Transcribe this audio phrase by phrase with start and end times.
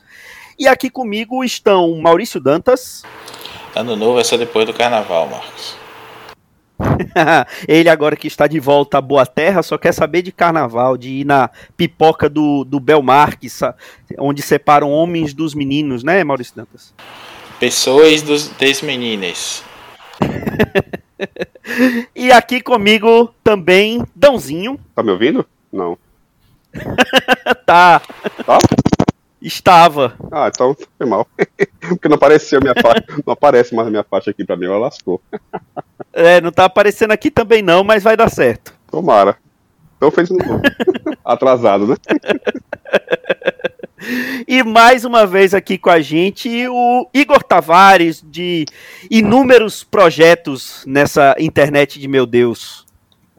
[0.60, 3.02] E aqui comigo estão Maurício Dantas.
[3.74, 5.74] Ano novo é só depois do carnaval, Marcos.
[7.66, 11.08] Ele agora que está de volta à Boa Terra só quer saber de carnaval, de
[11.08, 11.48] ir na
[11.78, 13.60] pipoca do, do Belmarques,
[14.18, 16.92] onde separam homens dos meninos, né, Maurício Dantas?
[17.58, 19.64] Pessoas dos, das meninas.
[22.14, 24.78] e aqui comigo também, Dãozinho.
[24.94, 25.46] Tá me ouvindo?
[25.72, 25.96] Não.
[27.64, 28.02] tá.
[28.44, 28.58] Tá?
[29.40, 30.14] Estava.
[30.30, 31.26] Ah, então foi mal.
[31.80, 33.04] Porque não apareceu minha faixa.
[33.26, 35.20] Não aparece mais a minha faixa aqui pra mim, ela lascou.
[36.12, 38.74] É, não tá aparecendo aqui também não, mas vai dar certo.
[38.90, 39.36] Tomara.
[39.96, 40.60] Então fez novo.
[41.24, 41.94] Atrasado, né?
[44.48, 48.64] E mais uma vez aqui com a gente o Igor Tavares, de
[49.08, 52.84] inúmeros projetos nessa internet de meu Deus.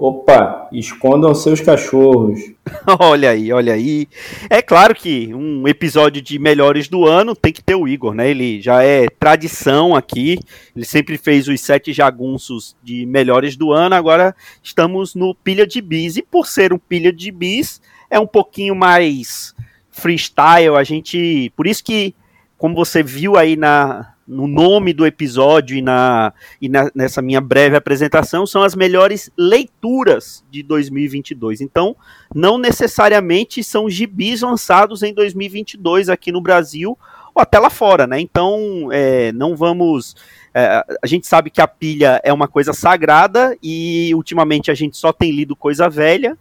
[0.03, 2.39] Opa, escondam seus cachorros.
[2.99, 4.07] olha aí, olha aí.
[4.49, 8.27] É claro que um episódio de melhores do ano tem que ter o Igor, né?
[8.27, 10.39] Ele já é tradição aqui.
[10.75, 13.93] Ele sempre fez os sete jagunços de melhores do ano.
[13.93, 16.17] Agora estamos no pilha de bis.
[16.17, 17.79] E por ser um pilha de bis,
[18.09, 19.53] é um pouquinho mais
[19.91, 20.77] freestyle.
[20.77, 21.53] A gente.
[21.55, 22.15] Por isso que,
[22.57, 27.41] como você viu aí na, no nome do episódio e, na, e na, nessa minha
[27.41, 31.59] breve apresentação são as melhores leituras de 2022.
[31.59, 31.95] Então,
[32.33, 36.97] não necessariamente são gibis lançados em 2022 aqui no Brasil
[37.35, 38.21] ou até lá fora, né?
[38.21, 40.15] Então, é, não vamos.
[40.53, 44.95] É, a gente sabe que a pilha é uma coisa sagrada e ultimamente a gente
[44.95, 46.37] só tem lido coisa velha.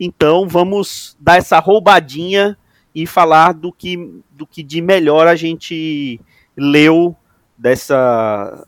[0.00, 2.58] Então, vamos dar essa roubadinha
[2.92, 3.96] e falar do que,
[4.32, 6.20] do que de melhor a gente
[6.56, 7.16] leu
[7.58, 8.64] dessa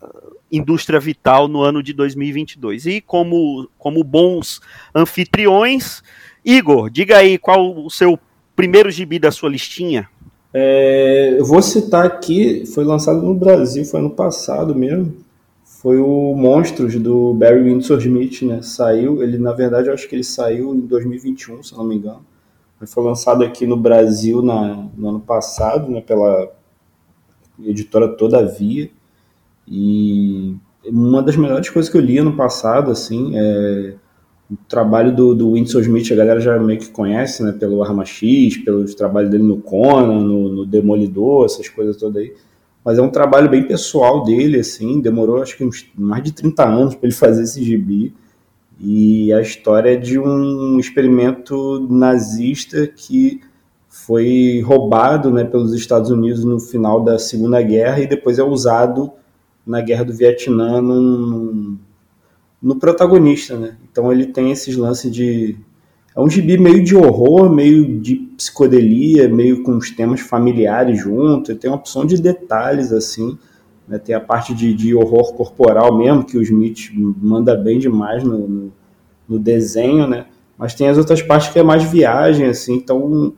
[0.51, 2.85] indústria vital no ano de 2022.
[2.85, 4.59] E como, como bons
[4.93, 6.03] anfitriões,
[6.43, 8.19] Igor, diga aí qual o seu
[8.55, 10.09] primeiro gibi da sua listinha.
[10.53, 15.15] É, eu vou citar aqui, foi lançado no Brasil, foi ano passado mesmo.
[15.63, 18.61] Foi o Monstros do Barry Windsor Smith, né?
[18.61, 22.23] Saiu, ele na verdade eu acho que ele saiu em 2021, se não me engano.
[22.79, 26.01] Ele foi lançado aqui no Brasil na, no ano passado, né?
[26.01, 26.51] Pela
[27.65, 28.89] editora Todavia.
[29.67, 30.55] E
[30.85, 33.93] uma das melhores coisas que eu li ano passado, assim, é
[34.51, 38.03] o trabalho do, do Winsor Smith, a galera já meio que conhece, né, pelo Arma
[38.03, 42.33] X, pelo trabalho dele no Conan, no, no Demolidor, essas coisas todas aí.
[42.83, 46.67] Mas é um trabalho bem pessoal dele, assim, demorou acho que uns, mais de 30
[46.67, 48.13] anos para ele fazer esse gibi.
[48.77, 53.39] E a história é de um experimento nazista que
[53.91, 59.11] foi roubado né, pelos Estados Unidos no final da Segunda Guerra e depois é usado
[59.67, 61.77] na Guerra do Vietnã num,
[62.61, 63.57] no protagonista.
[63.57, 63.75] Né?
[63.91, 65.57] Então ele tem esses lances de.
[66.15, 71.55] É um gibi meio de horror, meio de psicodelia, meio com os temas familiares junto,
[71.55, 73.37] tem uma opção de detalhes assim.
[73.87, 73.99] Né?
[73.99, 78.47] Tem a parte de, de, horror corporal mesmo, que o Smith manda bem demais no,
[78.47, 78.73] no,
[79.27, 80.27] no desenho, né?
[80.57, 83.33] Mas tem as outras partes que é mais viagem, assim, então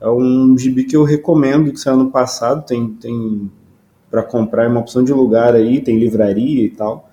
[0.00, 3.50] é um gibi que eu recomendo, que saiu ano passado, tem, tem
[4.10, 7.10] para comprar é uma opção de lugar aí, tem livraria e tal.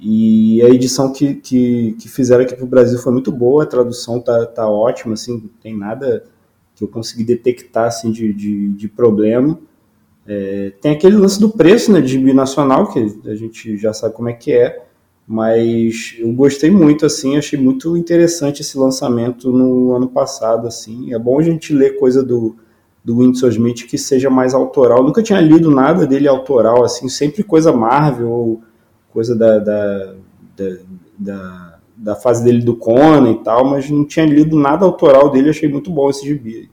[0.00, 3.66] E a edição que, que, que fizeram aqui para o Brasil foi muito boa, a
[3.66, 6.24] tradução tá, tá ótima, assim, não tem nada
[6.74, 9.58] que eu consegui detectar assim, de, de, de problema.
[10.26, 14.28] É, tem aquele lance do preço né, de binacional, que a gente já sabe como
[14.28, 14.86] é que é,
[15.32, 21.14] mas eu gostei muito, assim, achei muito interessante esse lançamento no ano passado, assim.
[21.14, 22.56] É bom a gente ler coisa do,
[23.04, 24.98] do Winsor Smith que seja mais autoral.
[24.98, 28.62] Eu nunca tinha lido nada dele autoral, assim, sempre coisa Marvel ou
[29.12, 30.14] coisa da, da,
[30.56, 30.76] da,
[31.16, 35.50] da, da fase dele do Conan e tal, mas não tinha lido nada autoral dele,
[35.50, 36.68] achei muito bom esse gibi.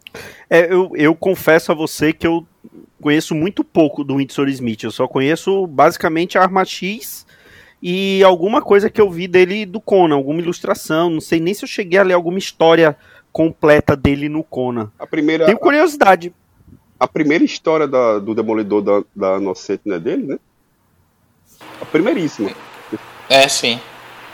[0.49, 2.43] É, eu, eu confesso a você que eu
[2.99, 7.26] conheço muito pouco do Winsor Smith, eu só conheço basicamente a Arma X
[7.81, 11.63] e alguma coisa que eu vi dele do Conan, alguma ilustração, não sei nem se
[11.63, 12.97] eu cheguei a ler alguma história
[13.31, 14.91] completa dele no Conan.
[14.97, 16.33] A primeira, Tenho curiosidade.
[16.99, 20.39] A, a primeira história da, do Demolidor da, da Inocente, né, dele, né?
[21.79, 22.51] A primeiríssima.
[23.29, 23.79] É, sim.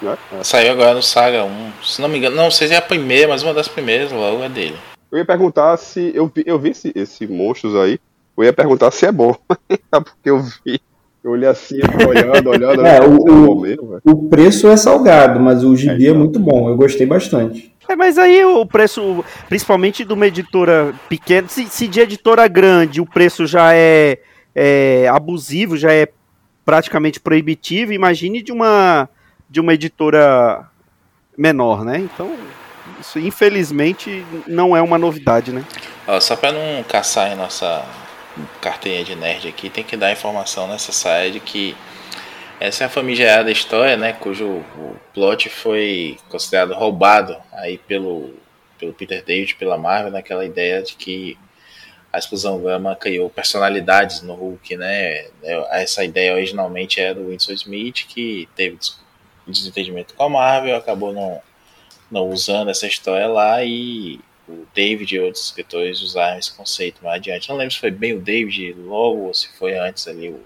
[0.02, 0.18] Né?
[0.40, 0.44] É.
[0.44, 1.74] Saiu agora no Saga 1.
[1.84, 4.44] Se não me engano, não sei se é a primeira, mas uma das primeiras logo
[4.44, 4.78] é dele.
[5.12, 6.12] Eu ia perguntar se.
[6.16, 8.00] Eu vi, eu vi esse, esse monstros aí.
[8.36, 9.36] Eu ia perguntar se é bom.
[9.92, 10.82] Porque eu vi.
[11.24, 12.86] Eu olhei assim, olhando, olhando.
[12.86, 14.02] É, olhando, o, é o, mesmo, velho.
[14.04, 16.20] o preço é salgado, mas o gibi É, é, então.
[16.20, 17.74] muito bom, eu gostei bastante.
[17.88, 23.00] É, mas aí o preço, principalmente de uma editora pequena, se, se de editora grande
[23.00, 24.20] o preço já é,
[24.54, 26.10] é abusivo, já é
[26.66, 29.08] praticamente proibitivo, imagine de uma
[29.50, 30.68] de uma editora
[31.38, 32.00] menor, né?
[32.00, 32.36] Então,
[33.00, 35.64] isso infelizmente não é uma novidade, né?
[36.08, 37.86] Ó, só pra não caçar em nossa
[38.62, 41.76] carteirinha de nerd aqui, tem que dar a informação necessária de que
[42.60, 48.34] essa é a famigerada história, né, cujo o plot foi considerado roubado aí pelo,
[48.80, 51.38] pelo Peter David, pela Marvel, naquela ideia de que
[52.12, 55.26] a explosão gama criou personalidades no Hulk, né?
[55.72, 59.00] Essa ideia originalmente era do Winston Smith, que teve des-
[59.48, 61.42] desentendimento com a Marvel, acabou não,
[62.12, 67.16] não usando essa história lá e o David e outros escritores usaram esse conceito mais
[67.16, 67.50] adiante.
[67.50, 70.42] Não lembro se foi bem o David logo ou se foi antes ali o,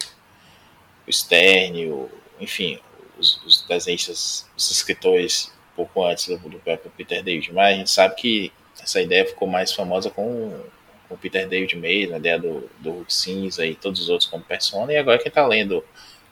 [1.07, 2.09] o Stern, o,
[2.39, 2.79] enfim,
[3.17, 7.53] os, os desenhistas, os escritores pouco antes do, do próprio Peter David.
[7.53, 10.59] Mas a gente sabe que essa ideia ficou mais famosa com,
[11.07, 14.29] com o Peter David mesmo, a ideia do, do Hulk cinza e todos os outros
[14.29, 14.93] como persona.
[14.93, 15.83] E agora quem está lendo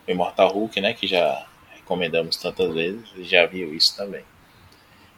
[0.07, 4.23] o Immortal Hulk, né, que já recomendamos tantas vezes, já viu isso também.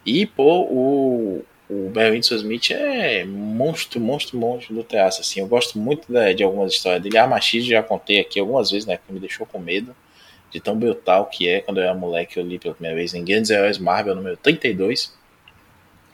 [0.04, 5.40] E, pô, o, o Windsor Smith é monstro, monstro, monstro do teatro, assim.
[5.40, 7.18] Eu gosto muito da- de algumas histórias dele.
[7.18, 9.94] A Machis já contei aqui algumas vezes, né, que me deixou com medo
[10.50, 11.60] de tão brutal que é.
[11.60, 15.14] Quando eu era moleque, eu li pela primeira vez em Grandes Heróis Marvel, número 32.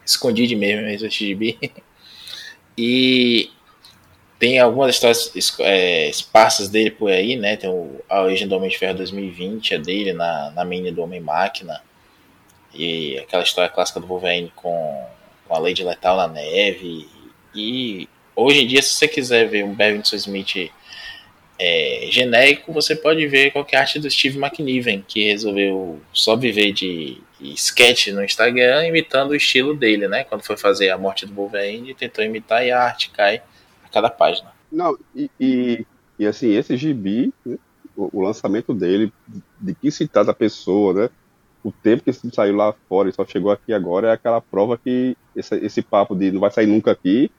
[0.05, 1.59] Escondi de mesmo esse gibi.
[2.77, 3.51] E
[4.39, 7.57] tem algumas histórias é, esparsas dele por aí, né?
[7.57, 11.03] Tem o, a origem do Homem de Ferro 2020, é dele na, na mini do
[11.03, 11.81] Homem-Máquina.
[12.75, 15.07] E aquela história clássica do Wolverine com,
[15.47, 17.09] com a Lady Letal na neve.
[17.55, 20.71] E hoje em dia, se você quiser ver um Windsor Smith
[21.59, 27.19] é, genérico, você pode ver qualquer arte do Steve McNiven, que resolveu só viver de,
[27.41, 30.25] de sketch no Instagram, imitando o estilo dele, né?
[30.25, 33.43] Quando foi fazer a morte do Wolverine, tentou imitar e a arte cai
[33.85, 34.53] a cada página.
[34.71, 35.87] Não, e, e,
[36.19, 37.57] e, assim, esse gibi, né,
[37.97, 39.13] o, o lançamento dele,
[39.61, 41.11] de que se trata a pessoa, né?
[41.65, 44.77] O tempo que isso saiu lá fora e só chegou aqui agora é aquela prova
[44.77, 47.31] que esse, esse papo de não vai sair nunca aqui,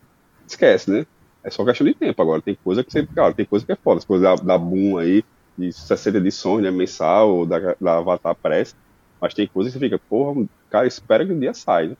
[0.48, 1.05] esquece, né?
[1.44, 2.41] É só questão de tempo agora.
[2.41, 3.05] Tem coisa que você.
[3.05, 4.00] Cara, tem coisa que é foda.
[4.00, 5.24] As coisas da, da Boom aí,
[5.55, 6.72] de 60 edições, né?
[6.72, 8.75] Mensal, ou da, da Avatar Press.
[9.22, 11.89] Mas tem coisa que você fica, porra, cara, espera que o dia saia.
[11.89, 11.98] Né?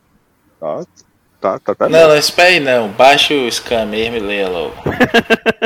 [0.60, 0.84] Tá,
[1.54, 2.90] tá, tá, tá Não, não, espere não.
[2.90, 4.74] Baixa o scan mesmo e leia logo.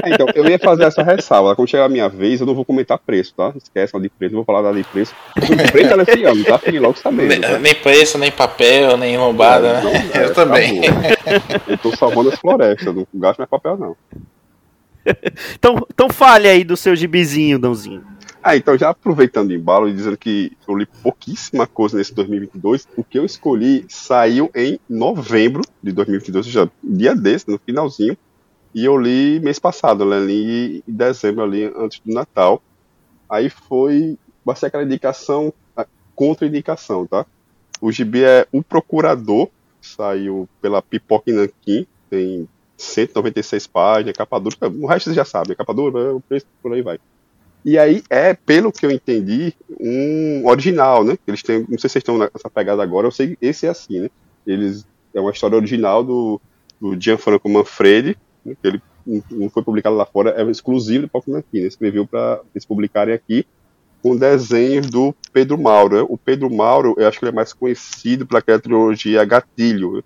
[0.01, 1.53] É, então, eu ia fazer essa ressalva.
[1.57, 3.51] Quando chegar a minha vez, eu não vou comentar preço, tá?
[3.57, 5.13] Esquece lá de preço, não vou falar nada de preço.
[5.35, 6.57] Comprei ela esse ano, tá?
[6.79, 7.27] Logo sabendo.
[7.27, 7.59] Nem, Tá?
[7.59, 10.09] nem preço, nem papel, nem lombada, Não, né?
[10.13, 10.79] é, Eu também.
[10.87, 11.61] acabou.
[11.67, 13.95] Eu tô salvando as florestas, não gasto mais papel, não.
[15.55, 18.03] Então, então fale aí do seu gibizinho, Dãozinho.
[18.41, 22.87] Ah, então já aproveitando o embalo e dizendo que eu li pouquíssima coisa nesse 2022,
[22.95, 28.17] o que eu escolhi saiu em novembro de 2022, ou seja, dia desse, no finalzinho,
[28.73, 32.61] e eu li mês passado, eu li em dezembro ali, antes do Natal.
[33.29, 35.53] Aí foi, vai ser aquela indicação,
[36.15, 37.25] contra-indicação, tá?
[37.81, 39.49] O gibi é O Procurador,
[39.81, 45.73] saiu pela Pipoca Nanquim, tem 196 páginas, capa dura, o resto você já sabe, capa
[45.73, 46.99] dura, o preço, por aí vai.
[47.69, 51.19] E aí é, pelo que eu entendi, um original, né?
[51.27, 53.69] Eles têm, não sei se vocês estão nessa pegada agora, eu sei que esse é
[53.69, 54.09] assim, né?
[54.47, 56.41] Eles, é uma história original do,
[56.81, 58.81] do Gianfranco Manfredi, né, que ele
[59.29, 61.67] não foi publicado lá fora, é exclusivo do Pokémon aqui, né?
[61.67, 63.45] Escreveu para eles publicarem aqui
[64.01, 65.97] com desenhos do Pedro Mauro.
[65.97, 66.05] Né?
[66.09, 69.97] O Pedro Mauro, eu acho que ele é mais conhecido pela trilogia Gatilho.
[69.97, 70.01] Né?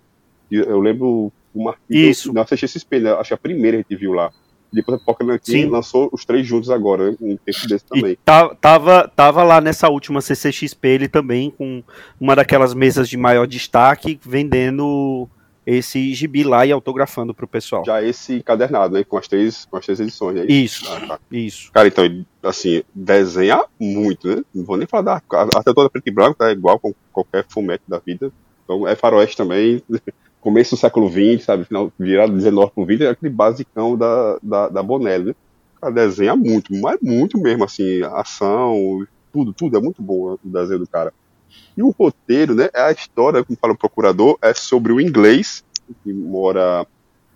[0.50, 2.30] Eu lembro uma Isso.
[2.30, 3.12] na CXP, né?
[3.12, 4.30] acho que a primeira a gente viu lá.
[4.74, 8.12] Depois a Pokémon aqui lançou os três juntos agora, um tempo desse também.
[8.12, 11.82] E tá, tava, tava lá nessa última CCXP ele também com
[12.20, 15.28] uma daquelas mesas de maior destaque vendendo
[15.66, 17.84] esse gibi lá e autografando pro pessoal.
[17.86, 19.04] Já esse encadernado, né?
[19.04, 20.44] Com as três, com as três edições, né?
[20.46, 21.18] Isso, Ah, tá.
[21.32, 21.72] isso.
[21.72, 22.04] Cara, então,
[22.42, 24.42] assim, desenha muito, né?
[24.54, 25.22] Não vou nem falar da.
[25.56, 28.30] Até toda preto e branco, tá igual com qualquer fumete da vida.
[28.64, 29.82] Então, é faroeste também.
[30.44, 31.64] Começo do século XX, sabe?
[31.64, 35.34] Final, virado 19 pro 20, é aquele basicão da, da, da Bonelli, né?
[35.78, 40.38] O cara desenha muito, mas muito mesmo, assim, ação, tudo, tudo é muito bom o
[40.44, 41.14] desenho do cara.
[41.74, 42.68] E o roteiro, né?
[42.74, 45.64] É a história, como fala o procurador, é sobre o inglês
[46.02, 46.86] que mora,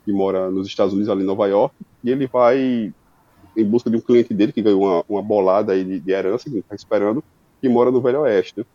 [0.05, 1.75] que mora nos Estados Unidos, ali em Nova York,
[2.05, 2.93] e ele vai
[3.57, 6.45] em busca de um cliente dele que ganhou uma, uma bolada aí de, de herança,
[6.45, 7.25] que ele está esperando,
[7.59, 8.61] que mora no Velho Oeste.
[8.61, 8.67] né?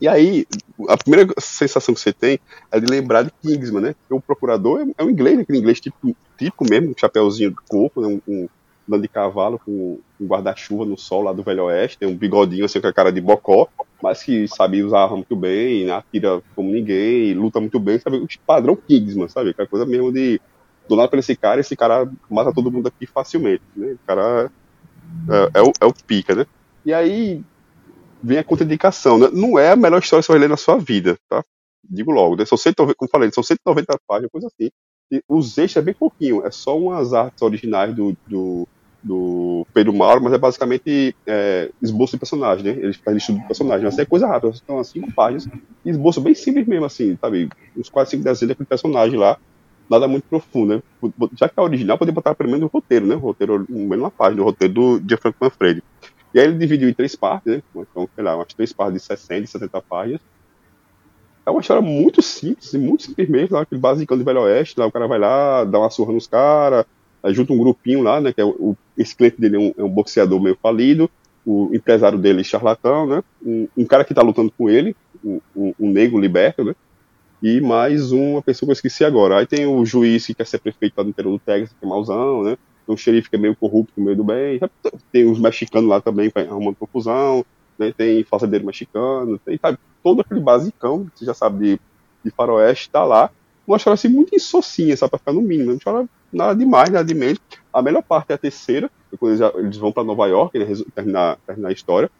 [0.00, 0.46] E aí,
[0.88, 2.38] a primeira sensação que você tem
[2.70, 3.94] é de lembrar de Kingsman, né?
[4.00, 5.42] Porque o procurador é, um inglês, né?
[5.42, 8.20] aquele inglês típico, típico mesmo, um chapéuzinho de coco, né?
[8.26, 8.48] um,
[8.88, 12.64] um de cavalo com um guarda-chuva no sol lá do Velho Oeste, tem um bigodinho
[12.64, 13.68] assim com a cara de bocó,
[14.02, 15.92] mas que sabe usar muito bem, né?
[15.92, 18.18] atira como ninguém, luta muito bem, sabe?
[18.18, 19.50] O padrão Kingsman, sabe?
[19.50, 20.40] Aquela coisa mesmo de
[20.86, 23.92] do nada pra esse cara, esse cara mata todo mundo aqui facilmente, né?
[23.92, 24.50] O cara
[25.30, 26.46] é, é o, é o pica, né?
[26.84, 27.42] E aí
[28.24, 29.28] vem a contraindicação, né?
[29.32, 31.44] Não é a melhor história que você vai ler na sua vida, tá?
[31.88, 32.46] Digo logo, né?
[32.46, 34.70] São 190, como falei, são 190 páginas, coisa assim.
[35.12, 38.66] E os extras é bem pouquinho, é só umas artes originais do, do,
[39.02, 42.70] do Pedro Mauro, mas é basicamente é, esboço de personagem, né?
[42.70, 45.46] Ele faz estudo de personagem, mas é coisa rápida, são umas cinco páginas,
[45.84, 47.50] esboço bem simples mesmo, assim, sabe?
[47.76, 49.36] Uns quase cinco desenhos daquele personagem lá,
[49.90, 50.82] nada muito profundo, né?
[51.38, 53.14] Já que é original, poderia botar pelo menos o roteiro, né?
[53.14, 55.82] O roteiro, menos uma página, o roteiro do Gianfranco Manfredi.
[56.34, 57.62] E aí ele dividiu em três partes, né?
[57.74, 60.20] Então, sei lá, umas três partes de 60, 70 páginas.
[61.46, 64.86] É uma história muito simples, muito simples mesmo, lá, aquele basicão de Velho Oeste, lá
[64.86, 66.86] o cara vai lá, dá uma surra nos caras,
[67.28, 68.32] junta um grupinho lá, né?
[68.32, 71.08] Que é o, esse cliente dele é um, é um boxeador meio falido,
[71.46, 73.22] o empresário dele é charlatão, né?
[73.44, 76.74] Um, um cara que tá lutando com ele, um, um, um negro liberto, né?
[77.44, 79.38] e mais uma pessoa que eu esqueci agora.
[79.38, 81.88] Aí tem o juiz que quer ser prefeito lá no interior do Texas, que é
[81.88, 82.56] mauzão, né?
[82.86, 84.60] O xerife que é meio corrupto, meio do bem.
[85.10, 87.44] Tem os mexicanos lá também arrumando confusão.
[87.78, 87.92] Né?
[87.96, 89.38] Tem fazendeiro mexicano.
[89.38, 91.80] Tem sabe, todo aquele basicão, que você já sabe, de,
[92.24, 93.30] de faroeste, tá lá.
[93.66, 95.70] Uma história assim muito inssocinha, só pra ficar no mínimo.
[95.70, 97.40] Não história nada demais, nada de menos.
[97.72, 101.38] A melhor parte é a terceira, quando eles, eles vão para Nova York, né, terminar,
[101.46, 102.10] terminar a história.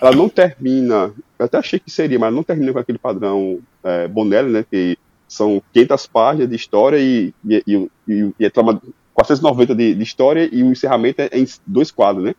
[0.00, 4.08] Ela não termina, eu até achei que seria, mas não termina com aquele padrão é,
[4.08, 4.98] Bonelli, né, que
[5.28, 8.80] são 500 páginas de história e, e, e, e, e é trama
[9.20, 12.34] 490 de, de, história e o encerramento é em dois quadros, né?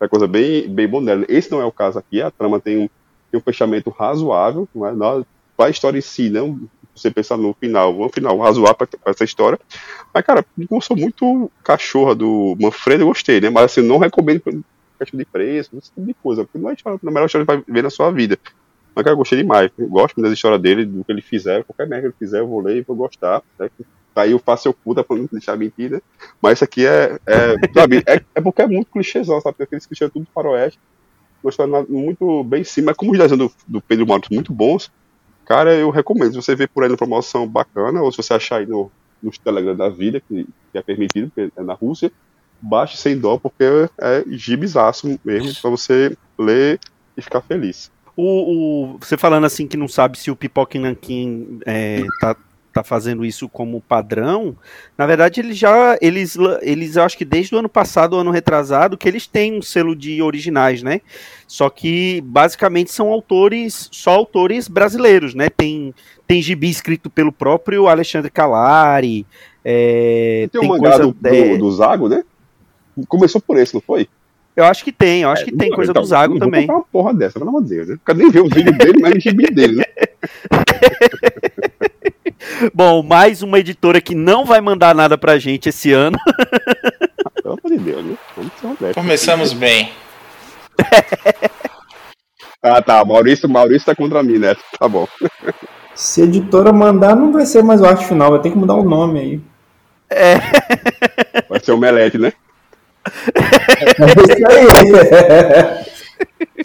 [0.00, 1.24] É coisa bem, bem Bonelli.
[1.28, 2.88] Esse não é o caso aqui, a trama tem um,
[3.30, 5.24] tem um fechamento razoável, não é?
[5.56, 6.60] Para a história em si, não
[6.94, 9.58] você pensar no final, um final razoável para essa história.
[10.12, 13.50] Mas, cara, eu sou muito cachorra do Manfredo, eu gostei, né?
[13.50, 14.42] Mas assim, não recomendo
[14.98, 17.62] questão de preço, esse tipo de coisa, porque não é a melhor história que vai
[17.68, 18.38] ver na sua vida.
[18.94, 19.70] Mas, cara, eu gostei demais.
[19.76, 22.48] Eu gosto da história dele, do que ele fizer, qualquer merda que ele fizer, eu
[22.48, 23.42] vou ler e vou gostar.
[23.58, 23.68] Né?
[24.16, 26.02] Aí eu faço eu puta pra não deixar mentira.
[26.40, 29.54] Mas isso aqui é, é sabe, é, é, porque é muito clichêzão, sabe?
[29.54, 30.78] Porque aqueles clichês tudo faroeste.
[31.48, 34.90] História muito bem sim, mas como os desenhos do, do Pedro Matos muito bons,
[35.44, 36.32] cara, eu recomendo.
[36.32, 38.90] Se você vê por aí na promoção bacana, ou se você achar aí no,
[39.44, 42.10] Telegram da vida, que, que é permitido, porque é na Rússia,
[42.60, 43.64] baixe sem dó, porque
[43.98, 46.80] é gibizaço mesmo, pra você ler
[47.16, 47.90] e ficar feliz.
[48.16, 52.34] O, o, você falando assim que não sabe se o Pipoca Nankin é, tá,
[52.76, 54.54] tá fazendo isso como padrão,
[54.98, 58.30] na verdade eles já, eles, eles eu acho que desde o ano passado, o ano
[58.30, 61.00] retrasado, que eles têm um selo de originais, né?
[61.48, 65.48] Só que basicamente são autores, só autores brasileiros, né?
[65.48, 65.94] Tem,
[66.26, 69.26] tem gibi escrito pelo próprio Alexandre Calari.
[69.64, 72.22] É, tem, tem um mangá do, do, do Zago, né?
[73.08, 74.06] Começou por esse, não foi?
[74.54, 76.66] Eu acho que tem, eu acho que tem não, coisa então, do Zago também.
[76.66, 77.88] Vou uma porra dessa, pelo amor de Deus.
[77.88, 77.98] Né?
[78.04, 79.84] Cadê nem ver o vídeo dele, mas o gibi dele, né?
[82.74, 86.18] Bom, mais uma editora que não vai mandar nada pra gente esse ano.
[87.42, 88.16] Pelo amor de Deus, né?
[88.94, 89.92] Começamos bem.
[92.62, 93.04] ah, tá.
[93.04, 94.54] Maurício, Maurício tá contra mim, né?
[94.78, 95.08] Tá bom.
[95.94, 98.74] Se a editora mandar, não vai ser mais o arte final, vai ter que mudar
[98.74, 99.40] o nome aí.
[100.10, 100.36] É.
[101.48, 102.32] Vai ser o Melete, né?
[103.78, 105.95] É isso aí.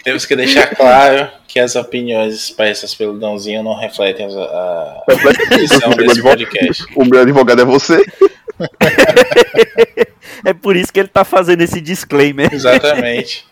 [0.04, 6.22] Temos que deixar claro que as opiniões expressas pelo Dãozinho não refletem a, a desse
[6.22, 6.86] podcast.
[6.96, 8.04] O meu advogado é você.
[10.46, 12.52] é por isso que ele tá fazendo esse disclaimer.
[12.54, 13.46] Exatamente.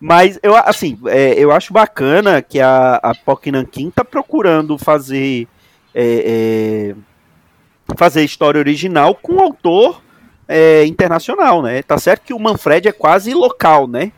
[0.00, 5.46] Mas eu assim, é, eu acho bacana que a, a POC Nankin tá procurando fazer
[5.94, 10.02] é, é, fazer história original com autor
[10.48, 11.82] é, internacional, né?
[11.82, 14.10] Tá certo que o Manfred é quase local, né?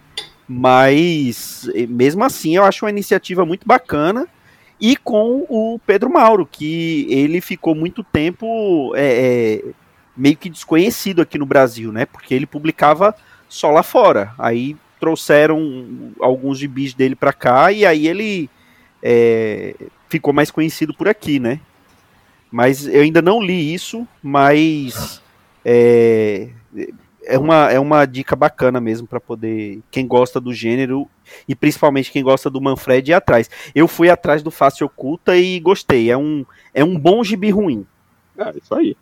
[0.48, 4.28] Mas mesmo assim eu acho uma iniciativa muito bacana
[4.80, 9.64] e com o Pedro Mauro, que ele ficou muito tempo é, é,
[10.16, 12.04] meio que desconhecido aqui no Brasil, né?
[12.04, 13.14] Porque ele publicava
[13.48, 14.34] só lá fora.
[14.36, 18.50] Aí trouxeram alguns gibis dele para cá e aí ele
[19.02, 19.74] é,
[20.08, 21.60] ficou mais conhecido por aqui, né?
[22.50, 25.22] Mas eu ainda não li isso, mas
[25.64, 26.48] é,
[27.24, 31.08] é, uma, é uma dica bacana mesmo para poder quem gosta do gênero
[31.48, 33.48] e principalmente quem gosta do Manfred ir atrás.
[33.74, 36.10] Eu fui atrás do Face Oculta e gostei.
[36.10, 37.86] É um, é um bom gibi ruim.
[38.36, 38.96] É, isso aí.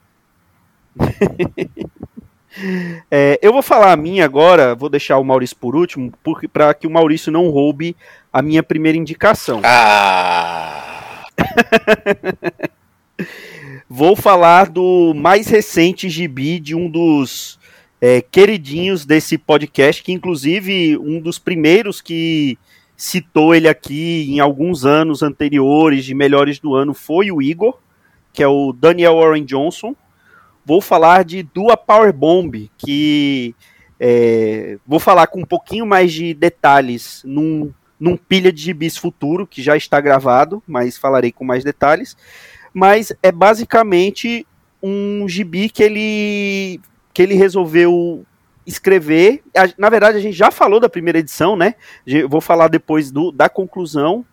[3.09, 6.13] É, eu vou falar a minha agora, vou deixar o Maurício por último,
[6.53, 7.97] para que o Maurício não roube
[8.33, 9.61] a minha primeira indicação.
[9.65, 11.25] Ah!
[13.89, 17.60] vou falar do mais recente gibi de um dos
[18.01, 22.59] é, queridinhos desse podcast, que inclusive um dos primeiros que
[22.97, 27.79] citou ele aqui em alguns anos anteriores de melhores do ano foi o Igor,
[28.33, 29.95] que é o Daniel Warren Johnson
[30.71, 33.55] vou falar de Dua Power Bomb, que
[33.99, 39.49] é, vou falar com um pouquinho mais de detalhes num, num pilha de gibis futuro,
[39.49, 42.17] que já está gravado, mas falarei com mais detalhes.
[42.73, 44.47] Mas é basicamente
[44.83, 46.81] um gibi que ele,
[47.13, 48.25] que ele resolveu
[48.67, 49.43] escrever.
[49.77, 51.75] Na verdade, a gente já falou da primeira edição, né?
[52.07, 54.25] Eu vou falar depois do, da conclusão.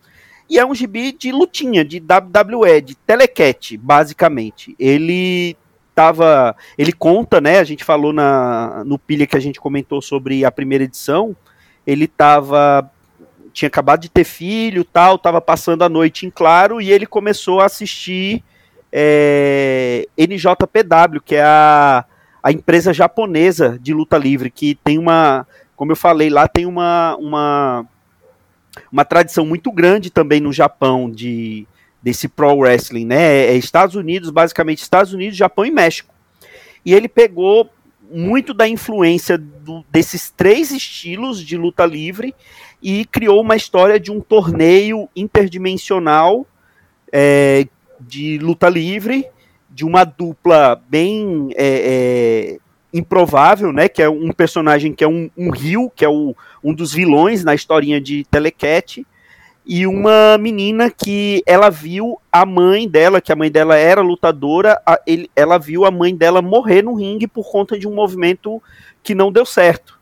[0.48, 4.74] E é um gibi de lutinha, de WWE, de telecat, basicamente.
[4.78, 5.56] Ele
[5.94, 6.56] tava.
[6.78, 7.58] Ele conta, né?
[7.58, 11.36] A gente falou na, no pilha que a gente comentou sobre a primeira edição.
[11.86, 12.90] Ele tava.
[13.52, 17.60] Tinha acabado de ter filho tal, tava passando a noite em claro e ele começou
[17.60, 18.44] a assistir
[18.92, 22.04] é, NJPW, que é a,
[22.42, 25.46] a empresa japonesa de luta livre, que tem uma.
[25.76, 27.86] Como eu falei, lá tem uma, uma,
[28.90, 31.66] uma tradição muito grande também no Japão de,
[32.02, 33.46] desse pro wrestling, né?
[33.46, 36.12] É Estados Unidos, basicamente Estados Unidos, Japão e México.
[36.84, 37.70] E ele pegou
[38.10, 42.34] muito da influência do, desses três estilos de luta livre
[42.82, 46.46] e criou uma história de um torneio interdimensional
[47.12, 47.66] é,
[48.00, 49.26] de luta livre,
[49.78, 52.58] de uma dupla bem é, é,
[52.92, 53.88] improvável, né?
[53.88, 57.44] Que é um personagem que é um, um rio, que é o, um dos vilões
[57.44, 59.06] na historinha de Telecat
[59.64, 64.82] e uma menina que ela viu a mãe dela, que a mãe dela era lutadora,
[64.84, 68.60] a, ele, ela viu a mãe dela morrer no ringue por conta de um movimento
[69.00, 69.96] que não deu certo.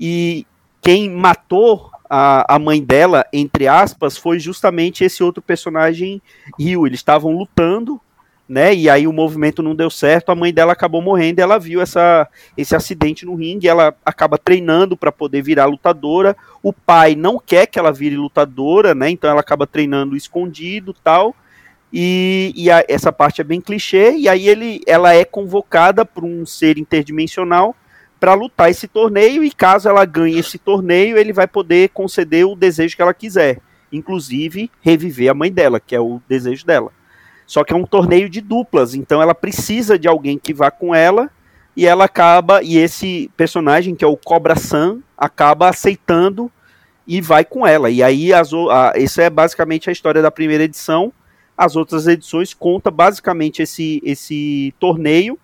[0.00, 0.46] E
[0.80, 6.22] quem matou a, a mãe dela, entre aspas, foi justamente esse outro personagem
[6.58, 6.86] Rio.
[6.86, 8.00] Eles estavam lutando
[8.48, 8.74] né?
[8.74, 12.28] E aí o movimento não deu certo, a mãe dela acabou morrendo, ela viu essa,
[12.56, 16.36] esse acidente no ringue, ela acaba treinando para poder virar lutadora.
[16.62, 19.10] O pai não quer que ela vire lutadora, né?
[19.10, 21.34] Então ela acaba treinando escondido, tal.
[21.92, 24.16] E, e a, essa parte é bem clichê.
[24.16, 27.76] E aí ele, ela é convocada por um ser interdimensional
[28.18, 29.44] para lutar esse torneio.
[29.44, 33.58] E caso ela ganhe esse torneio, ele vai poder conceder o desejo que ela quiser,
[33.90, 36.92] inclusive reviver a mãe dela, que é o desejo dela.
[37.52, 40.94] Só que é um torneio de duplas, então ela precisa de alguém que vá com
[40.94, 41.30] ela
[41.76, 46.50] e ela acaba e esse personagem que é o Cobra San acaba aceitando
[47.06, 47.90] e vai com ela.
[47.90, 51.12] E aí as a, essa é basicamente a história da primeira edição.
[51.54, 55.38] As outras edições conta basicamente esse esse torneio.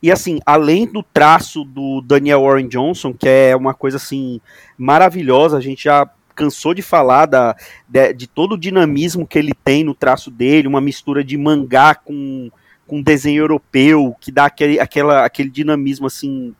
[0.00, 4.40] E assim, além do traço do Daniel Warren Johnson, que é uma coisa assim
[4.78, 7.56] maravilhosa, a gente já cansou de falar da,
[7.88, 11.94] de, de, todo o dinamismo que ele tem no traço dele, uma mistura de mangá
[11.94, 12.50] com,
[12.86, 16.54] com desenho europeu, que dá aquele, aquela, aquele dinamismo assim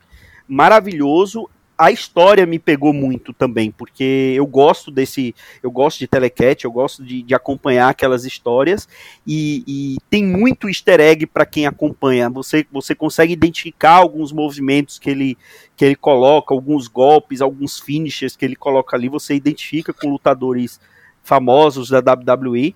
[0.47, 5.35] maravilhoso a história me pegou muito também, porque eu gosto desse.
[5.61, 8.87] Eu gosto de telecat, eu gosto de, de acompanhar aquelas histórias,
[9.27, 12.29] e, e tem muito easter egg para quem acompanha.
[12.29, 15.37] Você, você consegue identificar alguns movimentos que ele,
[15.75, 20.79] que ele coloca, alguns golpes, alguns finishes que ele coloca ali, você identifica com lutadores
[21.21, 22.73] famosos da WWE.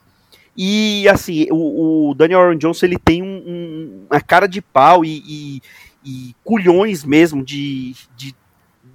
[0.58, 5.06] E assim, o, o Daniel Aaron Johnson ele tem um, um, uma cara de pau
[5.06, 5.62] e, e,
[6.04, 8.36] e culhões mesmo de, de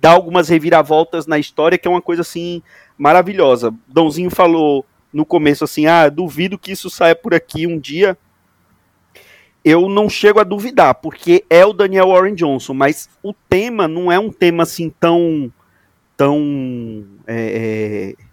[0.04, 2.62] dá algumas reviravoltas na história que é uma coisa assim
[2.98, 3.74] maravilhosa.
[3.88, 8.14] Dãozinho falou no começo assim: "Ah, duvido que isso saia por aqui um dia".
[9.64, 14.12] Eu não chego a duvidar, porque é o Daniel Warren Johnson, mas o tema não
[14.12, 15.50] é um tema assim tão
[16.18, 18.24] tão é, é,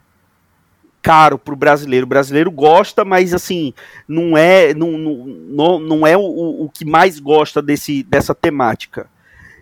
[1.01, 2.05] caro para o brasileiro.
[2.05, 3.73] O brasileiro gosta, mas assim
[4.05, 9.09] não é não, não, não é o, o que mais gosta desse, dessa temática.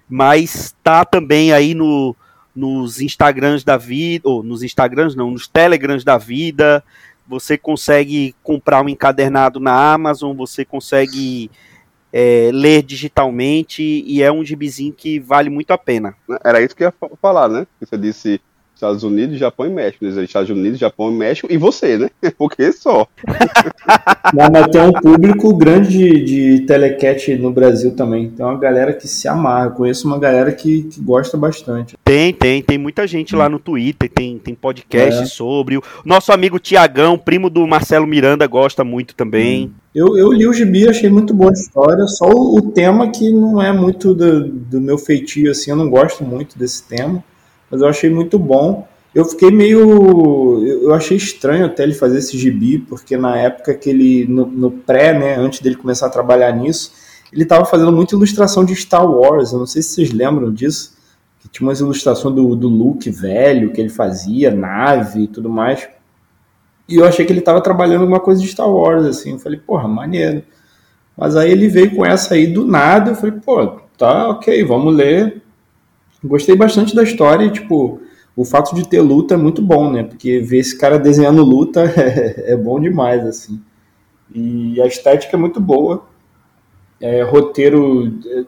[0.09, 2.15] Mas tá também aí no,
[2.55, 6.83] nos Instagrams da vida, ou nos Instagrams não, nos Telegrams da vida.
[7.27, 11.51] Você consegue comprar um encadernado na Amazon, você consegue
[12.11, 16.15] é, ler digitalmente e é um gibizinho que vale muito a pena.
[16.43, 17.67] Era isso que eu ia falar, né?
[17.79, 18.41] Você disse
[18.79, 20.05] Estados Unidos, Japão e México.
[20.05, 22.09] Estados Unidos, Japão e México e você, né?
[22.37, 23.05] Porque só.
[24.33, 28.29] Mas tem um público grande de, de telecat no Brasil também.
[28.29, 29.65] Tem uma galera que se amarra.
[29.65, 31.97] Eu conheço uma galera que, que gosta bastante.
[32.05, 32.61] Tem, tem.
[32.61, 34.09] Tem muita gente lá no Twitter.
[34.09, 35.25] Tem, tem podcast é.
[35.25, 35.75] sobre.
[35.75, 39.65] O nosso amigo Tiagão, primo do Marcelo Miranda, gosta muito também.
[39.65, 39.71] Hum.
[39.93, 43.31] Eu, eu li o gibi, achei muito boa a história, só o, o tema que
[43.31, 47.23] não é muito do, do meu feitio, assim, eu não gosto muito desse tema
[47.69, 48.87] mas eu achei muito bom.
[49.13, 50.63] Eu fiquei meio.
[50.83, 54.71] Eu achei estranho até ele fazer esse gibi, porque na época que ele, no, no
[54.71, 56.91] pré, né, antes dele começar a trabalhar nisso,
[57.33, 59.51] ele estava fazendo muita ilustração de Star Wars.
[59.51, 60.97] Eu não sei se vocês lembram disso.
[61.39, 65.87] Que tinha umas ilustrações do, do Luke velho que ele fazia, nave e tudo mais.
[66.87, 69.33] E eu achei que ele estava trabalhando alguma coisa de Star Wars, assim.
[69.33, 70.43] Eu falei, porra, maneiro.
[71.15, 73.11] Mas aí ele veio com essa aí do nada.
[73.11, 75.41] Eu falei, pô, tá ok, vamos ler.
[76.23, 78.01] Gostei bastante da história e, tipo,
[78.35, 80.03] o fato de ter luta é muito bom, né?
[80.03, 83.61] Porque ver esse cara desenhando luta é, é bom demais, assim.
[84.33, 86.05] E a estética é muito boa.
[87.01, 88.13] É, roteiro.
[88.25, 88.43] É,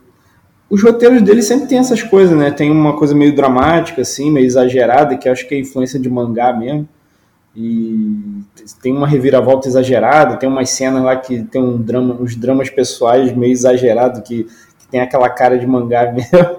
[0.70, 2.52] os roteiros dele sempre tem essas coisas, né?
[2.52, 6.54] Tem uma coisa meio dramática, assim, meio exagerada, que acho que é influência de mangá
[6.54, 6.88] mesmo.
[7.54, 8.44] E
[8.82, 13.36] tem uma reviravolta exagerada, tem umas cenas lá que tem um drama, uns dramas pessoais
[13.36, 16.58] meio exagerados, que, que tem aquela cara de mangá mesmo.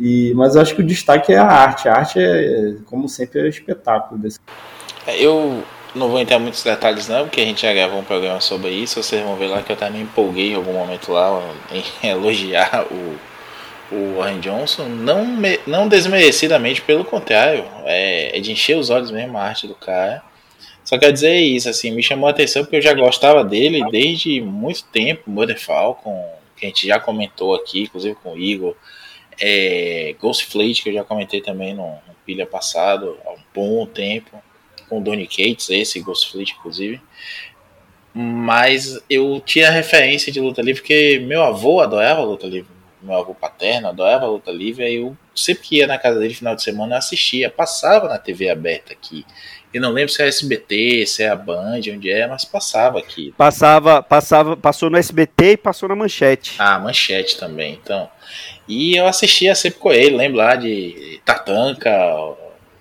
[0.00, 1.88] E, mas eu acho que o destaque é a arte.
[1.88, 4.20] A arte é, como sempre, é espetáculo.
[4.20, 4.38] Desse.
[5.04, 8.40] É, eu não vou entrar muitos detalhes não, porque a gente já gravou um programa
[8.40, 9.02] sobre isso.
[9.02, 13.16] Vocês vão ver lá que eu me empolguei em algum momento lá em elogiar o,
[13.94, 14.84] o Warren Johnson.
[14.84, 17.64] Não, me, não desmerecidamente, pelo contrário.
[17.84, 20.22] É, é de encher os olhos mesmo a arte do cara.
[20.84, 24.40] Só quer dizer isso, assim, me chamou a atenção porque eu já gostava dele desde
[24.40, 25.28] muito tempo.
[25.28, 26.24] Mother Falcon,
[26.56, 28.76] que a gente já comentou aqui, inclusive com o Igor
[29.40, 33.86] é, Ghost Fleet, que eu já comentei também no, no pilha passado, há um bom
[33.86, 34.42] tempo,
[34.88, 37.00] com o Donny Cates, esse Ghost Fleet, inclusive.
[38.14, 42.70] Mas eu tinha referência de luta livre porque meu avô adorava luta livre,
[43.00, 46.56] meu avô paterno adorava luta livre, aí eu sempre que ia na casa dele final
[46.56, 49.24] de semana eu assistia, passava na TV aberta aqui.
[49.72, 53.34] Eu não lembro se é SBT, se é a Band, onde é, mas passava aqui.
[53.36, 56.54] Passava, passava, passou no SBT e passou na Manchete.
[56.58, 58.10] Ah, Manchete também, então.
[58.68, 61.90] E eu assistia sempre com ele, lembro lá de Tatanka,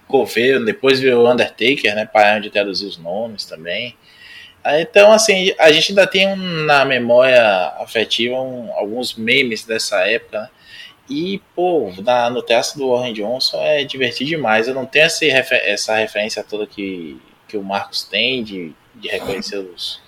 [0.08, 3.96] Coveiro, depois viu o Undertaker, né, para onde traduzir os nomes também.
[4.66, 7.42] Então, assim, a gente ainda tem na memória
[7.80, 10.50] afetiva um, alguns memes dessa época, né?
[11.10, 14.68] E, pô, na, no teste do Warren Johnson é divertido demais.
[14.68, 19.58] Eu não tenho essa, essa referência toda que, que o Marcos tem de, de reconhecer
[19.58, 20.02] os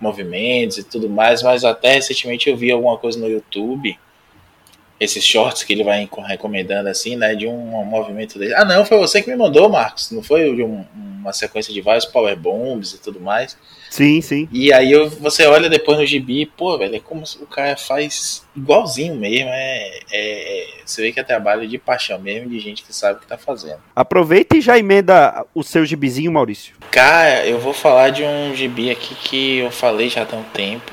[0.00, 3.96] movimentos e tudo mais, mas até recentemente eu vi alguma coisa no YouTube
[5.00, 8.54] esses shorts que ele vai recomendando assim, né, de um, um, movimento dele.
[8.54, 11.80] Ah, não, foi você que me mandou, Marcos, não foi de um, uma sequência de
[11.80, 13.56] vários power bombs e tudo mais.
[13.88, 14.46] Sim, sim.
[14.52, 18.44] E aí eu, você olha depois no gibi, pô, velho, é como o cara faz
[18.54, 22.94] igualzinho mesmo, é, é, você vê que é trabalho de paixão mesmo, de gente que
[22.94, 23.80] sabe o que tá fazendo.
[23.96, 26.76] Aproveita e já emenda o seu gibizinho, Maurício.
[26.90, 30.92] Cara, eu vou falar de um gibi aqui que eu falei já há um tempo,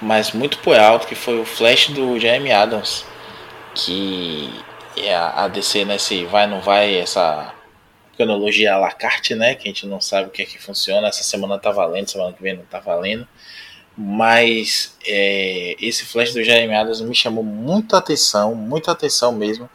[0.00, 3.04] mas muito por alto, que foi o Flash do Jeremy Adams
[3.76, 4.50] que
[4.96, 7.54] é a DC nesse né, vai não vai essa
[8.16, 11.06] cronologia à la carte, né, que a gente não sabe o que é que funciona,
[11.08, 13.28] essa semana tá valendo, semana que vem não tá valendo,
[13.96, 19.68] mas é, esse flash do Jeremy Adams me chamou muita atenção, muita atenção mesmo,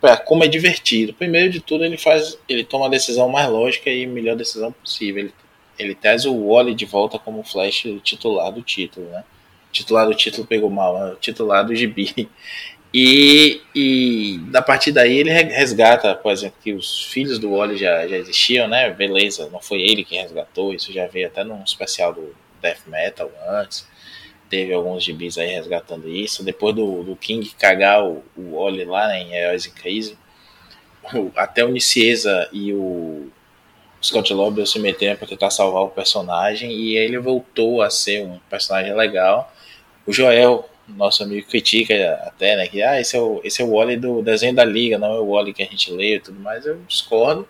[0.00, 1.14] para como é divertido.
[1.14, 5.24] Primeiro de tudo, ele faz, ele toma a decisão mais lógica e melhor decisão possível.
[5.24, 5.34] Ele,
[5.78, 9.24] ele traz o Wally de volta como Flash titular do título, né?
[9.72, 11.16] Titular do título pegou mal, né?
[11.20, 12.28] titular do gibi.
[12.98, 18.16] E, e partir daí ele resgata, por exemplo, que os filhos do Wally já, já
[18.16, 18.88] existiam, né?
[18.88, 23.30] Beleza, não foi ele que resgatou, isso já veio até num especial do Death Metal
[23.50, 23.86] antes.
[24.48, 26.42] Teve alguns gibis aí resgatando isso.
[26.42, 30.16] Depois do, do King cagar o, o Wally lá né, em Heróis em Crise,
[31.36, 33.28] até o Nicieza e o
[34.02, 38.38] Scott Lobel se meteram para tentar salvar o personagem e ele voltou a ser um
[38.48, 39.52] personagem legal.
[40.06, 41.94] O Joel, nosso amigo, critica
[42.24, 44.98] até, né, que ah, esse é o, esse é o Wally do desenho da Liga,
[44.98, 46.64] não é o Wally que a gente lê e tudo mais.
[46.64, 47.48] Eu discordo.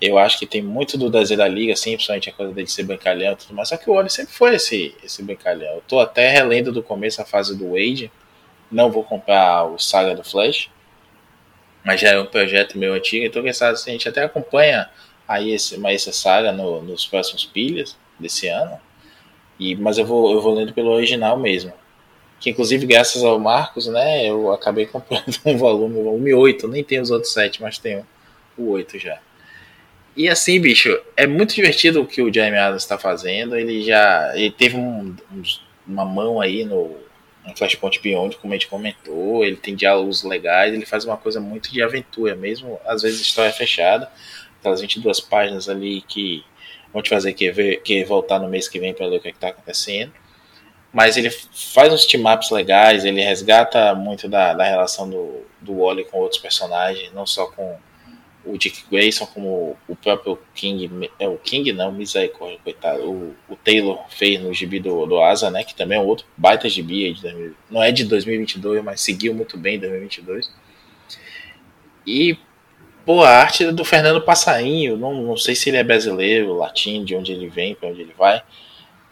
[0.00, 2.84] Eu acho que tem muito do desenho da Liga, assim, principalmente a coisa dele ser
[2.84, 3.68] brincalhão e tudo mais.
[3.68, 5.74] Só que o Wally sempre foi esse, esse brincalhão.
[5.74, 8.10] Eu tô até relendo do começo a fase do Wade.
[8.70, 10.70] Não vou comprar o Saga do Flash.
[11.84, 13.24] Mas já é um projeto meu antigo.
[13.26, 14.88] Então, quem sabe, assim, a gente até acompanha
[15.26, 18.78] aí esse, mais essa saga no, nos próximos pilhas desse ano.
[19.58, 21.72] E, mas eu vou, eu vou lendo pelo original mesmo.
[22.40, 26.68] Que inclusive, graças ao Marcos, né, eu acabei comprando um volume, o volume 8.
[26.68, 28.06] Nem tem os outros 7, mas tenho
[28.56, 29.20] o 8 já.
[30.16, 33.56] E assim, bicho, é muito divertido o que o Jamie Adams está fazendo.
[33.56, 35.42] Ele já ele teve um, um,
[35.86, 36.96] uma mão aí no,
[37.46, 39.44] no Flashpoint Beyond, como a gente comentou.
[39.44, 43.52] Ele tem diálogos legais, ele faz uma coisa muito de aventura, mesmo às vezes história
[43.52, 44.10] fechada.
[44.58, 46.44] Aquelas 22 páginas ali que
[46.92, 49.30] vão te fazer querer, querer voltar no mês que vem para ler o que é
[49.30, 50.12] está acontecendo.
[50.92, 56.04] Mas ele faz uns team-ups legais, ele resgata muito da, da relação do, do Wally
[56.04, 57.76] com outros personagens, não só com
[58.44, 63.56] o Dick Grayson, como o próprio King, é o King não, misericórdia, coitado, o, o
[63.56, 67.12] Taylor fez no gibi do, do Asa, né, que também é um outro baita gibi,
[67.12, 70.50] de, não é de 2022, mas seguiu muito bem em 2022.
[72.06, 72.38] E,
[73.04, 77.14] pô, a arte do Fernando Passarinho, não, não sei se ele é brasileiro, latino, de
[77.14, 78.42] onde ele vem, para onde ele vai,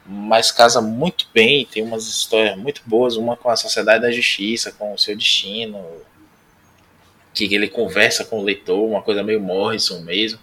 [0.08, 4.72] mas casa muito bem, tem umas histórias muito boas, uma com a Sociedade da Justiça,
[4.72, 5.84] com o seu destino,
[7.34, 10.38] que ele conversa com o leitor, uma coisa meio Morrison mesmo.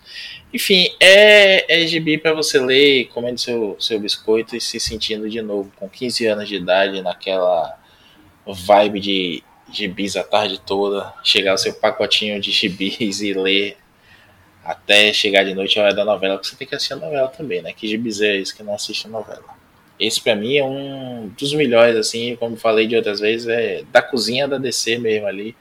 [0.54, 5.42] Enfim, é, é gibi para você ler, comendo seu, seu biscoito e se sentindo de
[5.42, 7.76] novo com 15 anos de idade naquela
[8.46, 13.78] vibe de gibis a tarde toda, chegar o seu pacotinho de gibis e ler
[14.64, 17.28] até chegar de noite a hora da novela, porque você tem que assistir a novela
[17.28, 17.74] também, né?
[17.74, 19.53] Que gibis é esse que não assiste a novela?
[20.00, 24.02] Esse para mim é um dos melhores, assim, como falei de outras vezes, é da
[24.02, 25.56] cozinha da DC mesmo ali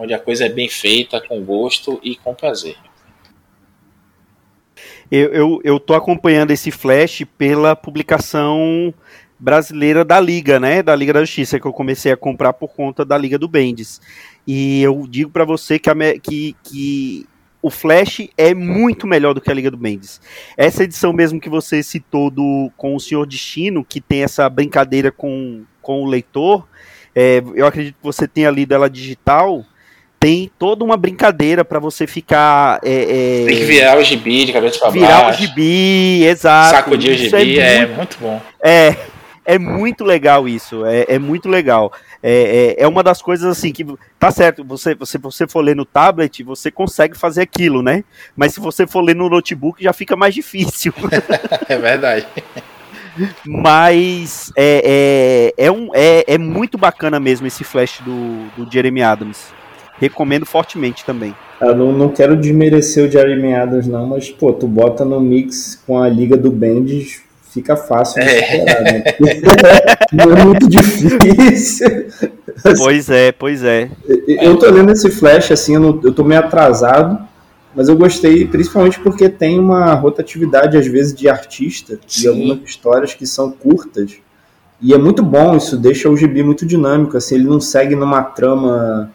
[0.00, 2.76] onde a coisa é bem feita, com gosto e com prazer.
[5.10, 8.94] Eu, eu, eu tô acompanhando esse Flash pela publicação
[9.38, 10.82] brasileira da Liga, né?
[10.82, 14.00] Da Liga da Justiça, que eu comecei a comprar por conta da Liga do Bendis.
[14.46, 17.26] E eu digo para você que, a, que, que
[17.62, 20.20] o Flash é muito melhor do que a Liga do Bendis.
[20.56, 25.12] Essa edição mesmo que você citou do, com o Senhor Destino, que tem essa brincadeira
[25.12, 26.66] com, com o leitor,
[27.14, 29.64] é, eu acredito que você tenha lido ela digital
[30.20, 32.78] tem toda uma brincadeira para você ficar.
[32.84, 35.00] É, é, tem que virar o gibi de cabeça para baixo.
[35.00, 36.76] Virar o gibi, exato.
[36.76, 38.40] Sacudir o gibi, é, é muito, é muito bom.
[38.62, 38.94] É,
[39.54, 41.92] é muito legal isso, é, é muito legal.
[42.22, 43.84] É, é, é, uma das coisas assim que
[44.18, 44.62] tá certo.
[44.64, 48.04] Você, você, você for ler no tablet, você consegue fazer aquilo, né?
[48.36, 50.92] Mas se você for ler no notebook, já fica mais difícil.
[51.68, 52.26] é verdade.
[53.44, 59.02] Mas é, é, é, um, é, é muito bacana mesmo esse flash do, do Jeremy
[59.02, 59.48] Adams.
[59.98, 61.34] Recomendo fortemente também.
[61.60, 65.82] Eu não, não quero desmerecer o Jeremy Adams, não, mas, pô, tu bota no mix
[65.86, 68.42] com a Liga do Bendis, fica fácil de é.
[68.42, 69.04] superar, né?
[70.12, 72.06] não é muito difícil.
[72.78, 73.90] Pois é, pois é.
[74.26, 77.18] Eu tô lendo esse Flash, assim, eu, não, eu tô meio atrasado,
[77.74, 82.24] mas eu gostei, principalmente porque tem uma rotatividade, às vezes, de artista, Sim.
[82.24, 84.16] e algumas histórias que são curtas.
[84.80, 88.22] E é muito bom, isso deixa o gibi muito dinâmico, assim, ele não segue numa
[88.22, 89.12] trama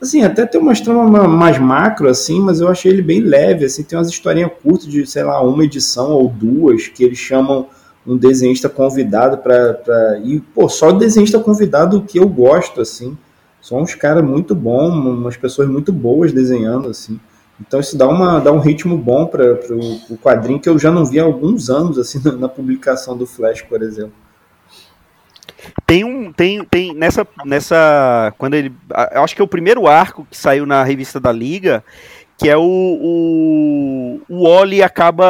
[0.00, 3.82] Assim, até tem umas tramas mais macro, assim, mas eu achei ele bem leve, assim,
[3.82, 7.66] tem umas historinhas curtas de, sei lá, uma edição ou duas, que eles chamam
[8.06, 13.16] um desenhista convidado para E, pô, só desenhista convidado que eu gosto, assim.
[13.60, 17.18] São uns caras muito bons, umas pessoas muito boas desenhando, assim.
[17.60, 19.54] Então isso dá, uma, dá um ritmo bom para
[20.10, 23.26] o quadrinho que eu já não vi há alguns anos, assim, na, na publicação do
[23.26, 24.12] Flash, por exemplo.
[25.86, 26.32] Tem um.
[26.32, 27.26] Tem, tem nessa.
[27.44, 28.72] nessa quando ele.
[29.12, 31.84] Eu acho que é o primeiro arco que saiu na revista da Liga.
[32.38, 32.62] Que é o.
[32.62, 35.24] O, o Oli acaba.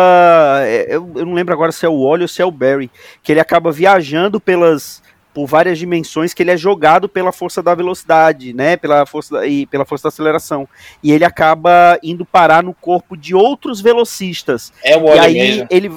[0.63, 2.91] É, eu, eu não lembro agora se é o Oli ou se é o Barry.
[3.23, 5.03] Que ele acaba viajando pelas
[5.37, 9.47] por várias dimensões que ele é jogado pela força da velocidade, né, pela força da,
[9.47, 10.67] e pela força da aceleração.
[11.03, 14.73] E ele acaba indo parar no corpo de outros velocistas.
[14.83, 15.67] É o Oli e aí mesmo.
[15.69, 15.93] ele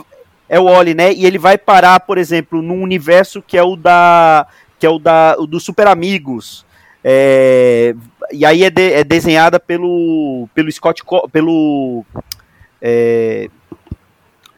[0.49, 1.13] é o Oli, né?
[1.13, 4.47] E ele vai parar, por exemplo, num universo que é o da
[4.79, 6.65] que é o da o dos Super Amigos.
[7.03, 7.95] É,
[8.33, 12.03] e aí é, de, é, desenhada pelo pelo Scott pelo
[12.81, 13.49] é,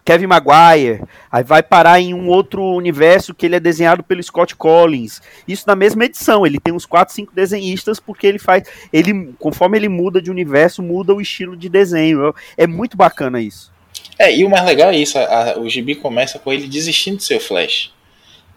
[0.04, 4.56] Kevin Maguire, aí vai parar em um outro universo que ele é desenhado pelo Scott
[4.56, 5.22] Collins.
[5.48, 9.78] Isso na mesma edição, ele tem uns 4, 5 desenhistas porque ele faz, ele conforme
[9.78, 12.34] ele muda de universo, muda o estilo de desenho.
[12.58, 13.71] É muito bacana isso.
[14.18, 17.18] É, e o mais legal é isso, a, a, o gibi começa com ele desistindo
[17.18, 17.92] de ser o Flash.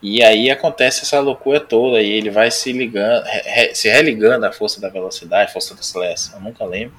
[0.02, 4.52] E aí acontece essa loucura toda e ele vai se ligando, re, se religando à
[4.52, 6.94] força da velocidade, força da aceleração, nunca lembro.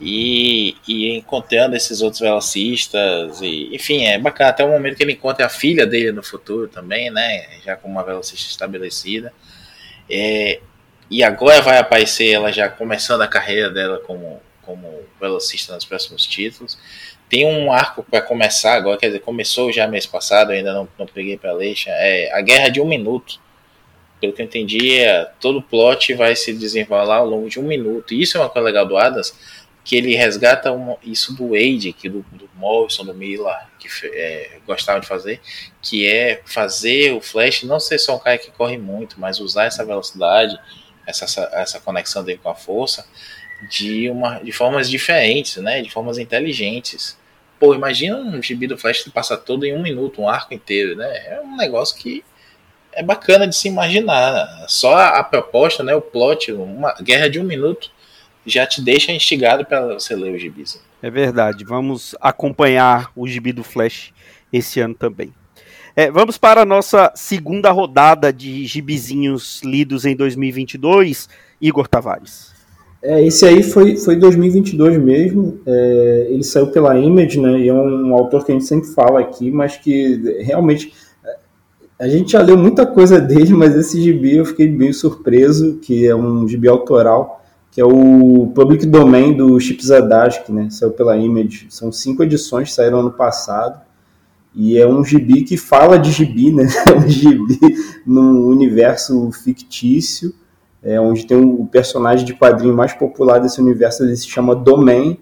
[0.00, 5.12] E, e encontrando esses outros velocistas, e, enfim, é bacana até o momento que ele
[5.12, 9.30] encontra a filha dele no futuro também, né, já com uma velocista estabelecida,
[10.08, 10.60] é,
[11.10, 16.24] e agora vai aparecer ela já começando a carreira dela como, como velocista nos próximos
[16.24, 16.78] títulos,
[17.30, 21.06] tem um arco para começar agora, quer dizer, começou já mês passado, ainda não, não
[21.06, 23.40] peguei para ler, é a Guerra de um Minuto,
[24.20, 27.62] pelo que eu entendi, é, todo o plot vai se desenrolar ao longo de um
[27.62, 28.12] minuto.
[28.12, 29.32] E isso é uma coisa legal do Adams,
[29.82, 34.58] que ele resgata um, isso do Wade, que do, do Morrison, do Miller, que é,
[34.66, 35.40] gostava de fazer,
[35.80, 39.64] que é fazer o Flash não ser só um cara que corre muito, mas usar
[39.64, 40.58] essa velocidade,
[41.06, 43.06] essa, essa conexão dele com a força,
[43.70, 47.18] de, uma, de formas diferentes, né, de formas inteligentes.
[47.60, 50.96] Pô, imagina um gibi do Flash que passa todo em um minuto, um arco inteiro,
[50.96, 51.06] né?
[51.26, 52.24] É um negócio que
[52.92, 54.64] é bacana de se imaginar.
[54.66, 57.90] Só a, a proposta, né, o plot, uma guerra de um minuto,
[58.46, 60.64] já te deixa instigado para você ler o gibi.
[61.02, 61.64] É verdade.
[61.64, 64.12] Vamos acompanhar o gibi do Flash
[64.50, 65.32] esse ano também.
[65.94, 71.28] É, vamos para a nossa segunda rodada de gibizinhos lidos em 2022.
[71.60, 72.59] Igor Tavares.
[73.02, 75.58] É, esse aí foi, foi 2022 mesmo.
[75.66, 77.58] É, ele saiu pela Image, né?
[77.60, 80.92] E é um, um autor que a gente sempre fala aqui, mas que realmente
[81.98, 86.06] a gente já leu muita coisa dele, mas esse gibi eu fiquei bem surpreso, que
[86.06, 90.68] é um gibi autoral que é o Public Domain do Chip Zdarsky, né?
[90.70, 91.66] Saiu pela Image.
[91.70, 93.80] São cinco edições, saíram ano passado.
[94.52, 96.66] E é um gibi que fala de gibi, né?
[96.88, 97.58] É um gibi
[98.04, 100.34] num universo fictício,
[100.82, 105.18] é, onde tem o personagem de quadrinho mais popular desse universo, ele se chama Domain.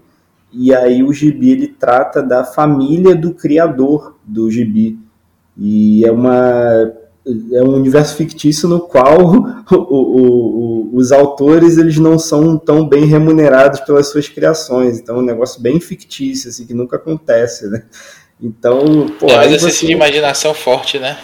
[0.53, 4.99] E aí o gibi ele trata da família do criador do gibi.
[5.57, 6.93] E é uma
[7.53, 9.19] é um universo fictício no qual
[9.71, 14.99] o, o, o, os autores eles não são tão bem remunerados pelas suas criações.
[14.99, 17.83] Então é um negócio bem fictício, assim, que nunca acontece, né?
[18.41, 19.87] Então, pô, é um exercício você...
[19.87, 21.19] de imaginação forte, né?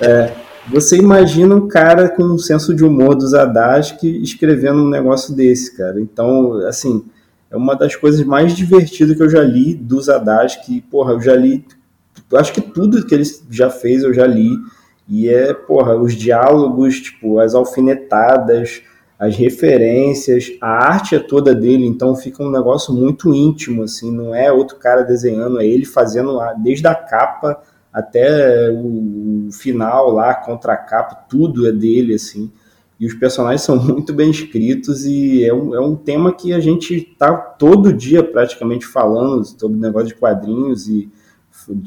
[0.00, 0.32] é.
[0.70, 5.74] Você imagina um cara com um senso de humor do Zadask escrevendo um negócio desse,
[5.74, 5.98] cara.
[5.98, 7.04] Então, assim,
[7.50, 10.62] é uma das coisas mais divertidas que eu já li do Zadask.
[10.90, 11.64] Porra, eu já li,
[12.34, 14.58] acho que tudo que ele já fez eu já li.
[15.08, 18.82] E é, porra, os diálogos, tipo, as alfinetadas,
[19.18, 24.34] as referências, a arte é toda dele, então fica um negócio muito íntimo, assim, não
[24.34, 27.58] é outro cara desenhando, é ele fazendo desde a capa
[27.92, 32.50] até o final lá, contra a capa, tudo é dele, assim.
[32.98, 36.60] E os personagens são muito bem escritos e é um, é um tema que a
[36.60, 41.10] gente tá todo dia praticamente falando sobre negócio de quadrinhos e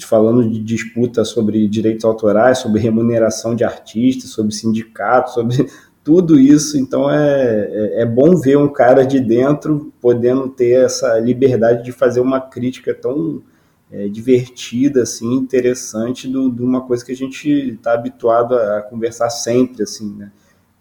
[0.05, 5.67] falando de disputa sobre direitos autorais, sobre remuneração de artistas, sobre sindicatos, sobre
[6.03, 6.77] tudo isso.
[6.77, 11.91] Então é, é, é, bom ver um cara de dentro podendo ter essa liberdade de
[11.91, 13.41] fazer uma crítica tão
[13.91, 19.29] é, divertida, assim, interessante de uma coisa que a gente está habituado a, a, conversar
[19.29, 20.31] sempre, assim, né?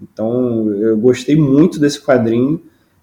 [0.00, 2.62] Então eu gostei muito desse quadrinho.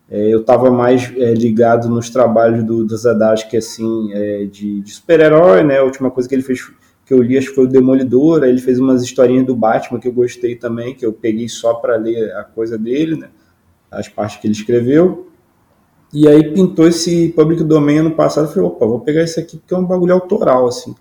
[0.09, 4.91] É, eu estava mais é, ligado nos trabalhos do, do Zadarsky, assim, é, de, de
[4.91, 5.79] super-herói, né?
[5.79, 6.61] A última coisa que ele fez,
[7.05, 8.43] que eu li, acho que foi o Demolidor.
[8.43, 11.73] Aí ele fez umas historinhas do Batman que eu gostei também, que eu peguei só
[11.73, 13.29] para ler a coisa dele, né?
[13.91, 15.26] As partes que ele escreveu.
[16.13, 18.45] E aí pintou esse Public Domain ano passado.
[18.45, 20.95] Eu falei, opa, vou pegar esse aqui porque é um bagulho autoral, assim.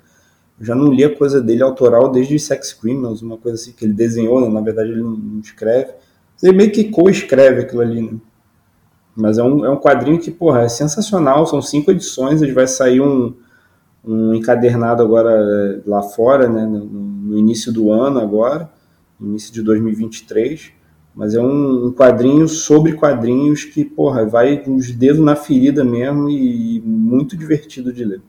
[0.59, 3.85] Eu já não li a coisa dele autoral desde Sex Criminals, uma coisa assim que
[3.85, 4.49] ele desenhou, né?
[4.49, 5.93] na verdade ele não escreve.
[6.43, 8.19] Ele meio que co-escreve aquilo ali, né?
[9.15, 11.47] Mas é um, é um quadrinho que, porra, é sensacional.
[11.47, 13.35] São cinco edições, ele vai sair um,
[14.05, 18.71] um encadernado agora eh, lá fora, né, no, no início do ano agora,
[19.19, 20.73] início de 2023.
[21.17, 25.83] Mas é um, um, quadrinho sobre quadrinhos que, porra, vai com os dedos na ferida
[25.83, 28.21] mesmo e, e muito divertido de ler.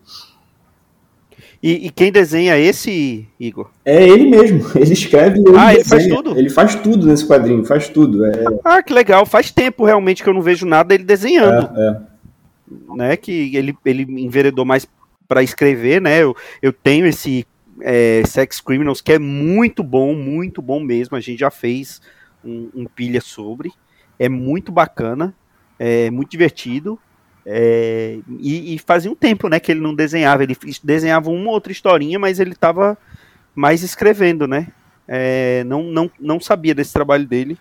[1.62, 3.70] E, e, quem desenha esse, Igor?
[3.84, 4.64] É ele mesmo.
[4.78, 5.40] Ele escreve.
[5.40, 6.38] Ele ah, ele faz tudo?
[6.38, 8.24] Ele faz tudo nesse quadrinho, faz tudo.
[8.26, 8.46] É...
[8.64, 9.26] Ah, que legal.
[9.26, 11.70] Faz tempo realmente que eu não vejo nada ele desenhando.
[11.76, 12.96] É, é.
[12.96, 14.88] Né, que ele, ele enveredou mais
[15.28, 16.22] para escrever, né?
[16.22, 17.46] Eu, eu tenho esse
[17.82, 21.18] é, Sex Criminals que é muito bom, muito bom mesmo.
[21.18, 22.02] A gente já fez
[22.44, 23.72] um, um pilha sobre.
[24.20, 25.34] É muito bacana,
[25.78, 27.00] é muito divertido.
[27.46, 30.44] É, e, e, fazia um tempo, né, que ele não desenhava.
[30.44, 32.98] Ele desenhava uma outra historinha, mas ele estava
[33.56, 34.68] mais escrevendo, né?
[35.08, 37.58] É, não, não, não sabia desse trabalho dele.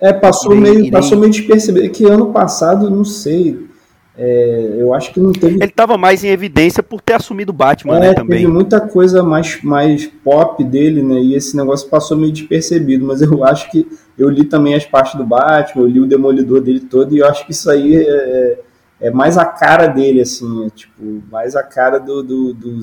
[0.00, 0.90] É, passou irei, meio, irei...
[0.90, 3.68] passou meio de perceber que ano passado, não sei.
[4.16, 5.56] É, eu acho que não teve.
[5.56, 8.14] Ele estava mais em evidência por ter assumido o Batman, é, né?
[8.14, 8.40] Também.
[8.40, 11.20] Teve muita coisa mais, mais pop dele, né?
[11.20, 13.04] E esse negócio passou meio despercebido.
[13.04, 13.86] Mas eu acho que
[14.16, 17.26] eu li também as partes do Batman, eu li o Demolidor dele todo, e eu
[17.26, 18.60] acho que isso aí é,
[19.00, 22.80] é mais a cara dele, assim, é, tipo, mais a cara do, do, do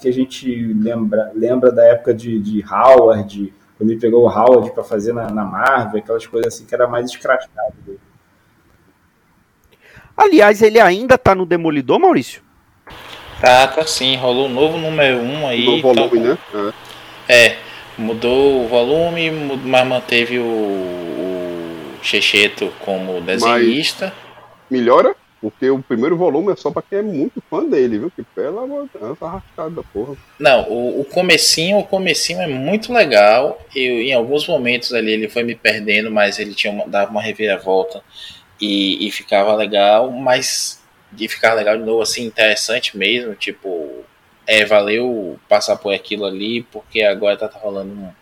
[0.00, 4.72] que a gente lembra, lembra da época de, de Howard, quando ele pegou o Howard
[4.72, 8.00] para fazer na, na, Marvel, aquelas coisas assim que era mais escrachado dele.
[10.16, 12.40] Aliás, ele ainda tá no Demolidor, Maurício?
[13.40, 15.64] Tá, tá sim, rolou um novo número 1 um aí.
[15.64, 16.58] Novo volume, tá...
[16.58, 16.72] né?
[17.28, 17.46] É.
[17.46, 17.58] é.
[17.98, 24.06] mudou o volume, mas manteve o, o Checheto como desenhista.
[24.06, 25.14] Mas melhora?
[25.38, 28.10] Porque o primeiro volume é só pra quem é muito fã dele, viu?
[28.10, 28.62] Que pela
[29.12, 30.16] essa arrastada da porra.
[30.38, 33.60] Não, o, o comecinho, o comecinho é muito legal.
[33.74, 37.20] Eu, em alguns momentos ali ele foi me perdendo, mas ele tinha uma, dava uma
[37.20, 38.02] reviravolta
[38.60, 40.82] e, e ficava legal, mas
[41.12, 44.04] de ficar legal de novo, assim, interessante mesmo, tipo,
[44.46, 48.12] é, valeu passar por aquilo ali, porque agora tá, tá rolando um,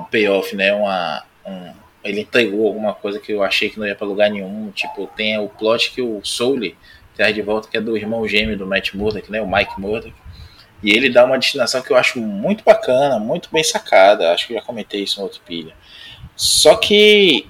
[0.00, 0.72] um payoff, né?
[0.72, 1.72] Uma, um,
[2.04, 4.70] ele entregou alguma coisa que eu achei que não ia para lugar nenhum.
[4.70, 6.60] Tipo, tem o plot que o Soul
[7.14, 9.40] traz de volta, que é do irmão gêmeo do Matt Murdock, né?
[9.40, 10.14] O Mike Murdock.
[10.82, 14.32] E ele dá uma destinação que eu acho muito bacana, muito bem sacada.
[14.32, 15.74] Acho que já comentei isso no outro pilha.
[16.36, 17.48] Só que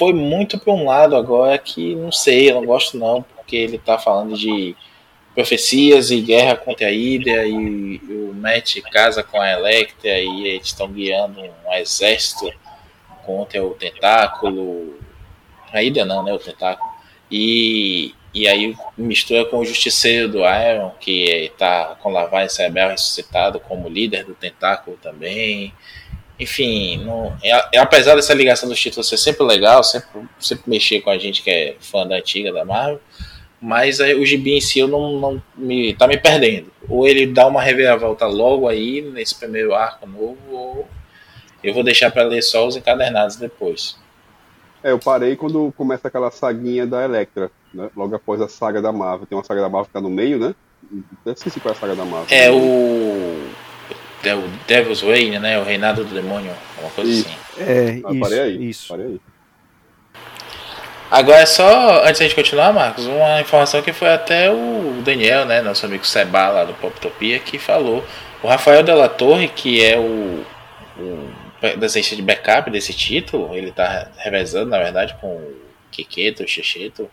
[0.00, 3.76] foi muito para um lado agora que não sei, eu não gosto não, porque ele
[3.76, 4.74] tá falando de
[5.34, 10.68] profecias e guerra contra a Hydra e, o Matt casa com a Electra e eles
[10.68, 12.50] estão guiando um exército
[13.26, 14.98] contra o tentáculo.
[15.70, 16.32] Ainda não, né?
[16.32, 16.88] O tentáculo.
[17.30, 23.60] E, e aí mistura com o Justiceiro do Iron, que está com lavagem cerebral ressuscitado
[23.60, 25.74] como líder do tentáculo também.
[26.40, 31.02] Enfim, não, é, é, apesar dessa ligação dos títulos ser sempre legal, sempre, sempre mexer
[31.02, 32.98] com a gente que é fã da antiga da Marvel,
[33.60, 36.72] mas aí, o gibi em si eu não, não me, tá me perdendo.
[36.88, 40.88] Ou ele dá uma reviravolta logo aí nesse primeiro arco novo, ou
[41.62, 43.98] eu vou deixar para ler só os encadernados depois.
[44.82, 47.90] É, eu parei quando começa aquela saguinha da Electra, né?
[47.94, 49.26] Logo após a saga da Marvel.
[49.26, 50.54] Tem uma saga da Marvel que tá no meio, né?
[51.24, 52.26] Eu esqueci qual é a saga da Marvel.
[52.30, 53.69] É o.
[54.22, 55.58] É o Devil's Reign, né?
[55.58, 57.28] O Reinado do Demônio, uma coisa isso.
[57.28, 57.62] assim.
[57.62, 58.88] É, ah, isso, parei aí, isso.
[58.88, 59.20] Parei aí.
[61.10, 65.00] Agora é só, antes de a gente continuar, Marcos, uma informação que foi até o
[65.02, 68.04] Daniel, né, nosso amigo Seba lá do Poptopia, que falou.
[68.42, 70.44] O Rafael Della Torre, que é o,
[70.98, 75.56] o desenhista de backup desse título, ele tá revezando, na verdade, com o
[75.90, 77.10] Kiketo, o Checheto.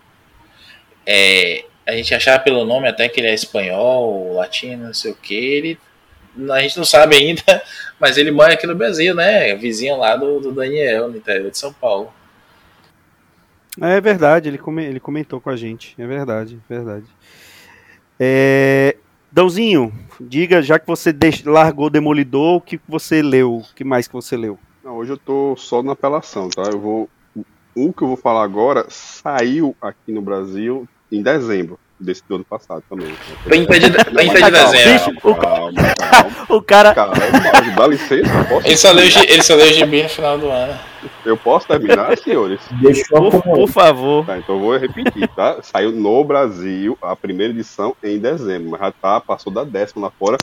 [1.04, 5.16] É, a gente achava pelo nome até que ele é espanhol, latino, não sei o
[5.16, 5.80] que, ele
[6.52, 7.42] a gente não sabe ainda,
[8.00, 9.56] mas ele mora aqui no Brasil, né?
[9.56, 12.12] Vizinho lá do, do Daniel, no interior de São Paulo.
[13.80, 15.96] É verdade, ele, come, ele comentou com a gente.
[15.98, 17.06] É verdade, é verdade.
[18.20, 18.98] É,
[19.32, 21.16] Dãozinho, diga, já que você
[21.46, 23.58] largou o Demolidor, o que você leu?
[23.58, 24.58] O que mais que você leu?
[24.84, 26.64] Não, hoje eu tô só na apelação, tá?
[26.64, 27.10] Eu vou.
[27.76, 32.46] O que eu vou falar agora saiu aqui no Brasil em dezembro desse do ano
[32.46, 33.14] passado também.
[33.46, 35.18] 30 de, 30 de dezembro.
[35.24, 36.94] O, calma, calma, o cara.
[36.94, 37.16] Calma,
[37.76, 40.78] dá licença, posso ele, só leu, ele só leu gibi no final do ano.
[41.26, 42.60] Eu posso terminar, senhores?
[42.82, 44.26] Deixa por, por favor.
[44.26, 45.60] Tá, então eu vou repetir, tá?
[45.62, 50.12] Saiu no Brasil a primeira edição em dezembro, mas já tá, passou da décima lá
[50.12, 50.38] fora,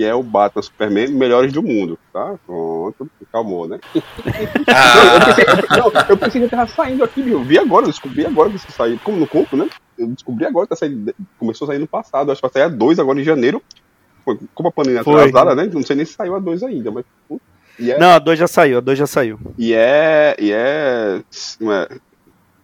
[0.00, 2.34] que é o Batman Superman Melhores do Mundo, tá?
[2.46, 3.78] Pronto, calmou, né?
[4.66, 4.94] Ah.
[4.96, 5.44] Não, eu pensei,
[5.76, 7.44] não, eu pensei que tava saindo aqui, viu?
[7.44, 8.98] Vi agora, descobri agora que isso saiu.
[9.04, 9.68] Como no compro, né?
[9.98, 12.62] Eu descobri agora que tá saindo, começou a sair no passado, acho que vai sair
[12.62, 13.62] a 2 agora em janeiro.
[14.24, 15.68] Foi, como a pandemia atrasada, né?
[15.70, 17.04] Não sei nem se saiu a 2 ainda, mas.
[17.78, 19.38] É, não, a 2 já saiu, a 2 já saiu.
[19.58, 20.34] E é.
[20.38, 21.22] E é.
[21.58, 21.88] Como é,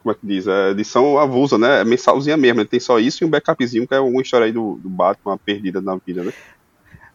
[0.03, 0.47] como é que diz?
[0.47, 1.83] É edição avulsa, né?
[1.83, 2.61] É mensalzinha mesmo.
[2.61, 2.67] Né?
[2.71, 5.83] Tem só isso e um backupzinho, que é uma história aí do, do Batman perdida
[5.83, 6.33] na vida, né?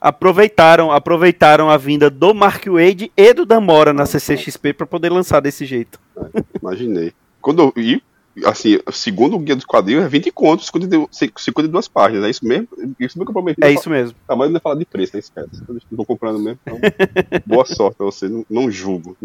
[0.01, 5.39] Aproveitaram, aproveitaram a vinda do Mark Wade e do Damora na CCXP para poder lançar
[5.39, 5.99] desse jeito.
[6.17, 7.13] É, imaginei.
[7.39, 8.01] Quando eu, e,
[8.45, 12.67] assim, segundo o guia dos quadrinhos, é 20 contos, 52 páginas, é isso mesmo?
[12.99, 13.63] Isso mesmo que eu prometi.
[13.63, 14.17] É isso mesmo.
[14.27, 15.19] Tá, mas não é falar de preço, né?
[15.19, 15.63] Esquece.
[15.67, 16.59] Eu estou comprando mesmo.
[16.65, 16.79] Então,
[17.45, 19.15] boa sorte pra você, não, não julgo.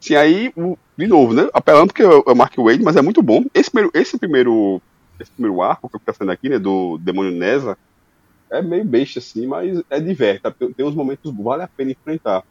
[0.00, 0.52] Sim, aí,
[0.96, 1.48] de novo, né?
[1.52, 3.44] Apelando porque é o Mark Wade, mas é muito bom.
[3.54, 4.82] Esse primeiro, esse primeiro,
[5.20, 6.58] esse primeiro arco que tá sendo aqui, né?
[6.58, 7.76] Do Demônio Nesa,
[8.50, 10.42] é meio besta assim, mas é divertido.
[10.42, 10.50] Tá?
[10.50, 12.44] Tem, tem uns momentos que vale a pena enfrentar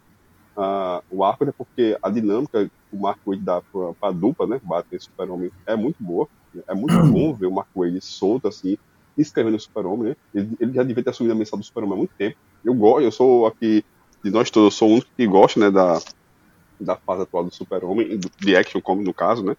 [0.57, 1.53] uh, o arco, né?
[1.55, 4.61] Porque a dinâmica o Mark Wade dá pra, pra dupla, né?
[4.63, 6.27] Batman e Super-Homem é muito boa.
[6.67, 8.77] É muito bom ver o Mark Wade solto assim,
[9.17, 10.15] escrevendo o Super-Homem, né?
[10.33, 12.37] Ele, ele, já devia ter assumido a mensagem do Super-Homem há muito tempo.
[12.63, 13.83] Eu gosto, eu sou aqui,
[14.23, 15.99] de nós todos, eu sou o único que gosta, né, da,
[16.79, 19.55] da fase atual do Super-Homem, de Action Comics no caso, né?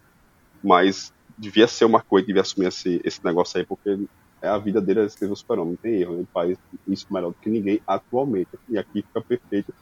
[0.62, 3.98] Mas devia ser o Mark Wade, devia assumir esse, esse negócio aí, porque
[4.40, 7.30] é a vida dele é escrever o Super-Homem, não tem erro, ele faz isso melhor
[7.30, 8.50] do que ninguém atualmente.
[8.68, 9.74] E aqui fica perfeito,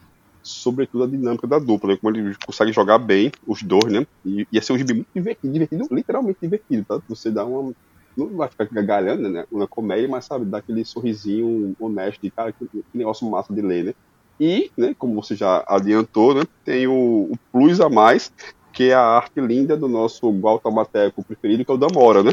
[0.43, 1.99] sobretudo a dinâmica da dupla, né?
[2.01, 4.07] como ele consegue jogar bem os dois, né?
[4.25, 7.01] E ia ser um gibi muito divertido, divertido, literalmente divertido, tá?
[7.09, 7.73] Você dá uma.
[8.17, 9.45] Não vai ficar gargalhando, né?
[9.53, 13.61] Uma comédia, mas sabe, dá aquele sorrisinho honesto de cara, que, que negócio massa de
[13.61, 13.95] ler, né?
[14.39, 18.31] E, né, como você já adiantou, né, tem o, o plus a mais,
[18.73, 22.33] que é a arte linda do nosso guatalmateco preferido, que é o Damora, né?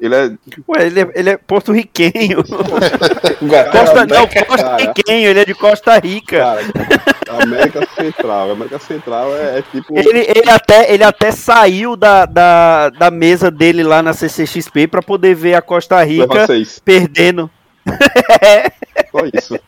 [0.00, 0.30] Ele é.
[0.68, 2.44] Ué, ele é, ele é porto-riquenho.
[2.46, 6.38] Costa, não, porto-riquenho, ele é de Costa Rica.
[6.38, 8.50] Cara, América Central.
[8.52, 9.98] América Central é, é, tipo.
[9.98, 15.02] Ele, ele, até, ele até saiu da, da, da mesa dele lá na CCXP pra
[15.02, 16.46] poder ver a Costa Rica
[16.84, 17.50] perdendo.
[19.10, 19.58] Só isso.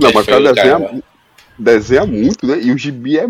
[0.00, 1.02] Não, mas o cara desenha,
[1.58, 2.58] desenha muito, né?
[2.60, 3.24] E o gibi é,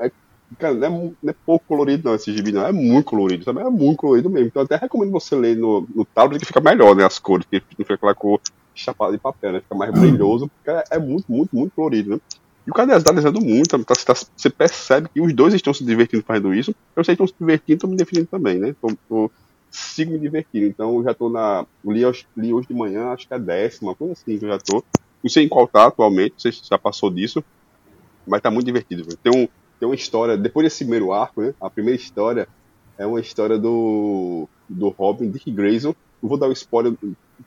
[0.00, 0.10] é
[0.58, 0.90] Cara, não é,
[1.22, 2.66] não é, pouco colorido, não, esse gibi, não.
[2.66, 3.60] É muito colorido, sabe?
[3.60, 4.48] É muito colorido mesmo.
[4.48, 7.04] Então, até recomendo você ler no, no tablet que fica melhor, né?
[7.04, 8.40] As cores, que não fica aquela cor
[8.74, 9.60] chapada de papel, né?
[9.60, 12.20] Fica mais brilhoso, porque é, é muito, muito, muito colorido, né?
[12.66, 15.84] E o cara está desenhando muito, tá, tá, você percebe que os dois estão se
[15.84, 16.74] divertindo fazendo isso.
[16.94, 18.74] Eu sei que estão se divertindo, estão me definindo também, né?
[18.80, 19.30] Tô, tô,
[19.70, 20.66] sigo me divertindo.
[20.66, 21.64] Então, eu já tô na.
[21.84, 22.02] Li,
[22.36, 24.84] li hoje de manhã, acho que é décima, coisa assim que eu já tô.
[25.22, 27.42] Não sei em qual tá atualmente, não sei se já passou disso.
[28.26, 29.18] Mas tá muito divertido, velho.
[29.22, 29.48] Tem um
[29.80, 31.54] tem uma história, depois desse primeiro arco, né?
[31.58, 32.46] A primeira história
[32.98, 35.94] é uma história do, do Robin, Dick Grayson.
[36.22, 36.94] Não vou dar um spoiler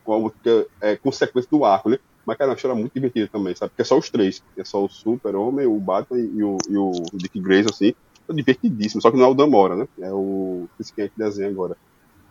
[0.04, 2.00] como que é, consequência do arco, né?
[2.26, 3.70] Mas, cara, é uma história muito divertida também, sabe?
[3.70, 4.42] Porque é só os três.
[4.58, 7.94] É só o Super-Homem, o Batman e o, e o Dick Grayson, assim.
[8.28, 9.00] É divertidíssimo.
[9.00, 9.88] Só que não é o Damora, né?
[10.00, 10.68] É o...
[10.80, 11.78] Esse quem é que desenha agora.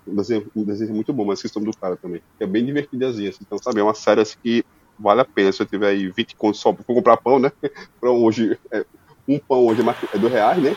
[0.05, 2.20] Um desenho, um desenho muito bom, mas questão do cara também.
[2.40, 3.40] É bem divertidazinha, assim.
[3.42, 3.78] Então, sabe?
[3.78, 4.64] É uma série assim, que
[4.98, 5.53] vale a pena.
[5.53, 7.53] Se eu tiver aí 20 contos só pra comprar pão, né?
[8.00, 8.59] pra hoje...
[8.72, 8.84] É,
[9.29, 9.83] um pão hoje
[10.14, 10.77] é 2 reais, né?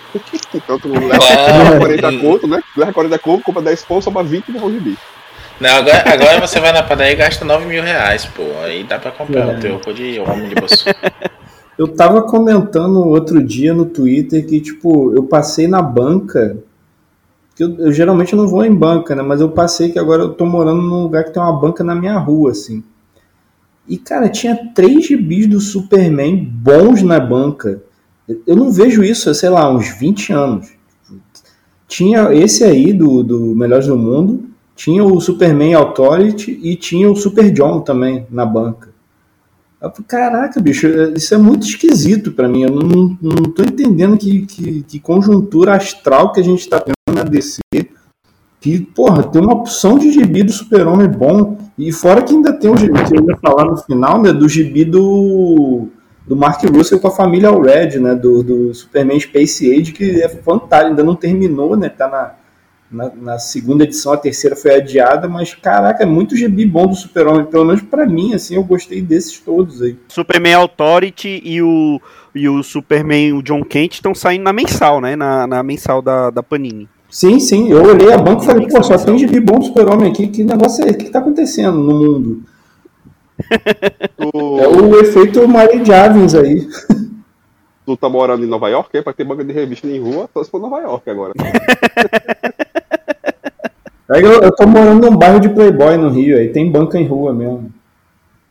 [0.54, 2.62] Então tu leva ah, 40 conto, né?
[2.78, 5.02] Leva 40 conto, compra 10 pão, sobra 20 e de bicho.
[5.60, 8.44] Não, agora, agora você vai na padaria e gasta 9 mil reais, pô.
[8.64, 9.72] Aí dá pra comprar é.
[9.72, 10.86] o teu de homem de bolso.
[11.78, 16.58] Eu tava comentando outro dia no Twitter que, tipo, eu passei na banca.
[17.54, 19.22] Que eu, eu, geralmente não vou em banca, né?
[19.22, 21.94] Mas eu passei que agora eu tô morando num lugar que tem uma banca na
[21.94, 22.82] minha rua, assim.
[23.88, 27.82] E, cara, tinha três gibis do Superman bons na banca.
[28.48, 30.72] Eu não vejo isso, sei lá, uns 20 anos.
[31.88, 34.46] Tinha esse aí do, do Melhores do Mundo,
[34.76, 38.94] tinha o Superman Authority e tinha o Super John também na banca.
[40.08, 42.64] Caraca, bicho, isso é muito esquisito para mim.
[42.64, 47.16] Eu não, não tô entendendo que, que, que, conjuntura astral que a gente tá tendo
[47.16, 47.60] na DC.
[48.60, 51.58] Que, porra, tem uma opção de gibi do Super-Homem bom.
[51.78, 54.34] E fora que ainda tem o gibi que eu ia falar no final, né?
[54.34, 55.88] Do gibi do
[56.28, 60.30] do Mark Russell com a família Red, né, do, do Superman Space Age, que é
[60.30, 62.34] fantástico, ainda não terminou, né, tá na,
[62.92, 66.96] na, na, segunda edição, a terceira foi adiada, mas caraca, é muito gibi bom do
[66.96, 69.96] Super-Homem, pelo menos para mim, assim, eu gostei desses todos aí.
[70.08, 72.02] Superman Authority e o,
[72.34, 76.32] e o Superman, o John Kent, estão saindo na mensal, né, na, na mensal da,
[76.32, 76.90] da Panini.
[77.08, 80.12] Sim, sim, eu olhei a banca e falei, pô, só tem gibi bom do Super-Homem
[80.12, 82.55] aqui, que negócio é, o que tá acontecendo no mundo?
[84.18, 84.60] Tu...
[84.60, 86.68] É o efeito Mary Javins aí.
[87.86, 89.02] Tu tá morando em Nova York, é?
[89.02, 91.34] Pra ter banca de revista em rua, só se for Nova York agora.
[94.08, 97.08] É, eu, eu tô morando num bairro de Playboy no Rio, aí tem banca em
[97.08, 97.74] rua mesmo.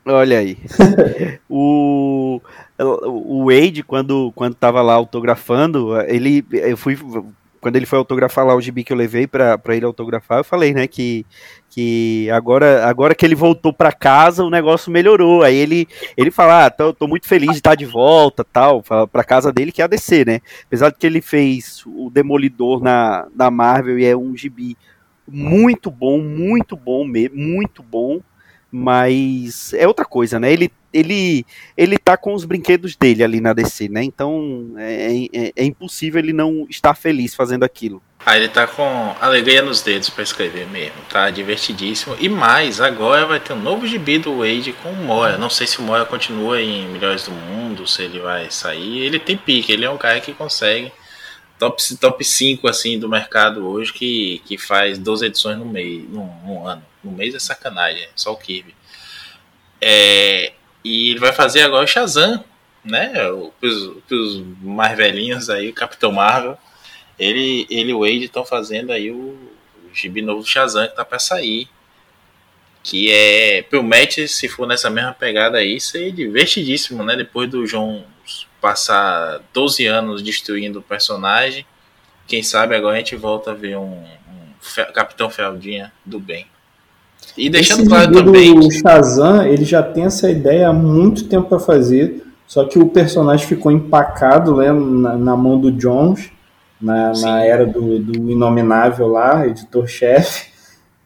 [0.05, 0.59] Olha aí.
[1.49, 2.41] o,
[2.77, 6.45] o Wade, quando, quando tava lá autografando, ele.
[6.51, 6.99] Eu fui
[7.65, 10.75] quando ele foi autografar lá o gibi que eu levei para ele autografar, eu falei,
[10.75, 11.25] né, que,
[11.75, 15.43] que agora, agora que ele voltou para casa, o negócio melhorou.
[15.43, 19.25] Aí ele, ele fala, ah, tô, tô muito feliz de estar de volta, tal, para
[19.25, 20.41] casa dele que é a DC, né?
[20.69, 24.77] Apesar de que ele fez o Demolidor na, na Marvel e é um gibi
[25.27, 28.21] muito bom, muito bom mesmo, muito bom
[28.77, 30.53] mas é outra coisa, né?
[30.53, 31.47] Ele, ele,
[31.77, 34.03] ele tá com os brinquedos dele ali na DC, né?
[34.03, 38.03] Então é, é, é impossível ele não estar feliz fazendo aquilo.
[38.27, 42.17] Ah, ele tá com alegria nos dedos para escrever mesmo, tá divertidíssimo.
[42.19, 45.39] E mais, agora vai ter um novo gibi do Wade com o Moya.
[45.39, 48.99] Não sei se o Moya continua em Melhores do Mundo, se ele vai sair.
[49.05, 50.91] Ele tem pique, ele é um cara que consegue
[51.59, 56.27] top, top 5 assim, do mercado hoje que, que faz 12 edições no mês, no,
[56.45, 56.85] no ano.
[57.03, 58.75] No mês é sacanagem, só o Kirby.
[59.81, 60.53] É,
[60.83, 62.45] e ele vai fazer agora o Shazam
[62.85, 63.13] né?
[63.63, 66.59] Os, os mais velhinhos aí, o Capitão Marvel,
[67.19, 70.97] ele, ele e o Wade estão fazendo aí o, o gibi novo do Shazam que
[70.97, 71.69] tá pra sair.
[72.83, 77.17] Que é, promete, se for nessa mesma pegada aí, ser divertidíssimo, né?
[77.17, 78.05] Depois do João
[78.65, 81.67] passar 12 anos destruindo o personagem,
[82.27, 86.47] quem sabe agora a gente volta a ver um, um Capitão Fealdinha do bem.
[87.37, 88.59] E deixando Esse claro também.
[88.59, 92.89] O Shazam, ele já tem essa ideia há muito tempo para fazer, só que o
[92.89, 96.31] personagem ficou empacado né, na, na mão do Jones,
[96.81, 100.54] na, na era do, do Inominável lá, editor-chefe.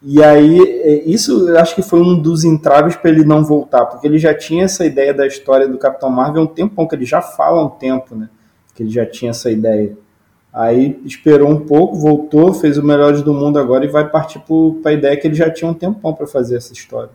[0.00, 3.84] E aí, é, isso eu acho que foi um dos entraves para ele não voltar,
[3.86, 6.94] porque ele já tinha essa ideia da história do Capitão Marvel há um tempão, que
[6.94, 8.28] ele já fala há um tempo, né?
[8.74, 9.96] Que ele já tinha essa ideia.
[10.52, 14.40] Aí esperou um pouco, voltou, fez o Melhores do Mundo agora e vai partir
[14.82, 17.10] para a ideia que ele já tinha um tempão para fazer essa história.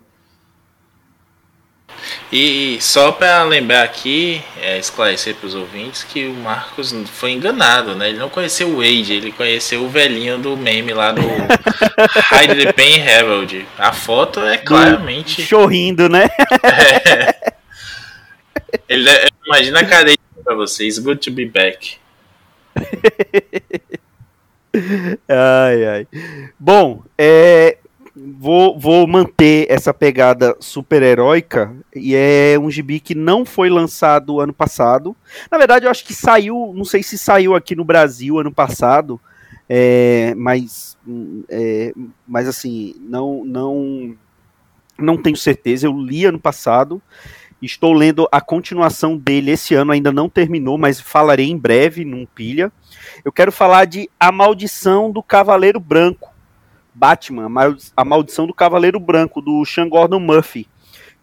[2.32, 7.96] E só para lembrar aqui, é, esclarecer para os ouvintes que o Marcos foi enganado,
[7.96, 8.10] né?
[8.10, 12.74] Ele não conheceu o Wade, ele conheceu o velhinho do meme lá do Hide the
[12.74, 13.66] Pain Herald.
[13.78, 15.42] A foto é claramente.
[15.44, 16.30] Chorrindo, né?
[16.64, 17.54] É.
[18.90, 19.08] Ele,
[19.46, 20.98] imagina a cadeia para vocês.
[20.98, 21.98] Good to be back.
[25.30, 26.08] ai, ai.
[26.60, 27.78] Bom, é,
[28.40, 34.54] vou, vou manter essa pegada super-heróica e é um gibi que não foi lançado ano
[34.54, 35.16] passado.
[35.52, 39.20] Na verdade, eu acho que saiu, não sei se saiu aqui no Brasil ano passado,
[39.68, 40.98] é, mas,
[41.50, 41.94] é,
[42.28, 44.16] mas assim, não, não,
[44.98, 45.88] não tenho certeza.
[45.88, 47.02] Eu li ano passado.
[47.62, 52.26] Estou lendo a continuação dele esse ano, ainda não terminou, mas falarei em breve num
[52.26, 52.70] pilha.
[53.24, 56.33] Eu quero falar de A Maldição do Cavaleiro Branco,
[56.94, 57.50] Batman,
[57.96, 60.68] A Maldição do Cavaleiro Branco, do Sean Gordon Murphy,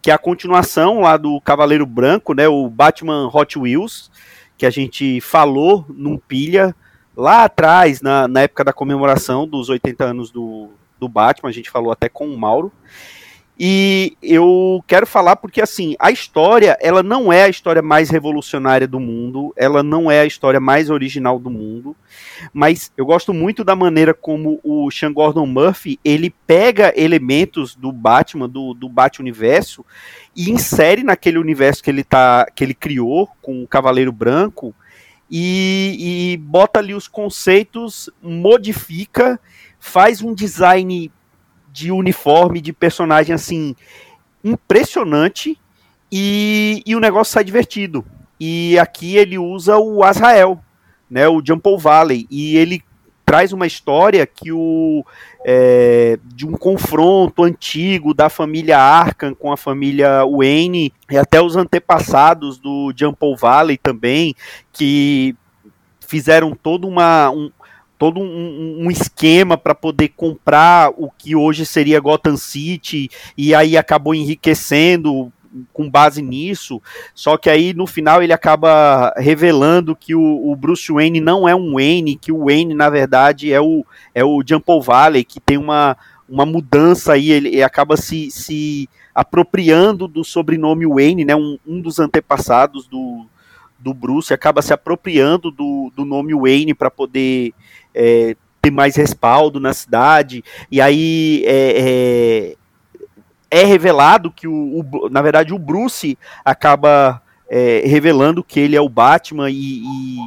[0.01, 4.11] que é a continuação lá do Cavaleiro Branco, né, o Batman Hot Wheels,
[4.57, 6.75] que a gente falou num pilha
[7.15, 10.69] lá atrás, na, na época da comemoração dos 80 anos do,
[10.99, 12.71] do Batman, a gente falou até com o Mauro.
[13.63, 18.87] E eu quero falar porque assim, a história, ela não é a história mais revolucionária
[18.87, 21.95] do mundo, ela não é a história mais original do mundo,
[22.51, 27.91] mas eu gosto muito da maneira como o Sean Gordon Murphy, ele pega elementos do
[27.91, 29.85] Batman, do, do Bat-universo
[30.35, 34.73] e insere naquele universo que ele tá que ele criou com o Cavaleiro Branco
[35.29, 39.39] e, e bota ali os conceitos, modifica,
[39.79, 41.11] faz um design
[41.71, 43.75] de uniforme, de personagem assim,
[44.43, 45.57] impressionante
[46.11, 48.05] e, e o negócio sai divertido.
[48.39, 50.59] E aqui ele usa o Azrael,
[51.09, 52.81] né, o Jumpo Valley, e ele
[53.25, 55.05] traz uma história que o
[55.45, 61.55] é, de um confronto antigo da família Arkham com a família Wayne e até os
[61.55, 64.35] antepassados do Jumpo Valley também
[64.73, 65.35] que
[66.01, 67.49] fizeram todo uma, um,
[68.01, 73.77] todo um, um esquema para poder comprar o que hoje seria Gotham City e aí
[73.77, 75.31] acabou enriquecendo
[75.71, 76.81] com base nisso,
[77.13, 81.53] só que aí no final ele acaba revelando que o, o, Bruce Wayne não é
[81.53, 83.85] um Wayne, que o Wayne na verdade é o,
[84.15, 85.95] é o Jumpo Valley, que tem uma,
[86.27, 91.79] uma mudança aí, ele, ele acaba se, se apropriando do sobrenome Wayne, né, um, um
[91.79, 93.27] dos antepassados do,
[93.81, 97.53] do Bruce, acaba se apropriando do, do nome Wayne para poder
[97.93, 102.55] é, ter mais respaldo na cidade, e aí é,
[103.49, 108.75] é, é revelado que, o, o, na verdade, o Bruce acaba é, revelando que ele
[108.75, 110.17] é o Batman e, e,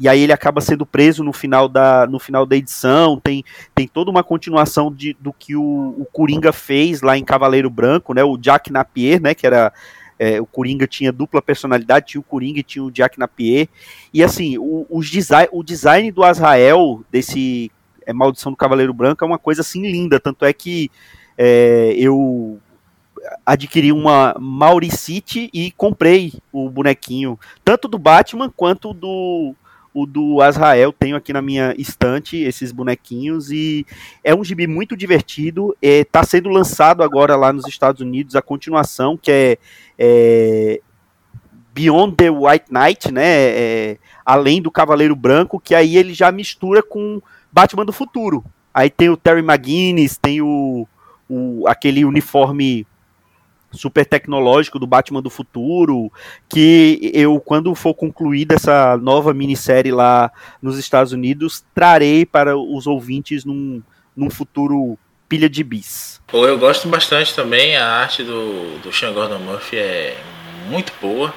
[0.00, 3.42] e, aí ele acaba sendo preso no final da, no final da edição, tem,
[3.74, 5.62] tem toda uma continuação de, do que o,
[5.98, 9.72] o Coringa fez lá em Cavaleiro Branco, né, o Jack Napier, né, que era
[10.18, 13.68] é, o Coringa tinha dupla personalidade, tinha o Coringa e tinha o Jack Napier.
[14.12, 17.70] E assim, o, os design, o design do Azrael, desse
[18.06, 20.18] é, Maldição do Cavaleiro Branco, é uma coisa assim linda.
[20.18, 20.90] Tanto é que
[21.36, 22.58] é, eu
[23.44, 29.54] adquiri uma Mauricite e comprei o bonequinho, tanto do Batman quanto do
[29.96, 33.86] o do Azrael, tenho aqui na minha estante esses bonequinhos e
[34.22, 35.74] é um gibi muito divertido.
[35.80, 39.58] Está é, sendo lançado agora lá nos Estados Unidos a continuação, que é,
[39.98, 40.80] é
[41.72, 43.24] Beyond the White Knight, né?
[43.24, 48.44] É, além do Cavaleiro Branco, que aí ele já mistura com Batman do Futuro.
[48.74, 50.86] Aí tem o Terry McGuinness, tem o,
[51.26, 52.86] o aquele uniforme
[53.76, 56.10] super tecnológico do Batman do futuro,
[56.48, 62.86] que eu, quando for concluída essa nova minissérie lá nos Estados Unidos, trarei para os
[62.86, 63.82] ouvintes num,
[64.16, 64.98] num futuro
[65.28, 66.20] pilha de bis.
[66.32, 70.16] Eu gosto bastante também, a arte do, do Sean Gordon Murphy é
[70.68, 71.32] muito boa.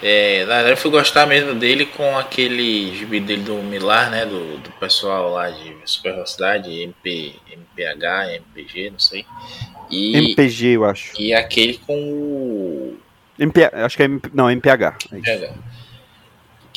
[0.00, 4.24] É, na verdade, eu fui gostar mesmo dele com aquele gibi dele do Milar, né?
[4.24, 9.26] Do, do pessoal lá de Super Velocidade, MP, MPH, MPG, não sei.
[9.90, 11.20] E, MPG, eu acho.
[11.20, 12.98] E aquele com o.
[13.38, 14.08] MP, acho que é.
[14.32, 14.98] Não, MPH.
[15.12, 15.54] É MPH.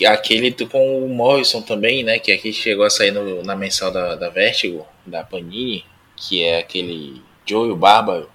[0.07, 2.17] Aquele com o Morrison também, né?
[2.17, 5.85] Que aqui chegou a sair no, na mensal da, da Vertigo, da Panini,
[6.15, 8.29] que é aquele Joe Bárbaro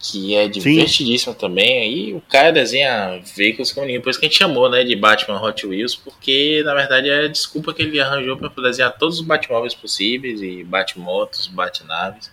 [0.00, 1.38] que é divertidíssimo Sim.
[1.38, 1.82] também.
[1.82, 4.00] Aí o cara desenha veículos com ninguém.
[4.00, 7.26] Por isso que a gente chamou, né, de Batman Hot Wheels, porque na verdade é
[7.26, 12.32] a desculpa que ele arranjou para desenhar todos os Batmóveis possíveis e Batmotos, Batnaves.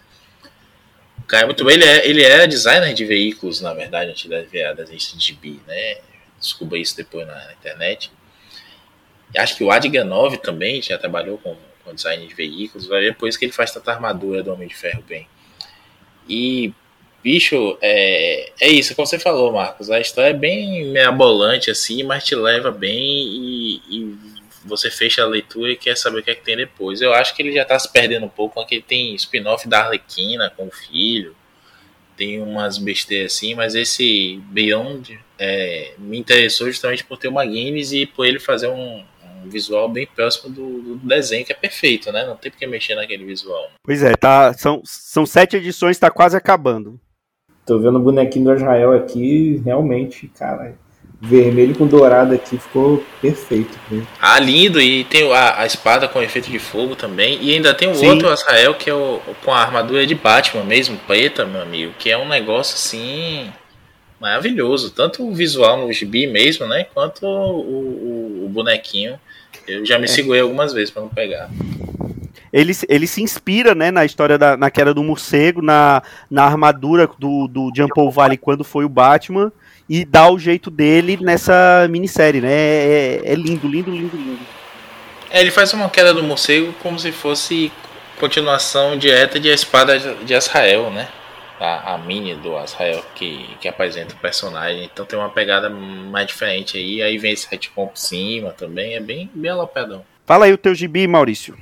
[1.27, 4.41] Cara é muito bem, ele é, ele é designer de veículos, na verdade, antes da
[4.73, 5.97] desenhista de B, né?
[6.39, 8.11] Desculpa isso depois na, na internet.
[9.33, 13.11] E acho que o Adganov também já trabalhou com, com design de veículos, vai ver
[13.11, 15.27] depois que ele faz tanta armadura do Homem de Ferro bem.
[16.29, 16.73] E
[17.21, 19.91] bicho, é, é isso, como você falou, Marcos.
[19.91, 24.17] A história é bem meabolante, assim, mas te leva bem e, e,
[24.67, 27.01] você fecha a leitura e quer saber o que é que tem depois.
[27.01, 30.51] Eu acho que ele já tá se perdendo um pouco, porque tem spin-off da Arlequina
[30.55, 31.35] com o filho,
[32.15, 37.91] tem umas besteiras assim, mas esse Beyond é, me interessou justamente por ter uma Guinness
[37.91, 39.03] e por ele fazer um,
[39.43, 42.25] um visual bem próximo do, do, desenho, que é perfeito, né?
[42.25, 43.69] Não tem porque mexer naquele visual.
[43.83, 46.99] Pois é, tá, são, são sete edições, está quase acabando.
[47.65, 50.75] Tô vendo o bonequinho do Israel aqui, realmente, cara,
[51.19, 53.77] vermelho com dourado aqui ficou perfeito.
[53.89, 54.05] Né?
[54.21, 54.79] Ah, lindo!
[54.79, 57.39] E tem a, a, espada com efeito de fogo também.
[57.41, 58.09] E ainda tem o Sim.
[58.09, 62.09] outro Israel que é o, com a armadura de Batman mesmo, preta, meu amigo, que
[62.09, 63.51] é um negócio assim
[64.19, 64.91] maravilhoso.
[64.91, 66.85] Tanto o visual no gibi mesmo, né?
[66.93, 69.19] Quanto o, o, o bonequinho.
[69.67, 70.07] Eu já me é.
[70.07, 71.49] segurei algumas vezes para não pegar
[72.51, 77.07] ele, ele se inspira né, na história da na queda do morcego, na, na armadura
[77.19, 79.51] do, do Jean Paul Valley quando foi o Batman,
[79.89, 82.51] e dá o jeito dele nessa minissérie, né?
[82.51, 84.39] É, é, é lindo, lindo, lindo, lindo.
[85.29, 87.71] É, ele faz uma queda do morcego como se fosse
[88.19, 91.07] continuação direta de A Espada de Azrael, né?
[91.59, 94.83] A, a mini do Azrael que, que apresenta o personagem.
[94.91, 97.01] Então tem uma pegada mais diferente aí.
[97.01, 98.93] Aí vem esse retcon por cima também.
[98.93, 100.05] É bem, bem alopedão.
[100.25, 101.57] Fala aí o teu gibi, Maurício.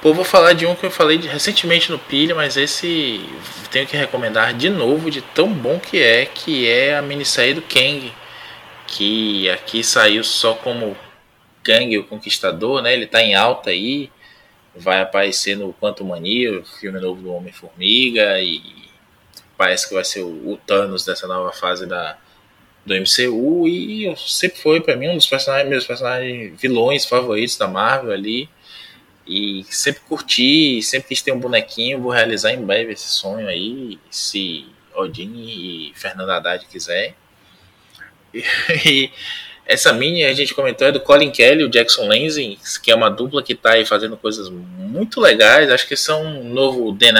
[0.00, 3.20] Pô, vou falar de um que eu falei recentemente no Pilha, mas esse
[3.72, 7.62] tenho que recomendar de novo, de tão bom que é, que é a minissérie do
[7.62, 8.12] Kang,
[8.86, 10.96] que aqui saiu só como
[11.64, 12.94] Kang, o Conquistador, né?
[12.94, 14.08] Ele tá em alta aí,
[14.74, 18.62] vai aparecer no Quanto Mania, o filme novo do Homem-Formiga, e
[19.56, 22.16] parece que vai ser o, o, Thanos dessa nova fase da,
[22.86, 27.66] do MCU, e sempre foi para mim um dos personagens, meus personagens vilões favoritos da
[27.66, 28.48] Marvel ali.
[29.28, 33.98] E sempre curti, sempre quis ter um bonequinho, vou realizar em breve esse sonho aí,
[34.10, 34.64] se
[34.94, 37.14] Odin e Fernando Haddad quiser.
[38.32, 39.10] E,
[39.66, 42.94] essa mini a gente comentou é do Colin Kelly e o Jackson Lansing, que é
[42.94, 45.70] uma dupla que está aí fazendo coisas muito legais.
[45.70, 47.12] Acho que são um novo Dan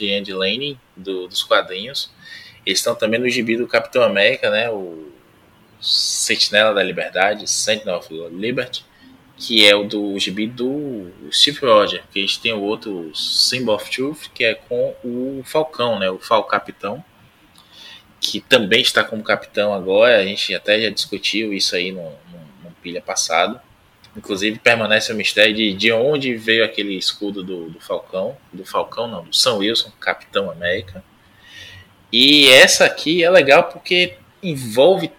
[0.00, 2.12] e Andy Laney do, dos quadrinhos.
[2.64, 4.70] Eles estão também no gibi do Capitão América, né?
[4.70, 5.10] O
[5.80, 8.84] Sentinela da Liberdade, Sentinel of Liberty
[9.38, 13.76] que é o do gibi do Steve Rogers, que a gente tem o outro Symbol
[13.76, 17.02] of Truth, que é com o Falcão, né, o Falcapitão,
[18.20, 22.64] que também está como capitão agora, a gente até já discutiu isso aí no, no,
[22.64, 23.60] no pilha passado.
[24.16, 29.06] Inclusive permanece o mistério de, de onde veio aquele escudo do, do Falcão, do Falcão
[29.06, 31.04] não, do São Wilson, Capitão América.
[32.12, 35.12] E essa aqui é legal porque envolve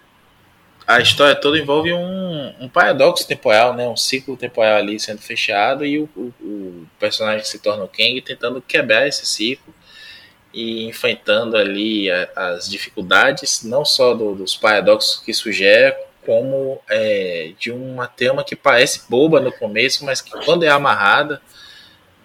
[0.90, 3.86] a história toda envolve um, um paradoxo temporal, né?
[3.88, 7.88] Um ciclo temporal ali sendo fechado e o, o, o, personagem que se torna o
[7.88, 9.72] Kang tentando quebrar esse ciclo
[10.52, 15.94] e enfrentando ali a, as dificuldades, não só do, dos paradoxos que sugere,
[16.26, 21.40] como é, de uma tema que parece boba no começo, mas que quando é amarrada,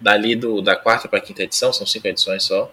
[0.00, 2.70] dali do, da quarta para a quinta edição, são cinco edições só,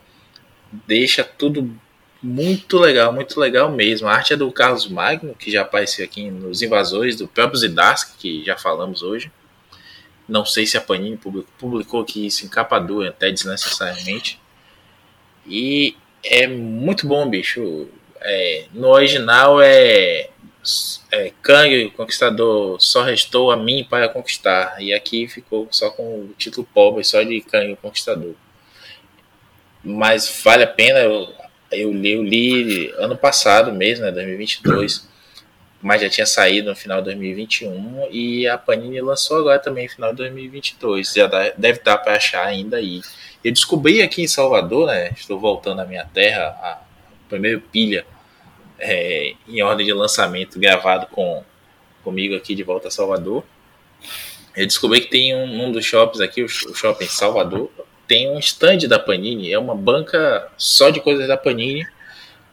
[0.88, 1.80] deixa tudo
[2.24, 4.08] muito legal, muito legal mesmo.
[4.08, 8.18] A arte é do Carlos Magno, que já apareceu aqui nos Invasores, do próprio Zidarsky,
[8.18, 9.30] que já falamos hoje.
[10.26, 11.20] Não sei se a Panini
[11.60, 14.40] publicou, aqui isso em capa dura, até desnecessariamente.
[15.46, 17.90] E é muito bom, bicho.
[18.22, 20.30] É, no original é,
[21.12, 24.82] é Kang, Conquistador, só restou a mim para conquistar.
[24.82, 28.34] E aqui ficou só com o título pobre, só de Kang, Conquistador.
[29.84, 31.02] Mas vale a pena,
[31.74, 35.08] li, eu li ano passado mesmo, né, 2022,
[35.82, 39.92] mas já tinha saído no final de 2021 e a Panini lançou agora também no
[39.92, 41.14] final de 2022.
[41.14, 43.02] Já dá, deve dar para achar ainda aí.
[43.44, 46.82] Eu descobri aqui em Salvador, né, estou voltando à minha terra, a
[47.28, 48.06] primeiro pilha
[48.80, 51.44] é, em ordem de lançamento gravado com
[52.04, 53.44] comigo aqui de volta a Salvador.
[54.56, 57.72] Eu descobri que tem um, um dos shoppings aqui, o shopping Salvador,
[58.08, 61.86] tem um stand da Panini, é uma banca só de coisas da Panini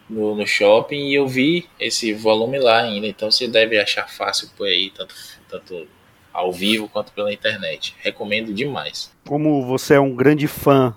[0.09, 4.49] no, no shopping e eu vi esse volume lá ainda, então você deve achar fácil
[4.57, 5.15] por aí, tanto,
[5.49, 5.87] tanto
[6.33, 7.95] ao vivo quanto pela internet.
[8.01, 9.13] Recomendo demais.
[9.27, 10.95] Como você é um grande fã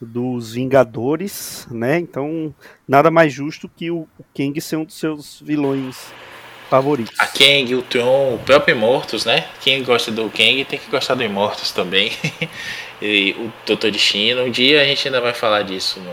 [0.00, 1.98] dos Vingadores, né?
[1.98, 2.54] Então,
[2.86, 6.12] nada mais justo que o, Kang ser um dos seus vilões
[6.70, 7.18] favoritos.
[7.18, 9.48] A Kang, o Tron, o próprio Imortus, né?
[9.60, 12.12] Quem gosta do Kang tem que gostar do Imortus também.
[13.00, 14.42] e o Doutor Destino.
[14.42, 16.10] Um dia a gente ainda vai falar disso no,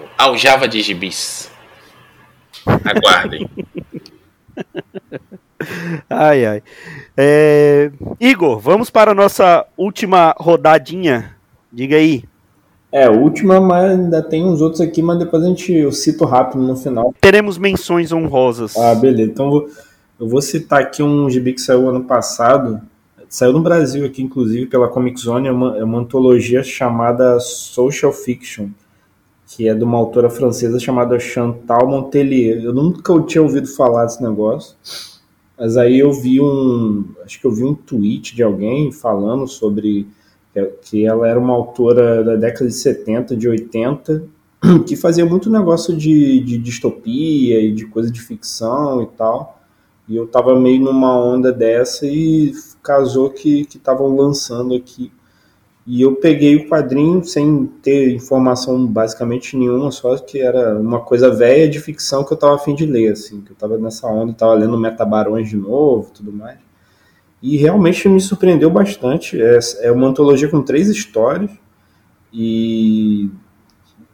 [0.00, 1.50] no Aljava de Gibis.
[2.84, 3.48] Aguardem.
[6.08, 6.62] ai, ai.
[7.16, 7.90] É...
[8.20, 11.36] Igor, vamos para a nossa última rodadinha.
[11.72, 12.24] Diga aí.
[12.92, 16.62] É, última, mas ainda tem uns outros aqui, mas depois a gente eu cito rápido
[16.62, 17.14] no final.
[17.18, 18.76] Teremos menções honrosas.
[18.76, 19.30] Ah, beleza.
[19.30, 19.66] Então
[20.20, 22.82] eu vou citar aqui um gibi que saiu ano passado.
[23.32, 25.48] Saiu no Brasil aqui, inclusive, pela Comic Zone.
[25.48, 28.68] É uma, é uma antologia chamada Social Fiction,
[29.46, 32.62] que é de uma autora francesa chamada Chantal Montelier.
[32.62, 34.76] Eu nunca tinha ouvido falar desse negócio.
[35.58, 37.06] Mas aí eu vi um.
[37.24, 40.06] Acho que eu vi um tweet de alguém falando sobre
[40.82, 44.24] que ela era uma autora da década de 70, de 80,
[44.86, 49.58] que fazia muito negócio de, de distopia e de coisa de ficção e tal.
[50.06, 52.52] E eu tava meio numa onda dessa e
[52.82, 55.12] casou que estavam lançando aqui.
[55.86, 61.28] E eu peguei o quadrinho sem ter informação basicamente nenhuma, só que era uma coisa
[61.30, 64.32] velha de ficção que eu tava afim de ler, assim, que eu tava nessa onda,
[64.32, 66.58] tava lendo Metabarões de novo tudo mais.
[67.42, 69.40] E realmente me surpreendeu bastante.
[69.40, 71.50] É, é uma antologia com três histórias
[72.32, 73.28] e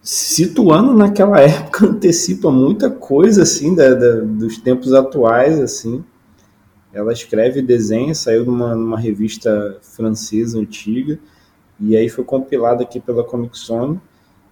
[0.03, 6.03] situando naquela época antecipa muita coisa assim da, da, dos tempos atuais assim.
[6.93, 11.19] Ela escreve e desenha, saiu numa, numa revista francesa antiga
[11.81, 13.57] e aí foi compilada aqui pela Comic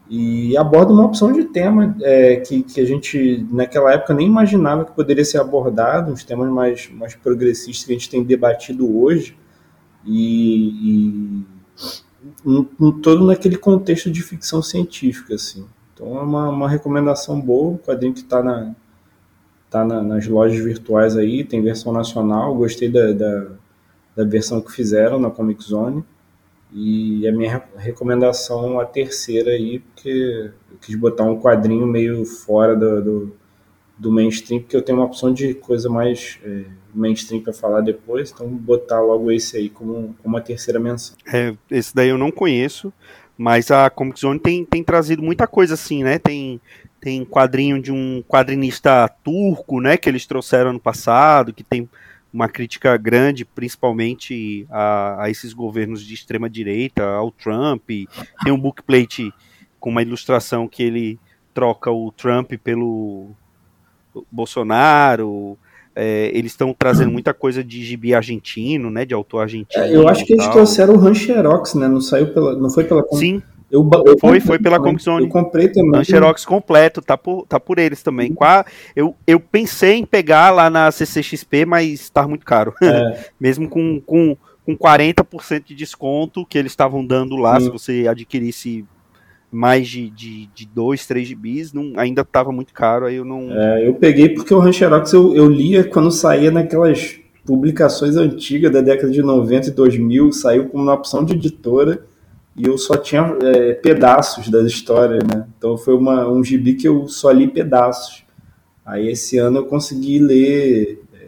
[0.09, 4.85] e aborda uma opção de tema é, que, que a gente naquela época nem imaginava
[4.85, 9.37] que poderia ser abordado, uns temas mais, mais progressistas que a gente tem debatido hoje
[10.05, 11.47] e, e
[12.45, 15.67] um, um, todo naquele contexto de ficção científica assim.
[15.93, 18.77] Então é uma, uma recomendação boa, o quadrinho que está na,
[19.71, 23.47] tá na, nas lojas virtuais aí, tem versão nacional, gostei da, da,
[24.17, 26.05] da versão que fizeram na Comic Zone.
[26.73, 32.75] E a minha recomendação, a terceira aí, porque eu quis botar um quadrinho meio fora
[32.75, 33.37] do, do,
[33.97, 38.31] do mainstream, porque eu tenho uma opção de coisa mais é, mainstream para falar depois,
[38.31, 41.17] então botar logo esse aí como, como a terceira menção.
[41.33, 42.93] É, esse daí eu não conheço,
[43.39, 46.19] mas a Comic Zone tem, tem trazido muita coisa assim, né?
[46.19, 46.61] Tem,
[47.07, 49.97] tem quadrinho de um quadrinista turco, né?
[49.97, 51.89] Que eles trouxeram ano passado, que tem
[52.33, 57.89] uma crítica grande, principalmente a, a esses governos de extrema direita, ao Trump.
[58.43, 59.33] Tem um bookplate
[59.79, 61.17] com uma ilustração que ele
[61.55, 63.29] troca o Trump pelo
[64.29, 65.57] Bolsonaro.
[65.95, 69.85] É, eles estão trazendo muita coisa de gibi argentino, né, de autor argentino.
[69.85, 71.87] É, eu acho que eles trouxeram o Rancherox, né?
[71.87, 73.05] Não saiu pela, não foi pela.
[73.13, 73.41] Sim.
[73.71, 75.25] Eu, eu foi, foi pela Comic Zone.
[75.25, 76.05] Eu comprei também.
[76.05, 78.33] Xerox completo, tá por, tá por eles também.
[78.33, 78.65] Qua,
[78.95, 82.73] eu, eu pensei em pegar lá na CCXP, mas tá muito caro.
[82.83, 83.25] É.
[83.41, 87.61] Mesmo com, com, com 40% de desconto que eles estavam dando lá, hum.
[87.61, 88.85] se você adquirisse
[89.51, 93.51] mais de, de, de dois, três gibis, não, ainda tava muito caro, aí eu não...
[93.51, 98.81] É, eu peguei porque o Rancherox eu, eu lia quando saía naquelas publicações antigas da
[98.81, 102.05] década de 90 e 2000, saiu como uma opção de editora,
[102.57, 105.47] e eu só tinha é, pedaços das histórias, né?
[105.59, 108.25] Então foi uma, um gibi que eu só li pedaços.
[108.85, 111.27] Aí esse ano eu consegui ler é,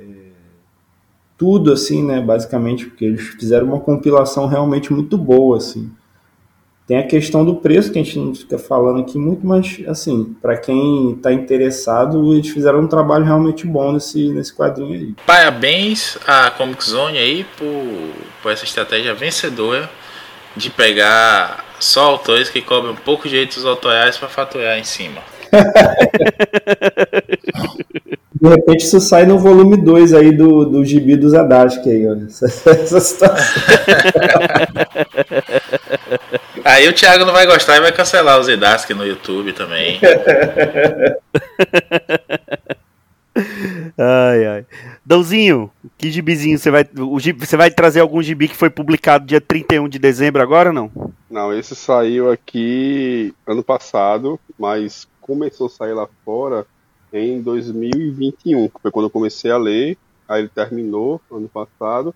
[1.36, 2.20] tudo, assim, né?
[2.20, 5.90] Basicamente, porque eles fizeram uma compilação realmente muito boa, assim.
[6.86, 10.34] Tem a questão do preço, que a gente não fica falando aqui muito, mas, assim,
[10.40, 15.14] para quem está interessado, eles fizeram um trabalho realmente bom nesse, nesse quadrinho aí.
[15.26, 17.84] Parabéns à Comic Zone aí por,
[18.42, 19.90] por essa estratégia vencedora
[20.56, 25.20] de pegar só autores que cobram poucos direitos autorais para faturar em cima.
[28.40, 32.26] De repente isso sai no volume 2 aí do, do gibi do Zadask aí, olha.
[32.30, 33.54] Essa, essa situação.
[36.64, 39.98] aí o Thiago não vai gostar e vai cancelar o Zadask no YouTube também.
[43.98, 44.66] ai, ai.
[45.04, 46.88] Dãozinho, que gibizinho você vai.
[47.18, 50.74] Gibi, você vai trazer algum gibi que foi publicado dia 31 de dezembro agora ou
[50.74, 50.90] não?
[51.30, 56.66] Não, esse saiu aqui ano passado, mas começou a sair lá fora
[57.12, 59.96] em 2021, que foi quando eu comecei a ler,
[60.28, 62.14] aí ele terminou ano passado,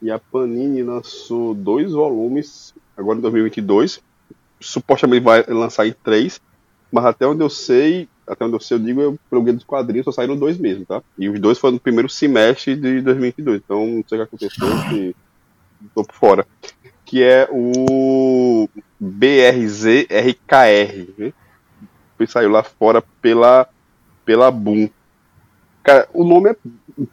[0.00, 4.00] e a Panini lançou dois volumes, agora em 2022,
[4.60, 6.40] supostamente vai lançar em três,
[6.90, 9.64] mas até onde eu sei, até onde eu sei, eu digo, eu, pelo guia dos
[9.64, 11.02] quadrinhos, só saíram dois mesmo, tá?
[11.18, 14.68] E os dois foram no primeiro semestre de 2022, então não sei o que aconteceu,
[14.90, 15.16] que
[15.94, 16.46] tô por fora.
[17.04, 18.68] Que é o
[19.00, 20.08] BRZRKR,
[21.16, 21.32] né?
[22.18, 23.66] Que saiu lá fora pela,
[24.24, 24.90] pela Boom.
[25.82, 26.56] Cara, o nome é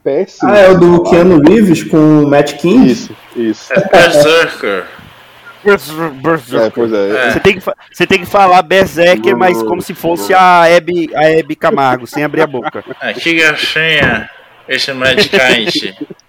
[0.03, 0.51] péssimo.
[0.51, 2.91] Ah, é o do Keanu Reeves com o Matt King?
[2.91, 3.71] Isso, isso.
[3.71, 4.85] É Berserker.
[5.65, 7.27] É, pois é.
[7.27, 7.31] É.
[7.31, 11.23] Você, tem que, você tem que falar Berserker, mas como se fosse a Hebe, a
[11.29, 12.83] Hebe Camargo, sem abrir a boca.
[13.01, 14.29] Antiga senha.
[14.67, 15.95] Esse medicamente.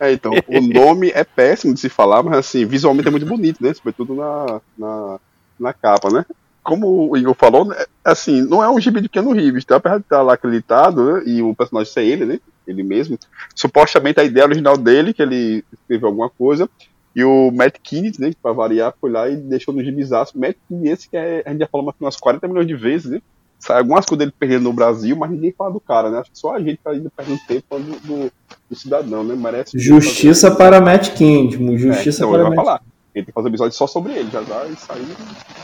[0.00, 3.62] É, então, o nome é péssimo de se falar, mas assim, visualmente é muito bonito,
[3.62, 3.72] né?
[3.72, 5.20] Sobretudo na, na,
[5.60, 6.26] na capa, né?
[6.64, 9.76] Como o Igor falou, né, assim, não é um gibi de Keanu Reeves, tá?
[9.76, 11.22] Apesar de estar lá acreditado, né?
[11.26, 12.40] E o personagem ser ele, né?
[12.66, 13.16] Ele mesmo.
[13.54, 16.68] Supostamente a ideia original dele, que ele escreveu alguma coisa,
[17.14, 18.30] e o Matt Kinney, né?
[18.42, 20.38] Pra variar, foi lá e deixou no gibizaço.
[20.38, 23.20] Matt Kinney, esse que é, a gente já falou umas 40 milhões de vezes, né?
[23.58, 26.18] Sai algumas coisas dele perdendo no Brasil, mas ninguém fala do cara, né?
[26.18, 28.32] Acho que só a gente tá ainda perdendo tempo do, do,
[28.70, 29.34] do cidadão, né?
[29.34, 29.76] Merece.
[29.76, 31.74] Justiça para Matt King.
[31.74, 32.82] É, Justiça então, ele para Matt falar.
[33.14, 35.06] Ele tem que fazer um episódio só sobre ele, já dá isso aí.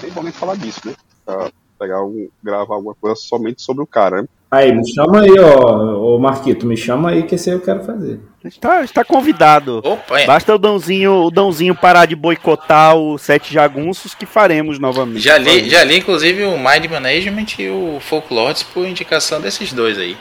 [0.01, 0.95] Tem bom nem falar disso, né?
[1.25, 4.29] Pra pegar um, gravar alguma coisa somente sobre o cara, né?
[4.51, 7.85] Aí, me chama aí, ó, ô Marquito, me chama aí que esse aí eu quero
[7.85, 8.21] fazer.
[8.45, 9.81] Está, está convidado.
[9.83, 10.27] Opa, é.
[10.27, 15.21] Basta o Dãozinho, o Dãozinho parar de boicotar o Sete Jagunços que faremos novamente.
[15.21, 19.99] Já li, já li, inclusive, o Mind Management e o Folklords por indicação desses dois
[19.99, 20.17] aí.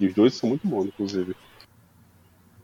[0.00, 1.36] E os dois são muito bons, inclusive.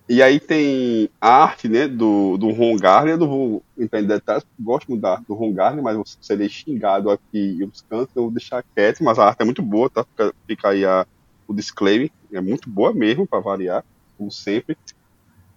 [0.08, 4.06] E aí tem a arte, né, do, do Ron Garner, eu não vou entrar em
[4.06, 7.84] detalhes, gosto muito da arte do Ron Garner, mas eu serei xingado aqui em outros
[7.88, 10.02] cantos, eu vou deixar quieto, mas a arte é muito boa, tá?
[10.04, 11.06] Fica, fica aí a,
[11.46, 13.84] o disclaimer, é muito boa mesmo, para variar,
[14.18, 14.76] como sempre.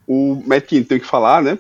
[0.08, 1.58] O Matt tem que falar, né,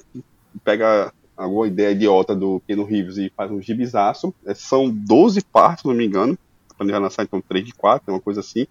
[0.63, 5.81] pega alguma ideia idiota do Keanu Reeves e faz um gibizaço, É, são 12 partes,
[5.81, 6.37] se não me engano,
[6.77, 8.67] quando ele vai lançar então 3 de 4, uma coisa assim.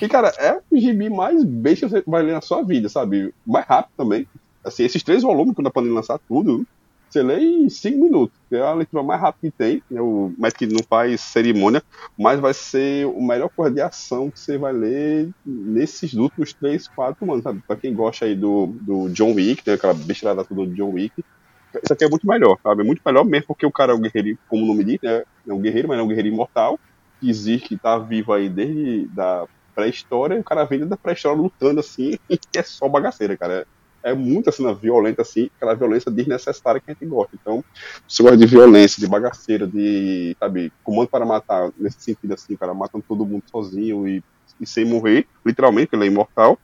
[0.00, 3.34] E, cara, é o gibi mais besta que você vai ler na sua vida, sabe?
[3.46, 4.26] Mais rápido também.
[4.64, 6.66] Assim, esses três volumes, quando a Panini lançar tudo,
[7.16, 8.36] você lê em cinco minutos.
[8.50, 9.82] É a leitura mais rápida que tem.
[9.90, 10.00] Né?
[10.00, 11.82] O mais que não faz cerimônia,
[12.18, 16.86] mas vai ser o melhor coisa de ação que você vai ler nesses últimos três,
[16.88, 17.62] quatro anos, sabe?
[17.66, 21.24] Pra quem gosta aí do, do John Wick, tem aquela besteirada toda do John Wick.
[21.82, 22.82] Isso aqui é muito melhor, sabe?
[22.82, 25.24] É muito melhor mesmo porque o cara é um guerreiro, como o nome diz, né?
[25.46, 26.78] É um guerreiro, mas é um guerreiro imortal.
[27.20, 31.40] Que existe, que tá vivo aí desde da pré-história, e o cara vem da pré-história
[31.40, 33.66] lutando assim, e é só bagaceira, cara.
[34.06, 37.34] É, muita cena violenta, assim, aquela violência desnecessária que a gente gosta.
[37.34, 37.64] Então,
[38.06, 42.72] se gosta de violência, de bagaceira, de, sabe, comando para matar, nesse sentido assim, cara,
[42.72, 44.22] matando todo mundo sozinho e,
[44.60, 46.56] e sem morrer, literalmente, ele é imortal,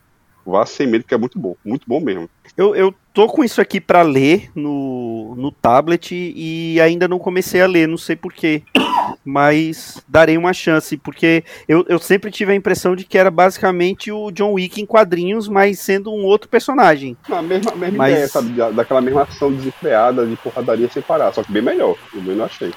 [0.44, 2.28] vá sem medo, que é muito bom, muito bom mesmo.
[2.56, 7.60] Eu, eu tô com isso aqui pra ler no, no tablet e ainda não comecei
[7.62, 8.62] a ler, não sei porquê.
[9.24, 14.10] Mas darei uma chance, porque eu, eu sempre tive a impressão de que era basicamente
[14.10, 17.16] o John Wick em quadrinhos, mas sendo um outro personagem.
[17.30, 21.32] A mesma, mesma Mas- ideia, sabe, da- daquela mesma ação desenfreada, de porradaria sem parar,
[21.32, 22.72] só que bem melhor, eu bem não achei.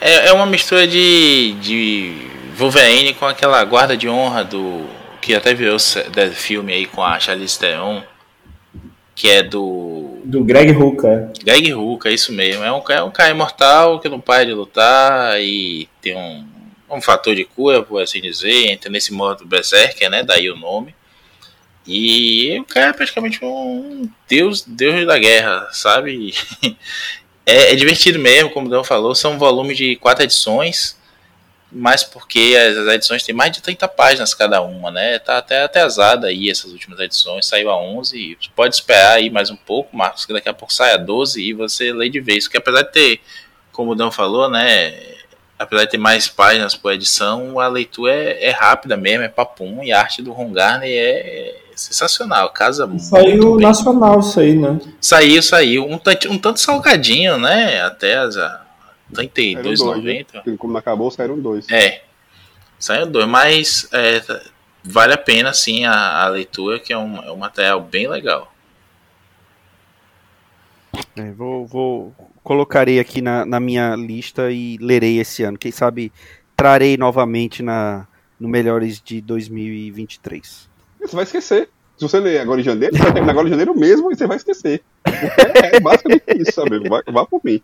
[0.00, 2.14] É, é uma mistura de, de
[2.56, 4.86] Wolverine com aquela guarda de honra do.
[5.20, 8.02] Que até virou se- da filme aí com a Charlize Theron,
[9.14, 10.20] que é do.
[10.24, 11.30] Do Greg Hooker.
[11.42, 12.62] Greg Hooker, é isso mesmo.
[12.64, 16.46] É um, é um cara imortal que não para de lutar e tem um,
[16.90, 20.22] um fator de cura, por assim dizer, entra nesse modo Berserker, né?
[20.22, 20.94] Daí o nome.
[21.86, 26.34] E o cara é praticamente um deus, deus da guerra, sabe?
[27.50, 30.97] É, é divertido mesmo, como o Dan falou, são um volume de quatro edições,
[31.70, 35.18] mas porque as, edições têm mais de 30 páginas cada uma, né?
[35.18, 39.28] Tá até atrasada aí essas últimas edições, saiu a 11, e você pode esperar aí
[39.28, 42.20] mais um pouco, Marcos, que daqui a pouco sai a 12 e você lê de
[42.20, 43.20] vez, porque apesar de ter,
[43.70, 44.94] como o Dan falou, né?
[45.58, 49.82] Apesar de ter mais páginas por edição, a leitura é, é rápida mesmo, é papum,
[49.82, 53.66] e a arte do Ron Garner é sensacional, casa muito Saiu bem.
[53.66, 54.80] nacional isso aí, né?
[55.00, 55.84] Saiu, saiu.
[55.84, 57.82] Um tanto, um tanto salgadinho, né?
[57.82, 58.67] Até as a
[59.12, 60.12] Saíram dois, né?
[60.24, 60.26] 32,90.
[60.32, 61.68] Porque Como não acabou, saíram dois.
[61.70, 62.02] É.
[62.78, 64.22] Saiu dois, mas é,
[64.84, 68.52] vale a pena sim a, a leitura, que é um, é um material bem legal.
[71.16, 75.58] É, vou, vou colocarei aqui na, na minha lista e lerei esse ano.
[75.58, 76.12] Quem sabe
[76.56, 78.06] trarei novamente na
[78.38, 80.68] no melhores de 2023.
[81.00, 81.68] Você vai esquecer.
[81.96, 84.26] Se você ler agora em janeiro, você vai terminar agora em janeiro mesmo e você
[84.26, 84.82] vai esquecer.
[85.04, 86.88] É, é basicamente isso, sabe?
[86.88, 87.60] Vá, vá por mim.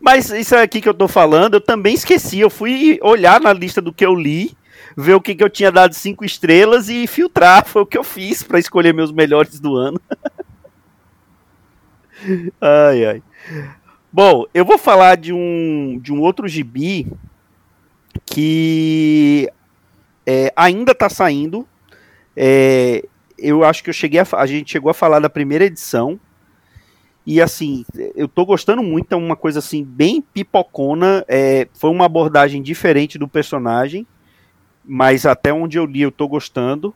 [0.00, 2.40] Mas isso aqui que eu tô falando, eu também esqueci.
[2.40, 4.56] Eu fui olhar na lista do que eu li
[4.96, 7.64] ver o que, que eu tinha dado cinco estrelas e filtrar.
[7.68, 10.00] Foi o que eu fiz para escolher meus melhores do ano.
[12.60, 13.22] ai, ai.
[14.10, 17.06] Bom, eu vou falar de um, de um outro gibi
[18.24, 19.50] que
[20.24, 21.68] é, ainda está saindo.
[22.34, 23.04] É,
[23.38, 26.18] eu acho que eu cheguei a, a gente chegou a falar da primeira edição.
[27.26, 31.24] E assim, eu tô gostando muito, é uma coisa assim, bem pipocona.
[31.26, 34.06] É, foi uma abordagem diferente do personagem,
[34.84, 36.94] mas até onde eu li eu tô gostando.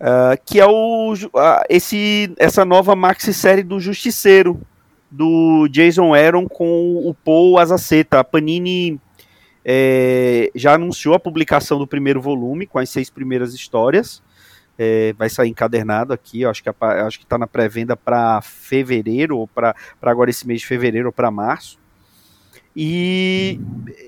[0.00, 4.58] Uh, que é o, uh, esse, essa nova maxi-série do Justiceiro,
[5.10, 8.20] do Jason Aaron com o Paul Azaceta.
[8.20, 8.98] A Panini
[9.64, 14.22] é, já anunciou a publicação do primeiro volume, com as seis primeiras histórias.
[14.82, 19.46] É, vai sair encadernado aqui, acho que acho que está na pré-venda para fevereiro ou
[19.46, 21.78] para agora esse mês de fevereiro ou para março.
[22.74, 23.60] E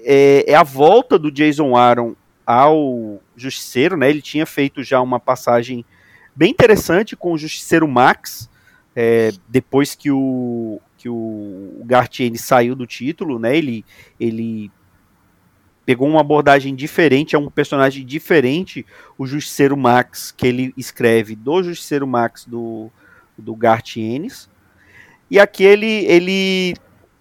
[0.04, 2.14] é, é, a volta do Jason Aaron
[2.46, 4.08] ao Justiceiro, né?
[4.08, 5.84] Ele tinha feito já uma passagem
[6.34, 8.48] bem interessante com o Justiceiro Max,
[8.96, 13.54] é, depois que o que o Gartiene saiu do título, né?
[13.54, 13.84] Ele
[14.18, 14.70] ele
[15.84, 18.86] pegou uma abordagem diferente, é um personagem diferente,
[19.18, 22.90] o Justiceiro Max, que ele escreve do Justiceiro Max do,
[23.36, 24.48] do Garth Ennis.
[25.30, 26.74] E aqui ele, ele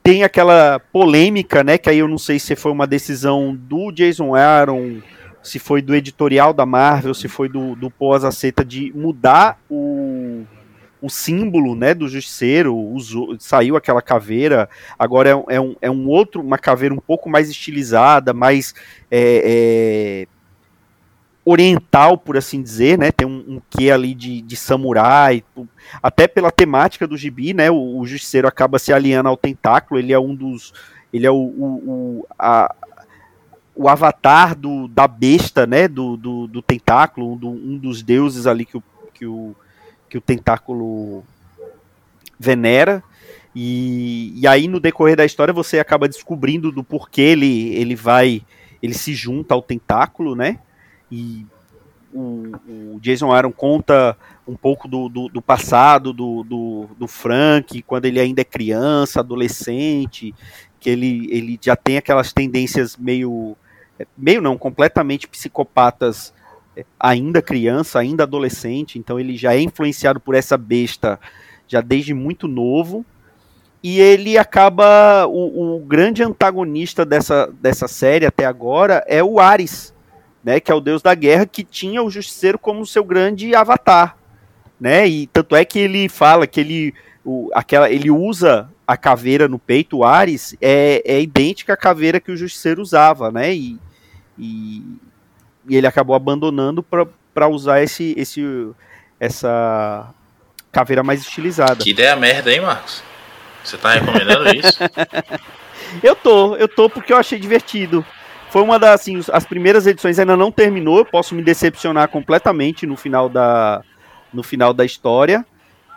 [0.04, 4.36] tem aquela polêmica, né, que aí eu não sei se foi uma decisão do Jason
[4.36, 5.02] Aaron,
[5.42, 10.21] se foi do editorial da Marvel, se foi do, do pós-aceta de mudar o
[11.02, 16.08] o símbolo né, do justiceiro, usou, saiu aquela caveira, agora é, é, um, é um
[16.08, 18.74] outro, uma caveira um pouco mais estilizada, mais
[19.10, 20.28] é, é,
[21.44, 23.12] oriental, por assim dizer, né?
[23.12, 25.44] Tem um, um quê ali de, de samurai,
[26.02, 27.72] até pela temática do gibi, né?
[27.72, 30.72] O, o justiceiro acaba se aliando ao tentáculo, ele é um dos.
[31.12, 32.74] Ele é o, o, o a,
[33.76, 35.88] o avatar do, da besta, né?
[35.88, 38.84] Do, do, do tentáculo, um, do, um dos deuses ali que o,
[39.14, 39.56] que o
[40.12, 41.24] que o tentáculo
[42.38, 43.02] venera.
[43.56, 48.42] E, e aí no decorrer da história você acaba descobrindo do porquê ele, ele vai,
[48.84, 50.60] ele se junta ao tentáculo, né?
[51.10, 51.46] E
[52.14, 57.82] o, o Jason Aaron conta um pouco do, do, do passado do, do, do, Frank,
[57.84, 60.36] quando ele ainda é criança, adolescente,
[60.78, 63.56] que ele, ele já tem aquelas tendências meio,
[64.18, 66.34] meio não, completamente psicopatas
[67.00, 71.20] ainda criança, ainda adolescente, então ele já é influenciado por essa besta
[71.68, 73.06] já desde muito novo.
[73.84, 75.26] E ele acaba.
[75.26, 79.94] O, o grande antagonista dessa, dessa série até agora é o Ares,
[80.44, 80.60] né?
[80.60, 84.18] Que é o deus da guerra, que tinha o Justiceiro como seu grande avatar.
[84.80, 85.08] Né?
[85.08, 86.94] E tanto é que ele fala que ele,
[87.24, 92.20] o, aquela, ele usa a caveira no peito, o Ares, é, é idêntica à caveira
[92.20, 93.54] que o Justiceiro usava, né?
[93.54, 93.80] E,
[94.38, 94.84] e,
[95.68, 96.84] e ele acabou abandonando
[97.34, 98.42] para usar esse, esse,
[99.20, 100.14] essa
[100.72, 101.84] caveira mais estilizada.
[101.84, 103.04] Que ideia merda, hein, Marcos?
[103.64, 104.80] Você tá recomendando isso?
[106.02, 108.06] eu tô, eu tô porque eu achei divertido.
[108.50, 112.86] Foi uma das, assim, as primeiras edições ainda não terminou, eu posso me decepcionar completamente
[112.86, 113.82] no final da,
[114.34, 115.46] no final da história,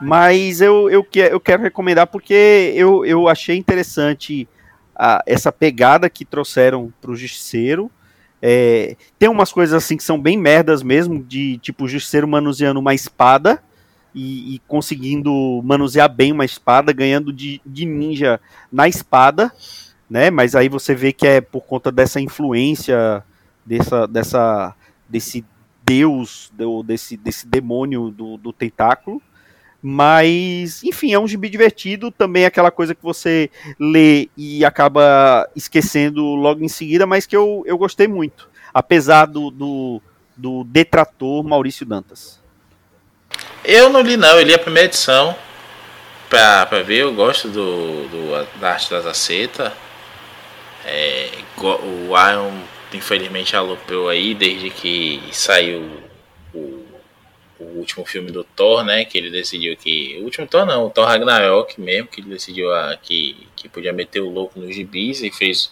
[0.01, 4.47] mas eu, eu, eu quero recomendar porque eu, eu achei interessante
[4.95, 7.91] a, essa pegada que trouxeram para o Justiceiro,
[8.47, 12.79] é, tem umas coisas assim que são bem merdas mesmo, de tipo o Justiceiro manuseando
[12.79, 13.63] uma espada
[14.15, 18.39] e, e, conseguindo manusear bem uma espada, ganhando de, de, ninja
[18.71, 19.51] na espada,
[20.11, 20.31] né?
[20.31, 23.25] Mas aí você vê que é por conta dessa influência
[23.65, 24.75] dessa, dessa
[25.09, 25.43] desse
[25.83, 26.53] deus,
[26.85, 29.23] desse, desse demônio do, do tentáculo.
[29.87, 35.47] Mas, enfim, é um gibi divertido, também é aquela coisa que você lê e acaba
[35.55, 40.01] esquecendo logo em seguida, mas que eu, eu gostei muito, apesar do, do,
[40.35, 42.41] do detrator Maurício Dantas.
[43.63, 45.37] Eu não li não, eu li a primeira edição
[46.31, 49.71] pra, ver, eu gosto do, do da arte das acetas.
[50.87, 51.29] É,
[51.59, 52.59] o Iron
[52.91, 56.04] infelizmente aloprou aí desde que saiu
[57.59, 59.05] o último filme do Thor, né?
[59.05, 60.19] Que ele decidiu que.
[60.21, 63.93] O último Thor não, o Thor Ragnarok mesmo, que ele decidiu a, que, que podia
[63.93, 65.71] meter o louco nos gibis e fez.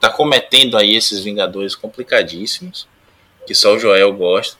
[0.00, 2.86] Tá cometendo aí esses Vingadores complicadíssimos,
[3.46, 4.58] que só o Joel gosta.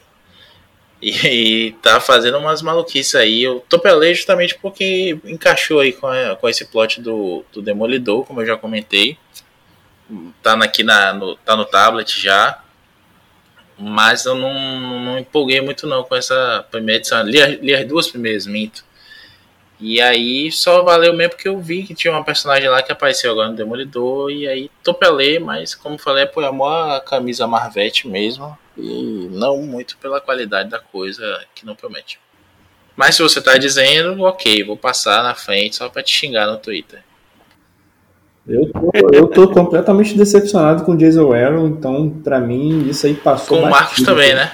[1.00, 1.10] E,
[1.68, 3.42] e tá fazendo umas maluquices aí.
[3.42, 8.40] Eu topelei justamente porque encaixou aí com, a, com esse plot do, do Demolidor, como
[8.40, 9.18] eu já comentei.
[10.42, 12.62] Tá aqui na, no, tá no tablet já
[13.78, 17.22] mas eu não, não empolguei muito não com essa primeira edição.
[17.22, 18.84] Li, li as duas primeiras, minto.
[19.78, 23.30] E aí só valeu mesmo porque eu vi que tinha uma personagem lá que apareceu
[23.32, 24.30] agora no Demolidor.
[24.30, 28.56] E aí topelei, mas como falei, é por amor à camisa Marvete mesmo.
[28.76, 32.18] e não muito pela qualidade da coisa que não promete.
[32.96, 36.56] Mas se você tá dizendo, ok, vou passar na frente só pra te xingar no
[36.56, 37.02] Twitter.
[38.48, 43.14] Eu tô, eu tô completamente decepcionado com o Jason Aaron, então pra mim isso aí
[43.14, 43.58] passou.
[43.58, 44.52] Com o Marcos também, né?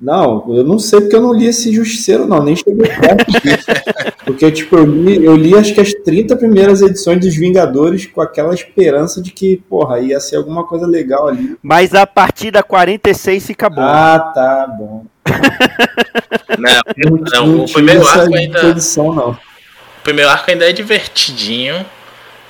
[0.00, 3.66] Não, eu não sei porque eu não li esse Justiceiro, não, nem cheguei perto disso.
[4.24, 8.20] Porque, tipo, eu li, eu li acho que as 30 primeiras edições dos Vingadores com
[8.20, 11.56] aquela esperança de que, porra, ia ser alguma coisa legal ali.
[11.60, 13.82] Mas a partir da 46 fica bom.
[13.82, 15.04] Ah, tá bom.
[16.58, 18.60] Não, não, não o primeiro arco ainda.
[18.60, 19.30] posição, não.
[19.30, 21.86] O primeiro arco ainda é divertidinho.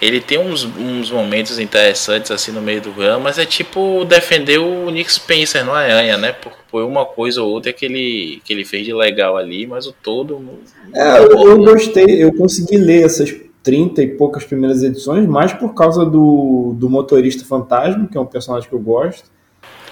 [0.01, 4.59] Ele tem uns, uns momentos interessantes assim no meio do ramo, mas é tipo defender
[4.59, 6.33] o Nick Spencer no Aranha, né?
[6.33, 9.87] Por, por uma coisa ou outra que ele, que ele fez de legal ali, mas
[9.87, 10.41] o todo.
[10.95, 13.31] É, eu, eu gostei, eu consegui ler essas
[13.63, 18.27] 30 e poucas primeiras edições, mais por causa do, do motorista fantasma, que é um
[18.27, 19.31] personagem que eu gosto,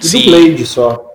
[0.01, 0.25] e Sim.
[0.25, 1.08] do Blade só.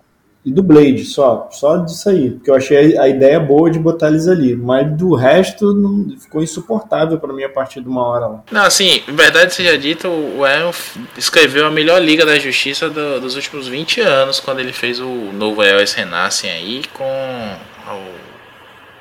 [0.46, 4.10] E do Blade só, só disso aí, porque eu achei a ideia boa de botar
[4.10, 8.28] eles ali, mas do resto não, ficou insuportável pra mim a partir de uma hora
[8.28, 8.44] lá.
[8.52, 10.72] Não, assim, verdade seja dita, o Aaron
[11.18, 15.06] escreveu a melhor Liga da Justiça do- dos últimos 20 anos, quando ele fez o
[15.34, 17.98] novo Heróis Renascem aí com o,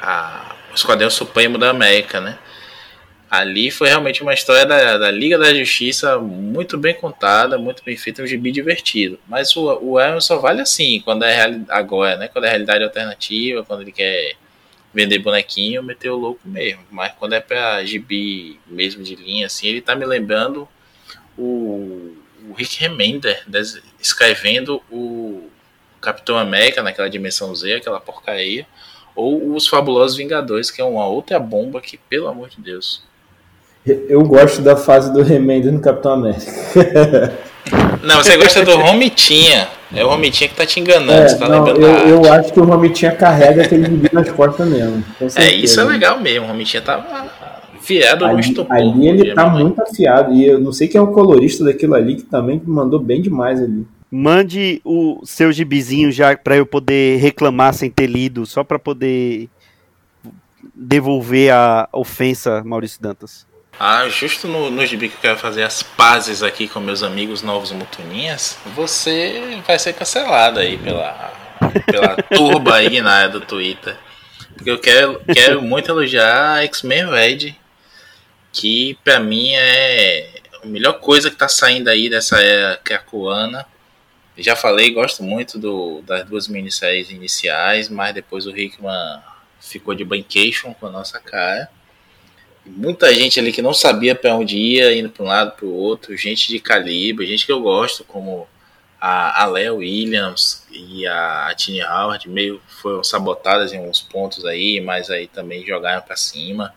[0.00, 2.38] a- o Esquadrão Supremo da América, né?
[3.32, 7.96] Ali foi realmente uma história da, da Liga da Justiça muito bem contada, muito bem
[7.96, 9.18] feita, um gibi divertido.
[9.26, 12.28] Mas o, o Aaron só vale assim, quando é reali- agora, né?
[12.28, 14.34] Quando é realidade alternativa, quando ele quer
[14.92, 16.82] vender bonequinho, meter o louco mesmo.
[16.90, 20.68] Mas quando é pra gibi mesmo de linha, assim, ele tá me lembrando
[21.38, 22.14] o,
[22.50, 23.46] o Rick Remender
[23.98, 25.48] escrevendo o
[26.02, 28.66] Capitão América naquela dimensão Z, aquela porcaria,
[29.16, 33.10] ou os Fabulosos Vingadores, que é uma outra bomba que, pelo amor de Deus.
[33.84, 36.52] Eu gosto da fase do Remender no Capitão América.
[38.02, 39.68] Não, você gosta do Romitinha.
[39.94, 42.52] É o Romitinha que tá te enganando, É, você tá não, lembrando eu, eu acho
[42.52, 45.04] que o Romitinha carrega aquele gibi nas costas mesmo.
[45.36, 46.46] É, isso é legal mesmo.
[46.46, 47.30] O Romitinha tava
[47.86, 48.76] virado no Ali, estupor.
[48.76, 49.62] ali ele diria tá mãe.
[49.64, 50.32] muito afiado.
[50.32, 53.60] E eu não sei quem é o colorista daquilo ali, que também mandou bem demais
[53.62, 53.86] ali.
[54.10, 59.48] Mande o seu gibizinho já pra eu poder reclamar sem ter lido, só pra poder
[60.74, 63.46] devolver a ofensa, Maurício Dantas.
[63.78, 67.42] Ah, justo no, no gibi que eu quero fazer as pazes aqui com meus amigos
[67.42, 71.32] novos mutuninhas, você vai ser cancelado aí pela,
[71.86, 73.96] pela turba aí na área do Twitter.
[74.54, 77.56] Porque eu quero, quero muito elogiar a X-Men Red,
[78.52, 83.66] que pra mim é a melhor coisa que tá saindo aí dessa era krakoana.
[84.36, 89.20] Já falei, gosto muito do, das duas minisséries iniciais, mas depois o Hickman
[89.60, 91.68] ficou de bancation com a nossa cara.
[92.64, 95.74] Muita gente ali que não sabia para onde ia, indo para um lado para o
[95.74, 98.46] outro, gente de calibre, gente que eu gosto, como
[99.00, 104.80] a, a Léa Williams e a Tini Howard, meio foram sabotadas em alguns pontos aí,
[104.80, 106.72] mas aí também jogaram para cima.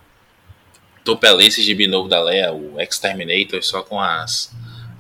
[1.04, 4.52] Tô pela esse gibi novo da Léa, o Exterminator, só com as,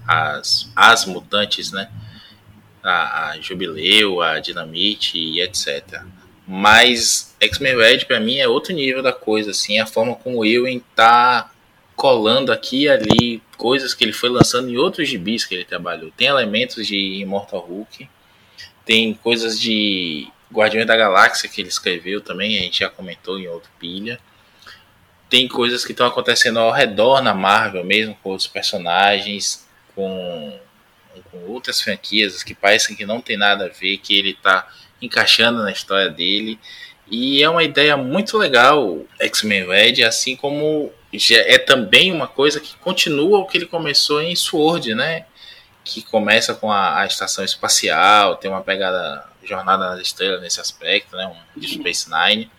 [0.07, 1.89] as, as mutantes, né?
[2.83, 6.03] A, a Jubileu, a Dinamite e etc.
[6.47, 10.45] Mas X-Men Red pra mim é outro nível da coisa, assim, a forma como o
[10.45, 11.51] Ewan tá
[11.95, 16.11] colando aqui e ali coisas que ele foi lançando em outros gibis que ele trabalhou.
[16.15, 18.09] Tem elementos de Immortal Hulk,
[18.85, 23.47] tem coisas de Guardiões da Galáxia que ele escreveu também, a gente já comentou em
[23.47, 24.19] outro pilha.
[25.29, 30.59] Tem coisas que estão acontecendo ao redor na Marvel mesmo, com outros personagens, com,
[31.31, 35.63] com outras franquias que parecem que não tem nada a ver, que ele tá encaixando
[35.63, 36.59] na história dele.
[37.09, 40.91] E é uma ideia muito legal, X-Men Red, assim como
[41.31, 45.25] é também uma coisa que continua o que ele começou em Sword, né?
[45.83, 51.15] Que começa com a, a estação espacial, tem uma pegada jornada nas estrelas nesse aspecto,
[51.15, 51.27] né?
[51.27, 52.49] Um de Space Nine.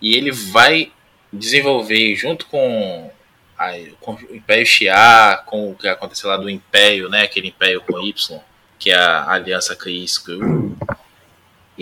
[0.00, 0.92] E ele vai
[1.32, 3.10] desenvolver junto com,
[3.58, 7.22] a, com o Império Shi'ar, com o que aconteceu lá do Império, né?
[7.22, 8.40] Aquele Império com Y,
[8.78, 10.76] que é a Aliança Kree-Skrull.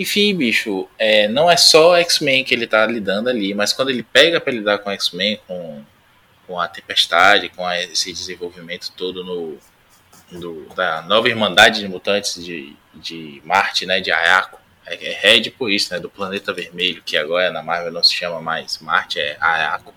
[0.01, 4.01] Enfim, bicho, é, não é só X-Men que ele tá lidando ali, mas quando ele
[4.01, 5.83] pega para lidar com X-Men, com,
[6.47, 9.59] com a Tempestade, com a, esse desenvolvimento todo no,
[10.75, 15.69] da nova Irmandade de Mutantes de, de Marte, né, de Ayako, é, é Red por
[15.69, 19.37] isso, né, do Planeta Vermelho, que agora na Marvel não se chama mais Marte, é
[19.39, 19.93] Ayako.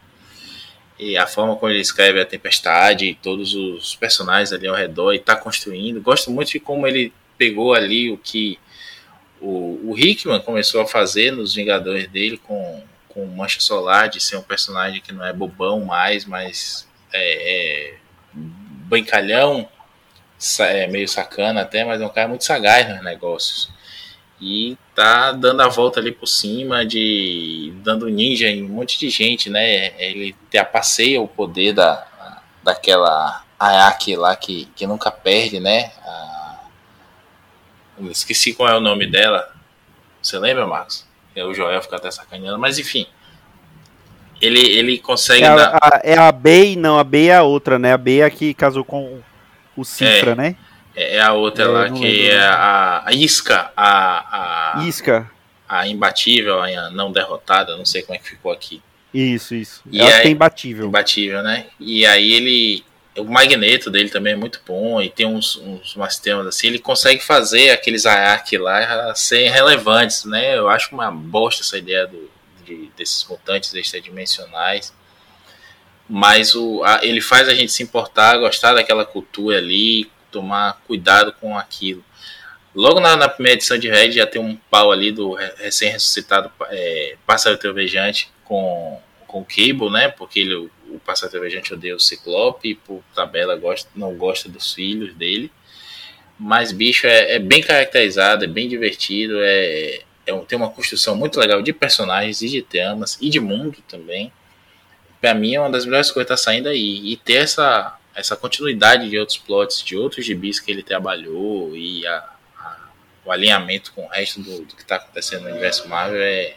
[0.98, 5.14] E a forma como ele escreve a Tempestade e todos os personagens ali ao redor
[5.14, 6.02] e tá construindo.
[6.02, 8.58] Gosto muito de como ele pegou ali o que
[9.44, 14.36] o, o Hickman começou a fazer nos Vingadores dele com, com Mancha Solar, de ser
[14.36, 17.94] um personagem que não é bobão mais, mas é, é
[18.32, 19.68] brincalhão,
[20.60, 23.70] é meio sacana até, mas é um cara muito sagaz nos negócios.
[24.40, 29.10] E tá dando a volta ali por cima, de dando ninja em um monte de
[29.10, 29.92] gente, né?
[30.02, 35.92] Ele te passeia o poder da, daquela Ayaki lá que, que nunca perde, né?
[36.02, 36.33] A...
[38.10, 39.52] Esqueci qual é o nome dela.
[40.22, 41.06] Você lembra, Marcos?
[41.36, 43.06] É o Joel fica até sacaneando, mas enfim.
[44.40, 45.44] Ele, ele consegue.
[45.44, 45.78] É a, dar...
[45.82, 47.92] a, é a Bey, não, a Bey é a outra, né?
[47.92, 49.20] A Bey é a que casou com
[49.76, 50.34] o Cifra, É.
[50.34, 50.56] né?
[50.96, 52.32] É a outra É, lá, que lembro.
[52.32, 55.28] é a, a Isca, a, a, Isca.
[55.68, 58.80] a imbatível, a não derrotada, não sei como é que ficou aqui.
[59.12, 59.82] Isso, isso.
[59.90, 60.86] E Ela aí- tem imbatível.
[60.86, 61.66] Imbatível, né?
[61.80, 62.84] E aí ele.
[63.16, 66.66] O magneto dele também é muito bom e tem uns, uns umas temas assim.
[66.66, 70.56] Ele consegue fazer aqueles Ayaki lá serem relevantes, né?
[70.58, 72.28] Eu acho uma bosta essa ideia do,
[72.64, 74.92] de- desses mutantes extradimensionais.
[76.08, 81.32] Mas o, a- ele faz a gente se importar, gostar daquela cultura ali, tomar cuidado
[81.40, 82.04] com aquilo.
[82.74, 86.50] Logo na, na primeira edição de Red já tem um pau ali do re- recém-ressuscitado
[86.70, 90.08] é, Pássaro Trovejante com, com o Cable, né?
[90.08, 95.14] Porque ele, o, Pássaro Trovejante odeia o Ciclope por tabela gosta, não gosta dos filhos
[95.14, 95.50] dele.
[96.38, 101.14] Mas, bicho, é, é bem caracterizado, é bem divertido, é, é um- tem uma construção
[101.16, 104.32] muito legal de personagens e de temas e de mundo também.
[105.20, 107.00] Pra mim é uma das melhores coisas que tá saindo aí.
[107.12, 112.06] E ter essa, essa continuidade de outros plots, de outros gibis que ele trabalhou e
[112.06, 112.16] a,
[112.58, 112.88] a-
[113.24, 116.56] o alinhamento com o resto do, do que tá acontecendo no universo Marvel é,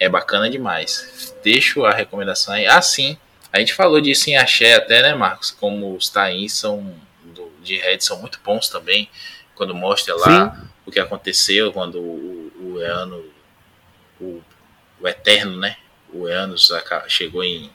[0.00, 1.34] é bacana demais.
[1.44, 2.66] Deixo a recomendação aí.
[2.66, 3.16] Ah, sim,
[3.52, 5.50] a gente falou disso em Axé até, né, Marcos?
[5.50, 6.94] Como os tains são
[7.24, 9.08] do, de Red são muito bons também.
[9.54, 13.24] Quando mostra lá o que aconteceu quando o, o Eano,
[14.20, 14.42] o,
[15.00, 15.76] o Eterno, né?
[16.12, 17.70] O Eanos aca- chegou em,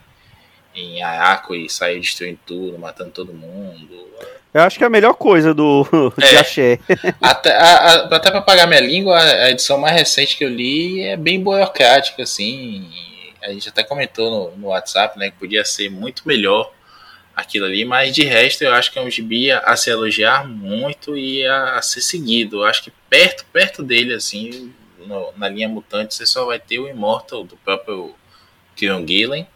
[0.74, 4.08] em Ayako e saiu destruindo tudo, matando todo mundo.
[4.54, 5.84] Eu acho que é a melhor coisa do
[6.18, 6.38] de É.
[6.38, 6.78] Axé.
[7.20, 11.16] Até, a- até pra pagar minha língua, a edição mais recente que eu li é
[11.16, 12.88] bem burocrática, assim.
[13.42, 16.72] A gente até comentou no, no WhatsApp, né, que podia ser muito melhor
[17.34, 20.46] aquilo ali, mas de resto eu acho que é um gibi a, a se elogiar
[20.46, 22.58] muito e a, a ser seguido.
[22.58, 26.78] Eu acho que perto, perto dele, assim, no- na linha mutante, você só vai ter
[26.78, 28.14] o Immortal do próprio
[28.76, 29.46] Kieron Gillen,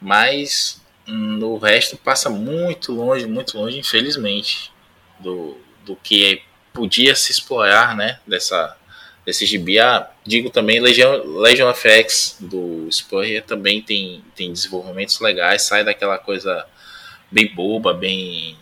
[0.00, 4.72] mas no resto passa muito longe, muito longe, infelizmente,
[5.20, 6.42] do, do que
[6.72, 8.76] podia se explorar, né, dessa
[9.24, 9.78] desse gibi.
[9.78, 15.84] Ah, digo também Legion, Legion of X do Spurrier também tem, tem desenvolvimentos legais, sai
[15.84, 16.66] daquela coisa
[17.30, 18.56] bem boba, bem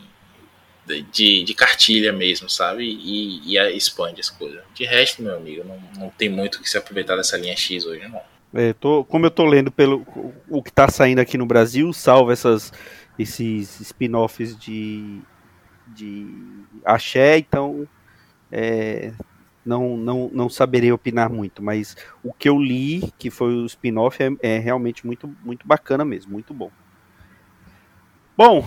[1.13, 2.85] de, de cartilha mesmo, sabe?
[2.85, 4.63] E, e expande as coisas.
[4.75, 8.07] De resto, meu amigo, não, não tem muito que se aproveitar dessa linha X hoje,
[8.09, 8.21] não.
[8.55, 10.07] É, tô- como eu tô lendo pelo
[10.49, 12.71] o que tá saindo aqui no Brasil, salvo essas,
[13.19, 15.21] esses spin-offs de,
[15.87, 16.27] de
[16.85, 17.89] Axé, então
[18.51, 19.13] é,
[19.65, 24.23] não, não, não saberei opinar muito, mas o que eu li, que foi o spin-off,
[24.23, 26.71] é, é realmente muito, muito bacana mesmo, muito bom.
[28.37, 28.67] Bom,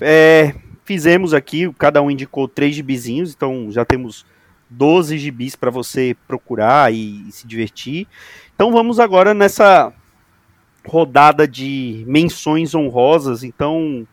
[0.00, 0.54] é,
[0.84, 4.26] fizemos aqui, cada um indicou três gibizinhos, então já temos
[4.68, 8.06] 12 gibis para você procurar e, e se divertir.
[8.54, 9.92] Então vamos agora nessa
[10.86, 13.42] rodada de menções honrosas.
[13.42, 14.06] Então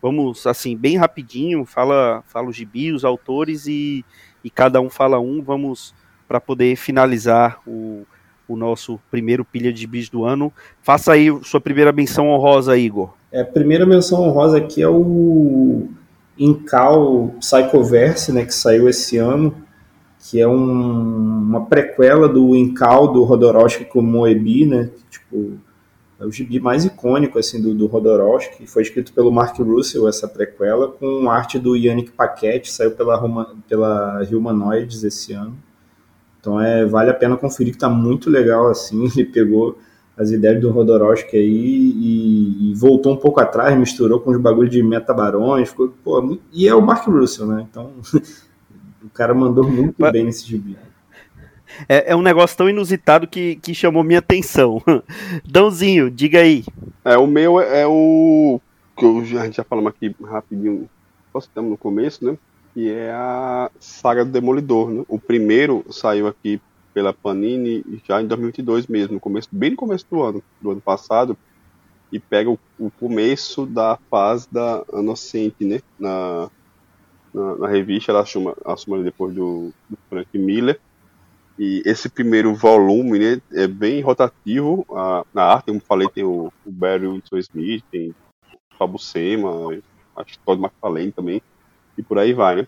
[0.00, 4.04] vamos assim bem rapidinho, fala, fala o gibi, os autores e,
[4.44, 5.42] e cada um fala um.
[5.42, 5.94] Vamos
[6.26, 8.02] para poder finalizar o,
[8.46, 10.52] o nosso primeiro pilha de gibis do ano.
[10.82, 13.14] Faça aí sua primeira menção honrosa, Igor.
[13.32, 15.88] É, a primeira menção honrosa aqui é o
[16.38, 19.54] Incal Psychoverse, né, que saiu esse ano,
[20.20, 25.58] que é um- uma prequela do Incal do Rodorowski com Moebi, né, tipo,
[26.20, 30.26] é o gibi mais icônico assim do, do Rodorowski, foi escrito pelo Mark Russell essa
[30.26, 35.56] prequela com arte do Yannick Paquette, saiu pela Roma, pela Humanoids esse ano.
[36.40, 39.78] Então é vale a pena conferir que tá muito legal assim, ele pegou
[40.16, 44.72] as ideias do Rodorowski aí e, e voltou um pouco atrás, misturou com os bagulhos
[44.72, 47.66] de metabarões, ficou, pô, e é o Mark Russell, né?
[47.70, 47.92] Então
[49.04, 50.76] o cara mandou muito bem nesse gibi.
[51.88, 54.82] É, é um negócio tão inusitado que, que chamou minha atenção.
[55.44, 56.64] Dãozinho, diga aí.
[57.04, 58.60] É, o meu é, é o.
[58.96, 60.88] que eu a gente já falamos aqui rapidinho,
[61.32, 62.36] só citamos no começo, né?
[62.74, 65.04] Que é a saga do Demolidor, né?
[65.08, 66.60] O primeiro saiu aqui
[66.92, 70.80] pela Panini já em 2022 mesmo, no começo, bem no começo do ano, do ano
[70.80, 71.36] passado,
[72.10, 75.80] e pega o, o começo da fase da Inocente, né?
[75.98, 76.50] Na,
[77.32, 80.80] na, na revista, ela assume, assume depois do, do Frank Miller.
[81.58, 84.86] E esse primeiro volume né, é bem rotativo.
[84.90, 89.50] A, na arte, como falei, tem o, o Barry Winston Smith, tem o Fabo Sema,
[90.16, 91.42] acho que Todd McFarlane também.
[91.96, 92.66] e por aí vai, né?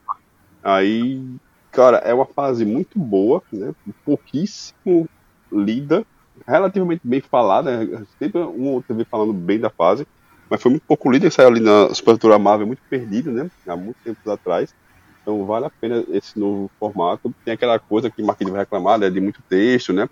[0.63, 1.23] Aí,
[1.71, 3.73] cara, é uma fase muito boa, né?
[4.05, 5.09] Pouquíssimo
[5.53, 6.05] lida,
[6.47, 10.07] relativamente bem falada, sempre um ou outro falando bem da fase,
[10.49, 13.51] mas foi muito pouco lida, saiu ali na Supertura Marvel muito perdida, né?
[13.67, 14.75] Há muito tempo atrás.
[15.23, 17.35] Então vale a pena esse novo formato.
[17.45, 19.11] Tem aquela coisa que Marquinhos vai reclamar, né?
[19.11, 20.09] De muito texto, né?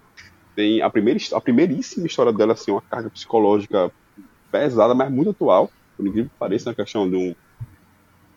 [0.54, 3.90] Tem a, primeira, a primeiríssima história dela, assim, uma carga psicológica
[4.50, 5.70] pesada, mas muito atual.
[5.96, 7.34] Por incrível que pareça, na questão de um,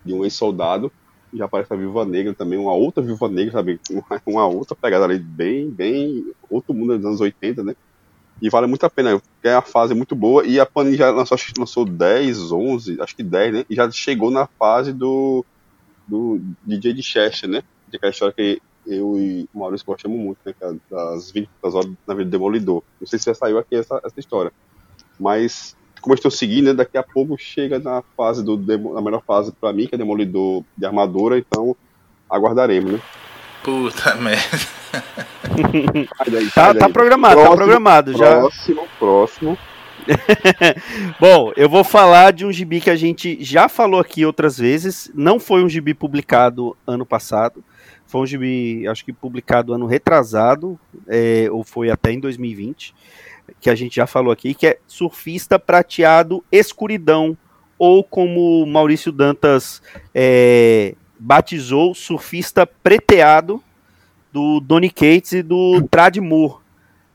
[0.05, 0.91] de um ex-soldado.
[1.33, 3.79] Já aparece a Viúva Negra também, uma outra Viúva Negra, sabe?
[3.89, 6.25] Uma, uma outra pegada ali, bem, bem.
[6.49, 7.75] Outro mundo dos anos 80, né?
[8.41, 10.43] E vale muito a pena, é uma fase muito boa.
[10.45, 13.65] E a Panini já lançou, lançou 10, 11, acho que 10, né?
[13.69, 15.45] E já chegou na fase do,
[16.07, 17.63] do DJ de Chester, né?
[17.87, 20.53] De aquela história que eu e o Maurício gostamos muito, né?
[20.89, 22.83] Das 20 horas na vida do Demolidor.
[22.99, 24.51] Não sei se já saiu aqui essa, essa história.
[25.19, 26.73] Mas, como eu estou seguindo, né?
[26.73, 28.57] Daqui a pouco chega na fase do.
[28.93, 31.75] Na melhor fase para mim, que é Demolidor de armadura, então
[32.29, 33.01] aguardaremos, né?
[33.63, 34.57] Puta merda.
[36.55, 38.39] tá, tá programado, próximo, tá programado já.
[38.39, 39.57] Próximo, próximo.
[41.19, 45.11] Bom, eu vou falar de um gibi que a gente já falou aqui outras vezes.
[45.13, 47.63] Não foi um gibi publicado ano passado.
[48.11, 52.93] Foi um gibi, acho que publicado ano retrasado, é, ou foi até em 2020,
[53.61, 57.37] que a gente já falou aqui, que é Surfista Prateado Escuridão,
[57.79, 59.81] ou como Maurício Dantas
[60.13, 63.63] é, batizou, Surfista Preteado,
[64.31, 66.61] do Donny Cates e do Tradmur.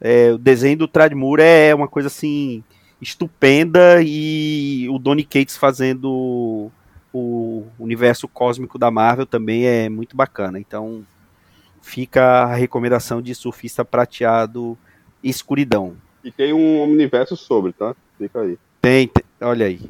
[0.00, 2.64] É, o desenho do Tradmur é uma coisa assim
[3.00, 6.70] estupenda e o Donny Cates fazendo
[7.12, 10.58] o universo cósmico da Marvel também é muito bacana.
[10.58, 11.04] Então
[11.80, 14.76] fica a recomendação de Surfista Prateado
[15.22, 15.96] Escuridão.
[16.22, 17.94] E tem um universo sobre, tá?
[18.18, 18.58] Fica aí.
[18.80, 19.80] Tem, tem olha aí.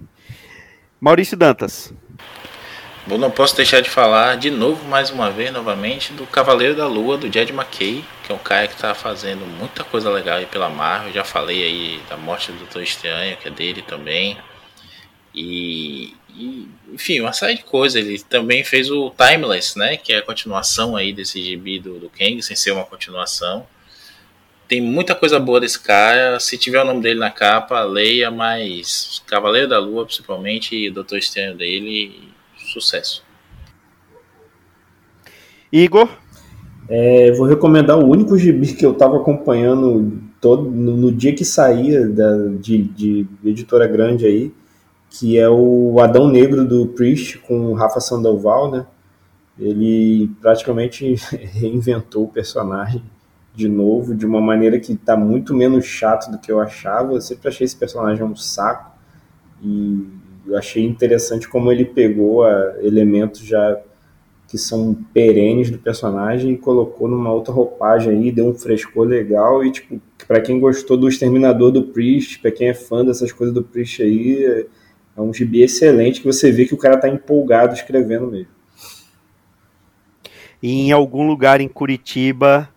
[1.00, 1.92] Maurício Dantas.
[3.06, 6.88] Bom, não posso deixar de falar de novo, mais uma vez, novamente, do Cavaleiro da
[6.88, 10.46] Lua, do Jed McKay, que é um cara que está fazendo muita coisa legal aí
[10.46, 11.12] pela Marvel.
[11.12, 14.36] Já falei aí da morte do Doutor Estranho, que é dele também.
[15.32, 18.04] E, e, enfim, uma série de coisas.
[18.04, 19.96] Ele também fez o Timeless, né?
[19.96, 23.68] Que é a continuação aí desse gibi do, do Kang, sem ser uma continuação.
[24.66, 26.40] Tem muita coisa boa desse cara.
[26.40, 30.92] Se tiver o nome dele na capa, leia, mas Cavaleiro da Lua, principalmente, e o
[30.92, 32.34] Doutor Estranho dele
[32.80, 33.24] Sucesso.
[35.72, 36.08] Igor?
[36.88, 41.44] É, vou recomendar o único gibi que eu estava acompanhando todo no, no, dia que
[41.44, 44.54] saía da, de, de, editora grande aí,
[45.08, 48.86] que é o Adão Negro do Priest com o Rafa Sandoval, né?
[49.58, 53.02] Ele praticamente reinventou o personagem
[53.54, 57.14] de novo, de uma maneira que está muito menos chato do que eu achava.
[57.14, 58.94] Eu sempre achei esse personagem um saco.
[59.62, 60.06] E
[60.46, 63.80] eu achei interessante como ele pegou a, elementos já
[64.48, 69.64] que são perenes do personagem e colocou numa outra roupagem aí, deu um frescor legal
[69.64, 73.54] e tipo, para quem gostou do Exterminador do Priest, para quem é fã dessas coisas
[73.54, 74.66] do Priest aí, é,
[75.16, 78.56] é um gibi excelente que você vê que o cara tá empolgado escrevendo mesmo.
[80.62, 82.68] E em algum lugar em Curitiba,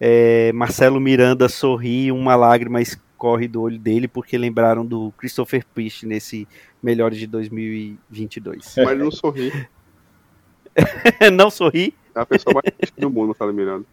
[0.00, 2.80] é, Marcelo Miranda sorri, uma lágrima
[3.20, 6.48] escorre do olho dele porque lembraram do Christopher Priest nesse
[6.82, 8.76] melhores de 2022.
[8.82, 9.68] Mas não sorri.
[11.30, 11.94] não sorri?
[12.14, 13.84] É a pessoa mais triste do mundo, Fala Miranda.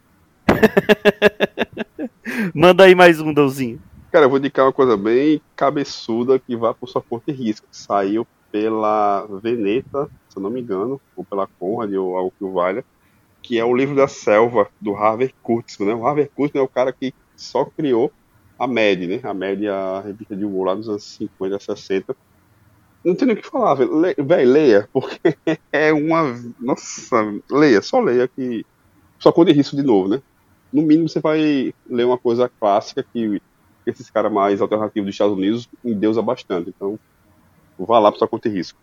[2.56, 3.82] Manda aí mais um, Dãozinho.
[4.10, 7.68] Cara, eu vou indicar uma coisa bem cabeçuda que vai por suporte e risco.
[7.70, 12.54] Saiu pela Veneta, se eu não me engano, ou pela Conrad, ou algo que o
[12.54, 12.86] valha,
[13.42, 15.90] que é o livro da selva, do Harvey Kurtzman.
[15.90, 15.96] Né?
[15.96, 18.10] O Harvey Kurtzman é o cara que só criou
[18.58, 19.20] a MED, né?
[19.24, 22.16] A é a revista de humor lá dos anos 50, 60,
[23.08, 24.02] não tem nem o que falar, velho.
[24.02, 25.38] Le, leia, porque
[25.72, 26.38] é uma.
[26.60, 27.16] Nossa,
[27.50, 28.66] leia, só leia que.
[29.18, 30.22] Só corre risco de novo, né?
[30.72, 33.42] No mínimo você vai ler uma coisa clássica que
[33.86, 36.70] esses caras mais alternativos dos Estados Unidos endeusa bastante.
[36.70, 37.00] Então,
[37.80, 38.78] vá lá para conter risco.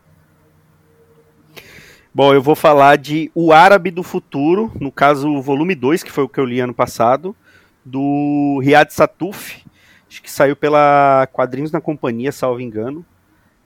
[2.12, 6.10] Bom, eu vou falar de O Árabe do Futuro, no caso o volume 2, que
[6.10, 7.36] foi o que eu li ano passado,
[7.84, 9.62] do Riad Satuf,
[10.08, 13.04] acho que saiu pela Quadrinhos na Companhia, salvo engano.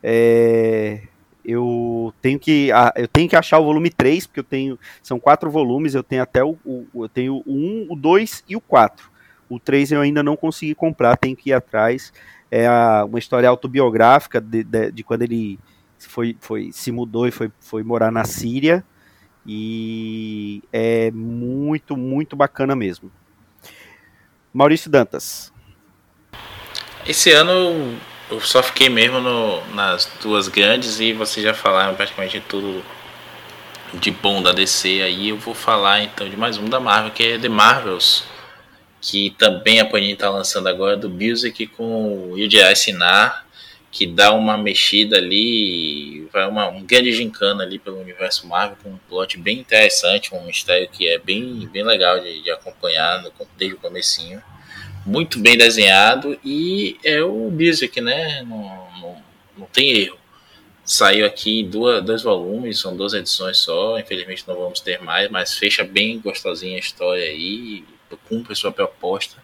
[0.03, 1.03] É,
[1.45, 5.51] eu tenho que eu tenho que achar o volume 3, porque eu tenho são quatro
[5.51, 9.11] volumes, eu tenho até o, o eu tenho o 1, o 2 e o 4.
[9.49, 12.12] O 3 eu ainda não consegui comprar, tenho que ir atrás.
[12.51, 15.59] É a, uma história autobiográfica de, de, de, quando ele
[15.99, 18.85] foi, foi se mudou e foi, foi morar na Síria.
[19.47, 23.11] E é muito, muito bacana mesmo.
[24.59, 25.53] Maurício Dantas.
[27.07, 27.97] Esse ano
[28.29, 32.85] eu só fiquei mesmo no, nas duas grandes e vocês já falaram praticamente tudo
[33.95, 37.23] de bom da DC aí, eu vou falar então de mais um da Marvel, que
[37.23, 38.25] é The Marvels,
[39.01, 43.47] que também a Panini está lançando agora, do Music com o Yuji Sinar,
[43.90, 48.90] que dá uma mexida ali, vai uma, um grande gincana ali pelo universo Marvel, com
[48.90, 53.32] um plot bem interessante, um mistério que é bem, bem legal de, de acompanhar no,
[53.56, 54.43] desde o comecinho.
[55.06, 58.43] Muito bem desenhado e é o Music, né?
[58.43, 59.23] Não, não,
[59.56, 60.19] não tem erro
[60.89, 63.98] Saiu aqui duas, dois volumes, são duas edições só.
[63.98, 67.85] Infelizmente não vamos ter mais, mas fecha bem gostosinha a história aí,
[68.27, 69.36] cumpre sua proposta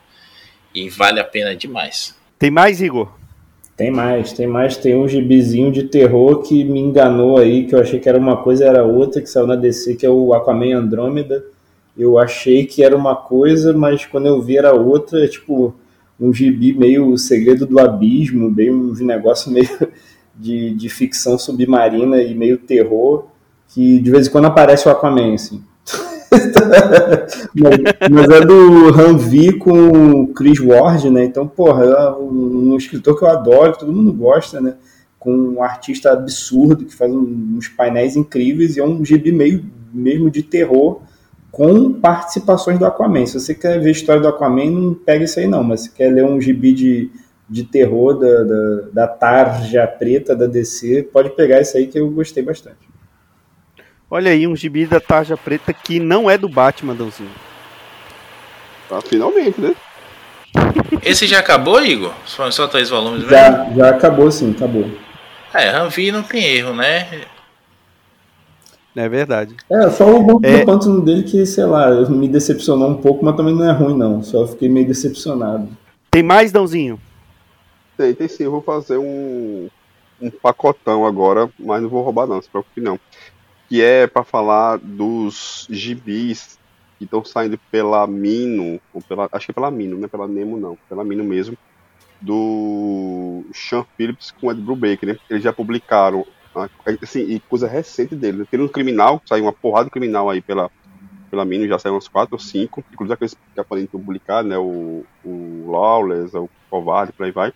[0.74, 2.18] e vale a pena demais.
[2.38, 3.12] Tem mais, Igor?
[3.76, 4.76] Tem mais, tem mais.
[4.76, 8.36] Tem um gibizinho de terror que me enganou aí, que eu achei que era uma
[8.36, 11.44] coisa era outra, que saiu na DC, que é o Aquaman Andrômeda.
[11.96, 15.74] Eu achei que era uma coisa, mas quando eu vi era outra, é tipo
[16.18, 19.68] um gibi meio o segredo do abismo, bem um negócio meio
[20.34, 23.26] de, de ficção submarina e meio terror,
[23.68, 25.62] que de vez em quando aparece o Aquaman, assim.
[27.54, 27.78] mas,
[28.10, 31.24] mas, é do Hanvi com o Chris Ward, né?
[31.24, 34.74] Então, porra, é um, escritor que eu adoro, que todo mundo gosta, né?
[35.18, 40.30] Com um artista absurdo que faz uns painéis incríveis e é um gibi meio mesmo
[40.30, 41.00] de terror
[41.50, 43.26] com participações do Aquaman.
[43.26, 45.92] Se você quer ver a história do Aquaman, não pega isso aí não, mas se
[45.92, 47.10] quer ler um gibi de
[47.48, 52.10] de terror da, da, da tarja preta da DC, pode pegar isso aí que eu
[52.10, 52.83] gostei bastante.
[54.14, 57.32] Olha aí, um gibi da tarja preta que não é do Batman, Dãozinho.
[58.88, 59.74] Ah, finalmente, né?
[61.02, 62.12] Esse já acabou, Igor?
[62.24, 63.76] Só, só três volumes já, mesmo?
[63.76, 64.88] Já acabou, sim, acabou.
[65.52, 67.22] É, Ranvi não tem erro, né?
[68.94, 69.56] É verdade.
[69.68, 70.64] É, só o bom é...
[70.64, 74.22] pântano dele que, sei lá, me decepcionou um pouco, mas também não é ruim, não.
[74.22, 75.68] Só fiquei meio decepcionado.
[76.12, 77.00] Tem mais, Dãozinho?
[77.96, 78.44] Tem, tem sim.
[78.44, 79.68] Eu vou fazer um,
[80.22, 82.96] um pacotão agora, mas não vou roubar não, se preocupe não.
[83.68, 86.58] Que é para falar dos gibis
[86.98, 90.28] que estão saindo pela Mino, ou pela, acho que é pela Mino, não é pela
[90.28, 91.56] Nemo não, pela Mino mesmo,
[92.20, 95.18] do Sean Phillips com Ed Brubaker, né?
[95.28, 96.24] Eles já publicaram,
[97.02, 98.46] assim, e coisa recente dele, né?
[98.50, 100.70] Tem um criminal, saiu uma porrada de criminal aí pela,
[101.30, 104.56] pela Mino, já saiu umas quatro ou cinco, inclusive aqueles que podem publicar, né?
[104.56, 107.52] O, o Lawless, o Covarde, por aí vai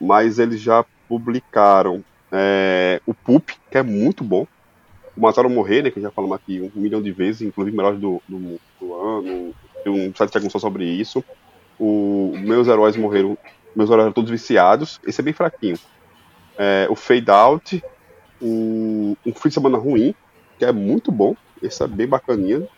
[0.00, 4.46] mas eles já publicaram é, o Poop, que é muito bom.
[5.18, 8.22] O Mataram Morrer, né, que já falamos aqui um milhão de vezes, inclusive melhor do,
[8.28, 9.52] do, do ano.
[9.82, 11.24] Tem um site que só sobre isso.
[11.78, 13.36] O Meus Heróis Morreram,
[13.74, 15.00] Meus Heróis eram todos viciados.
[15.04, 15.76] Esse é bem fraquinho.
[16.56, 17.82] É, o Fade Out,
[18.40, 20.14] o, um Fim de Semana Ruim,
[20.56, 21.34] que é muito bom.
[21.60, 22.68] Esse é bem bacaninha.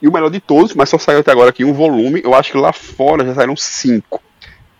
[0.00, 2.20] E o melhor de todos, mas só saiu até agora aqui um volume.
[2.22, 4.22] Eu acho que lá fora já saíram cinco.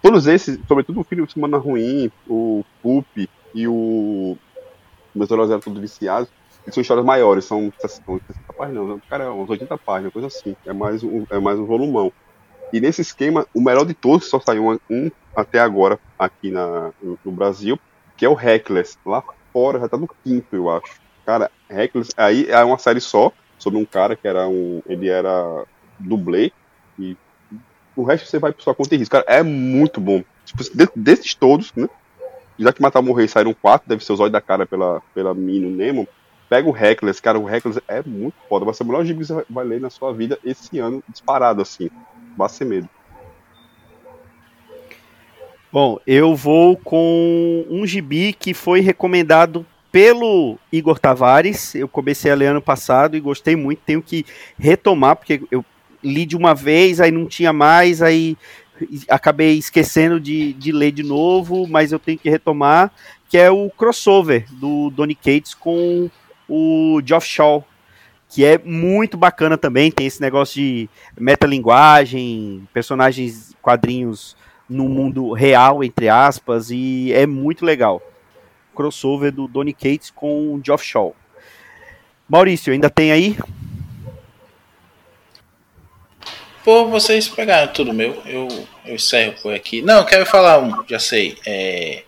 [0.01, 4.37] Todos esses, sobretudo o Filho de Semana Ruim, o Pup e o
[5.13, 6.31] Meus Heróis eram todos viciados,
[6.71, 8.21] são histórias maiores, são 60
[8.57, 10.57] páginas, não, cara, uns 80 páginas, coisa assim.
[10.67, 12.13] É mais um, é mais um volumão.
[12.73, 17.19] E nesse esquema, o melhor de todos, só saiu um, até agora aqui na, no,
[17.25, 17.79] no, Brasil,
[18.17, 18.99] que é o Reckless.
[19.07, 19.23] Lá
[19.53, 21.01] fora já tá no quinto, eu acho.
[21.25, 24.83] Cara, Reckless, aí é uma série só, sobre um cara que era um.
[24.87, 25.65] Ele era
[25.99, 26.53] dublê
[26.99, 27.17] e
[27.97, 29.13] o resto você vai por sua conta e risco.
[29.13, 30.23] Cara, é muito bom.
[30.45, 30.63] Tipo,
[30.95, 31.89] desses todos, né?
[32.59, 35.71] Já que Matar Morrer saíram quatro, deve ser os olhos da cara pela, pela Mino
[35.71, 36.09] Nemo.
[36.49, 38.65] Pega o Reckless, cara, o Reckless é muito foda.
[38.65, 41.61] Vai ser o melhor gibi que você vai ler na sua vida esse ano, disparado
[41.61, 41.91] assim.
[42.37, 42.89] Vai ser medo.
[45.71, 51.75] Bom, eu vou com um gibi que foi recomendado pelo Igor Tavares.
[51.75, 53.83] Eu comecei a ler ano passado e gostei muito.
[53.85, 54.25] Tenho que
[54.59, 55.63] retomar, porque eu
[56.03, 58.37] li de uma vez, aí não tinha mais, aí
[59.09, 62.93] acabei esquecendo de, de ler de novo, mas eu tenho que retomar,
[63.29, 66.09] que é o crossover do Donny Cates com
[66.49, 67.67] o Geoff Shaw,
[68.29, 70.89] que é muito bacana também, tem esse negócio de
[71.19, 74.37] metalinguagem, personagens, quadrinhos
[74.69, 78.03] no mundo real, entre aspas, e é muito legal.
[78.75, 81.17] Crossover do Donny Cates com o Geoff Shaw.
[82.29, 83.37] Maurício, ainda tem aí?
[86.63, 88.21] Pô, vocês pegaram tudo meu.
[88.27, 88.47] Eu,
[88.85, 89.81] eu encerro por aqui.
[89.81, 91.39] Não, quero falar um, já sei.
[91.47, 92.03] É,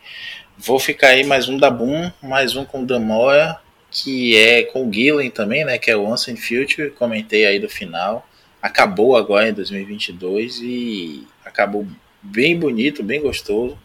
[0.58, 3.58] vou ficar aí mais um da Boom, mais um com Damora,
[3.90, 5.78] que é com o Gillen também, né?
[5.78, 6.90] Que é o Once in Future.
[6.90, 8.26] Comentei aí do final.
[8.62, 11.86] Acabou agora em 2022 e acabou
[12.22, 13.78] bem bonito, bem gostoso.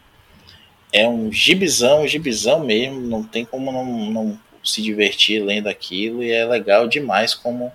[0.93, 3.01] É um gibizão, um gibizão mesmo.
[3.01, 7.71] Não tem como não, não se divertir lendo aquilo e é legal demais como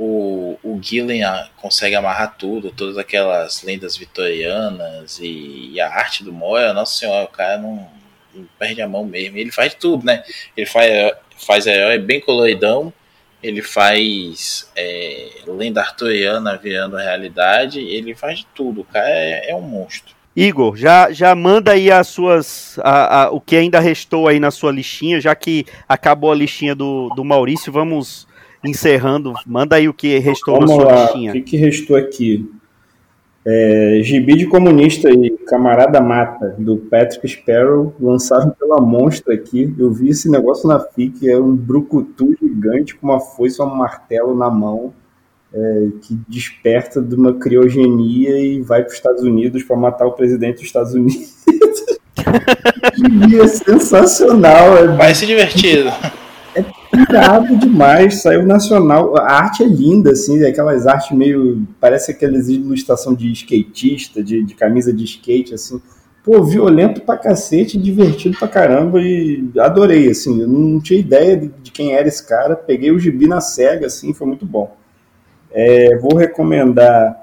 [0.00, 1.20] o, o Gillen
[1.56, 7.24] consegue amarrar tudo, todas aquelas lendas vitorianas e, e a arte do Moya, nossa senhora,
[7.24, 7.86] o cara não,
[8.34, 9.36] não, perde a mão mesmo.
[9.36, 10.24] Ele faz tudo, né?
[10.56, 10.90] Ele faz,
[11.46, 12.92] faz herói bem coloridão
[13.42, 19.56] ele faz é, lenda arturiana virando realidade, ele faz de tudo, o cara é, é
[19.56, 20.14] um monstro.
[20.36, 22.78] Igor, já, já manda aí as suas.
[22.82, 26.74] A, a, o que ainda restou aí na sua listinha, já que acabou a listinha
[26.74, 28.28] do, do Maurício, vamos
[28.62, 29.34] encerrando.
[29.44, 31.02] Manda aí o que restou Vamos na sua lá.
[31.02, 31.30] listinha.
[31.30, 32.48] O que, que restou aqui?
[33.44, 39.74] É, Gibi de Comunista e Camarada Mata, do Patrick Sparrow, lançado pela Monstra aqui.
[39.78, 43.74] Eu vi esse negócio na FIC, é um brucutu gigante com uma foice e um
[43.74, 44.92] martelo na mão,
[45.54, 50.12] é, que desperta de uma criogenia e vai para os Estados Unidos para matar o
[50.12, 51.40] presidente dos Estados Unidos.
[52.94, 55.90] Gibi é sensacional, é Vai ser divertido.
[57.02, 59.16] Irado demais, saiu nacional.
[59.16, 61.66] A arte é linda, assim, aquelas artes meio.
[61.80, 65.80] Parece aquelas ilustração de skatista, de, de camisa de skate, assim.
[66.22, 70.40] Pô, violento pra cacete, divertido pra caramba e adorei, assim.
[70.40, 72.54] Eu não tinha ideia de, de quem era esse cara.
[72.54, 74.76] Peguei o gibi na SEGA, assim, foi muito bom.
[75.50, 77.19] É, vou recomendar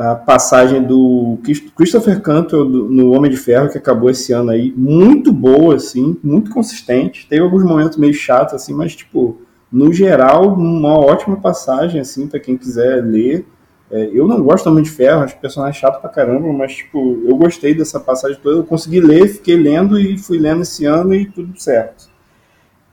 [0.00, 1.38] a passagem do
[1.76, 6.50] Christopher Cantwell no Homem de Ferro, que acabou esse ano aí, muito boa, assim, muito
[6.50, 7.26] consistente.
[7.28, 12.40] Teve alguns momentos meio chatos, assim, mas, tipo, no geral, uma ótima passagem, assim, para
[12.40, 13.46] quem quiser ler.
[13.90, 17.22] É, eu não gosto do Homem de Ferro, acho personagem chato pra caramba, mas, tipo,
[17.26, 18.60] eu gostei dessa passagem toda.
[18.60, 22.09] Eu consegui ler, fiquei lendo e fui lendo esse ano e tudo certo.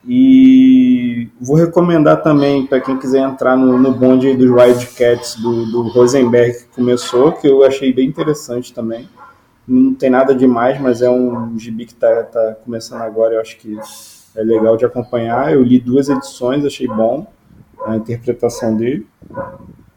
[0.08, 5.82] E vou recomendar também para quem quiser entrar no, no bonde dos Wildcats do, do
[5.90, 9.10] Rosenberg que começou, que eu achei bem interessante também.
[9.68, 13.58] Não tem nada demais, mas é um gibi que está tá começando agora, eu acho
[13.58, 13.78] que
[14.34, 15.52] é legal de acompanhar.
[15.52, 17.28] Eu li duas edições, achei bom
[17.86, 19.06] a interpretação dele.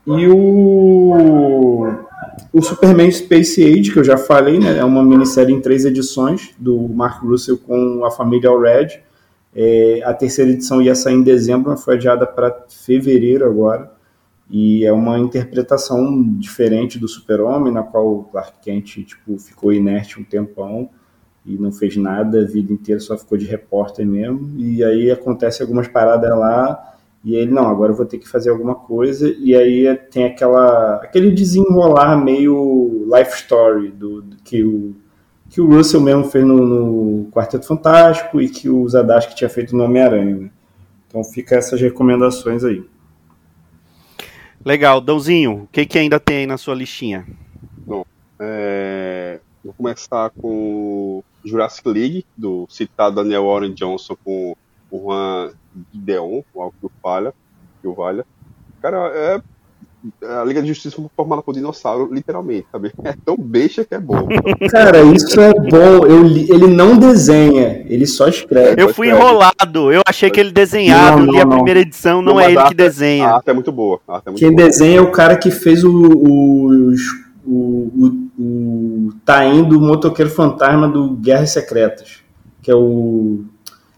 [0.04, 1.86] E o,
[2.52, 6.50] o Superman Space Age, que eu já falei, né, é uma minissérie em três edições
[6.58, 9.08] do Mark Russell com a família Red
[9.54, 13.92] é, a terceira edição ia sair em dezembro, mas foi adiada para fevereiro agora.
[14.48, 20.20] E é uma interpretação diferente do Super-Homem, na qual o Clark Kent tipo, ficou inerte
[20.20, 20.90] um tempão
[21.46, 24.52] e não fez nada a vida inteira, só ficou de repórter mesmo.
[24.58, 28.50] E aí acontece algumas paradas lá, e ele, não, agora eu vou ter que fazer
[28.50, 29.28] alguma coisa.
[29.38, 34.96] E aí tem aquela, aquele desenrolar meio life story do, do que o
[35.50, 39.76] que o Russell mesmo fez no, no Quarteto Fantástico e que o Zadarsky tinha feito
[39.76, 40.36] no Homem-Aranha.
[40.36, 40.50] Né?
[41.08, 42.88] Então fica essas recomendações aí.
[44.64, 47.26] Legal, Dãozinho, o que, que ainda tem aí na sua listinha?
[47.78, 48.04] Bom,
[48.38, 49.40] é...
[49.64, 54.54] vou começar com Jurassic League, do citado Daniel Warren Johnson com
[54.90, 55.52] o Juan
[55.92, 57.34] Deon, o algo que falha,
[57.80, 58.24] que o valha.
[58.80, 59.42] Cara, é
[60.22, 62.92] a Liga de Justiça foi formada por dinossauro, literalmente, sabe?
[63.04, 64.28] É tão besta que é bom.
[64.70, 66.06] Cara, isso é bom.
[66.06, 68.80] Eu li, ele não desenha, ele só escreve.
[68.80, 72.40] Eu fui enrolado, eu achei que ele desenhava, não, li a primeira edição, não, não
[72.40, 73.26] é ele que desenha.
[73.26, 74.00] A arte é muito boa.
[74.08, 74.68] É muito Quem boa.
[74.68, 76.94] desenha é o cara que fez o, o,
[77.44, 77.52] o,
[77.96, 82.20] o, o Taim do Motoqueiro Fantasma do Guerras Secretas,
[82.62, 83.40] que é o...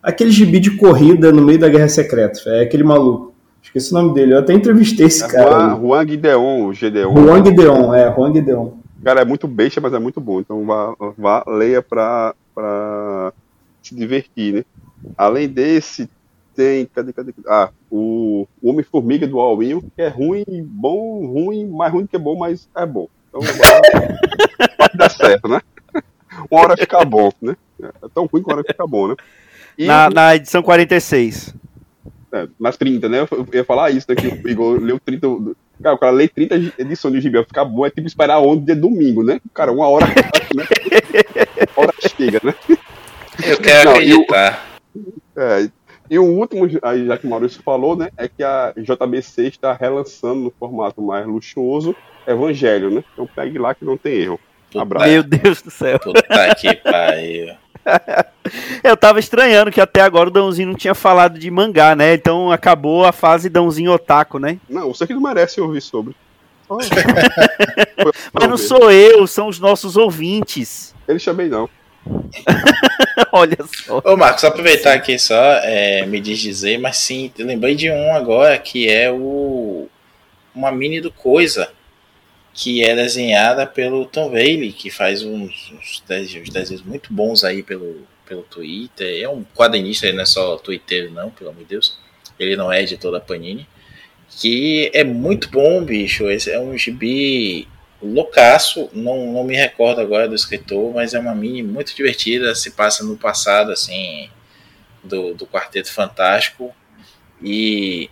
[0.02, 3.31] Aquele gibi de corrida no meio da Guerra Secretas, é aquele maluco.
[3.74, 4.34] Esqueci o nome dele.
[4.34, 5.70] Eu até entrevistei esse é cara.
[5.70, 7.16] Juan, Juan Gideon, o Gedeon.
[7.16, 8.70] Juan Gideon, é, Juan Gideon.
[9.02, 10.40] Cara, é muito beixa, mas é muito bom.
[10.40, 13.32] Então vá, vá leia pra, pra
[13.82, 14.64] se divertir, né?
[15.16, 16.06] Além desse,
[16.54, 16.84] tem.
[16.84, 17.32] Cadê, cadê?
[17.48, 22.36] Ah, o, Homem-Formiga do Alwin, que é ruim, bom, ruim, mais ruim do que bom,
[22.36, 23.08] mas é bom.
[23.30, 23.40] Então
[24.76, 25.62] pode dar certo, né?
[26.50, 27.56] Uma hora fica bom, né?
[27.82, 29.16] É tão ruim que uma hora fica bom, né?
[29.78, 31.54] E, na, na edição 46.
[32.32, 33.26] É, nas 30, né?
[33.30, 34.14] Eu ia falar isso, né?
[34.14, 35.26] Que o Igor leu 30.
[35.82, 38.64] Cara, o cara lê 30 edições de gibi, vai ficar bom, é tipo esperar onde
[38.64, 39.40] dia domingo, né?
[39.52, 40.14] Cara, uma hora, né?
[41.76, 42.54] Uma hora chega, né?
[43.44, 44.68] Eu quero Não, acreditar.
[44.94, 45.70] E o, é,
[46.10, 48.10] e o último, aí, já que o Maurício falou, né?
[48.16, 51.96] É que a JBC está relançando no formato mais luxuoso
[52.26, 53.04] Evangelho, né?
[53.12, 54.40] Então pegue lá que não tem erro.
[54.74, 55.06] Abraço.
[55.06, 55.98] Meu Deus do céu.
[55.98, 57.54] Puta que pariu.
[58.82, 62.14] Eu tava estranhando que até agora o Dãozinho não tinha falado de mangá, né?
[62.14, 64.59] Então acabou a fase Dãozinho Otaku, né?
[64.68, 66.14] Não, você que não merece ouvir sobre.
[68.32, 70.94] Mas não sou eu, são os nossos ouvintes.
[71.06, 71.68] Eles também não.
[73.30, 74.02] Olha só.
[74.04, 77.90] Ô Marcos, só aproveitar aqui só, é, me diz dizer, mas sim, eu lembrei de
[77.90, 79.88] um agora que é o
[80.54, 81.70] uma mini do Coisa
[82.54, 87.44] que é desenhada pelo Tom Bailey, que faz uns, uns, desenhos, uns desenhos muito bons
[87.44, 89.22] aí pelo, pelo Twitter.
[89.22, 91.98] É um quadrinista, ele não é só Twitter, não, pelo amor de Deus.
[92.38, 93.66] Ele não é editor da Panini.
[94.28, 96.28] Que é muito bom, bicho.
[96.30, 97.68] Esse é um gibi
[98.02, 98.90] loucaço.
[98.92, 102.54] Não, não me recordo agora do escritor, mas é uma mini muito divertida.
[102.54, 104.28] Se passa no passado, assim,
[105.02, 106.74] do, do Quarteto Fantástico.
[107.42, 108.10] E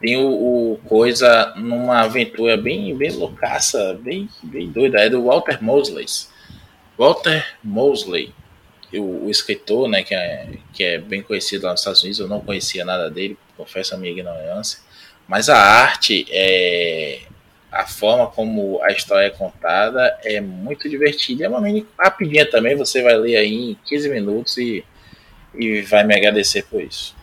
[0.00, 5.00] tem o, o, coisa numa aventura bem, bem loucaça, bem, bem doida.
[5.00, 6.06] É do Walter Mosley.
[6.98, 8.32] Walter Mosley,
[8.92, 12.20] o, o, escritor, né, que é, que é bem conhecido lá nos Estados Unidos.
[12.20, 14.80] Eu não conhecia nada dele, confesso a minha ignorância.
[15.26, 17.20] Mas a arte, é,
[17.70, 21.44] a forma como a história é contada é muito divertida.
[21.44, 24.84] É uma mini rapidinha também, você vai ler aí em 15 minutos e,
[25.54, 27.16] e vai me agradecer por isso.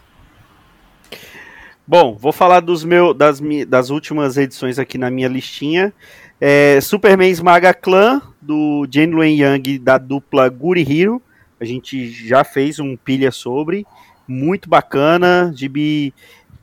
[1.90, 5.92] Bom, vou falar dos meu, das, das últimas edições aqui na minha listinha.
[6.40, 11.20] É, Superman Esmaga Clã, do Luen Young, da dupla Guri Hero.
[11.60, 13.88] A gente já fez um pilha sobre.
[14.28, 15.52] Muito bacana.
[15.56, 16.14] Gibi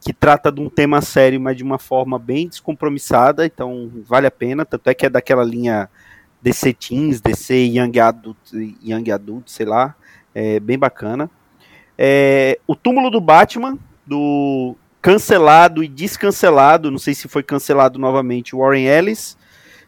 [0.01, 3.45] que trata de um tema sério, mas de uma forma bem descompromissada.
[3.45, 4.65] Então, vale a pena.
[4.65, 5.91] Tanto é que é daquela linha
[6.41, 8.39] DC Teens, DC Young Adult,
[8.81, 9.93] Young Adult sei lá.
[10.33, 11.29] É bem bacana.
[11.99, 13.77] É, o Túmulo do Batman,
[14.07, 14.77] do
[15.07, 19.39] cancelado e descancelado, não sei se foi cancelado novamente, Warren Ellis,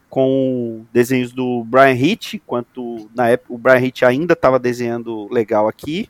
[0.09, 5.67] com desenhos do Brian Hitch, enquanto na época o Brian Hitch ainda estava desenhando legal
[5.67, 6.09] aqui.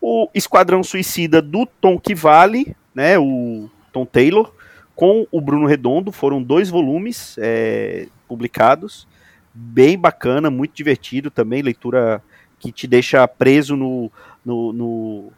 [0.00, 4.52] O Esquadrão Suicida do Tom Kivale, né, o Tom Taylor,
[4.96, 9.06] com o Bruno Redondo, foram dois volumes é, publicados,
[9.54, 12.20] bem bacana, muito divertido também, leitura
[12.58, 14.10] que te deixa preso no,
[14.44, 15.32] no, no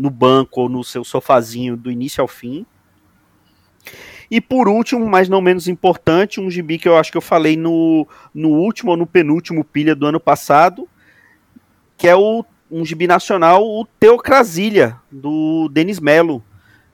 [0.00, 2.64] no banco ou no seu sofazinho do início ao fim.
[4.30, 7.54] E por último, mas não menos importante, um gibi que eu acho que eu falei
[7.54, 10.88] no, no último ou no penúltimo pilha do ano passado,
[11.98, 16.42] que é o, um gibi nacional, o Teocrasilha, do Denis Melo,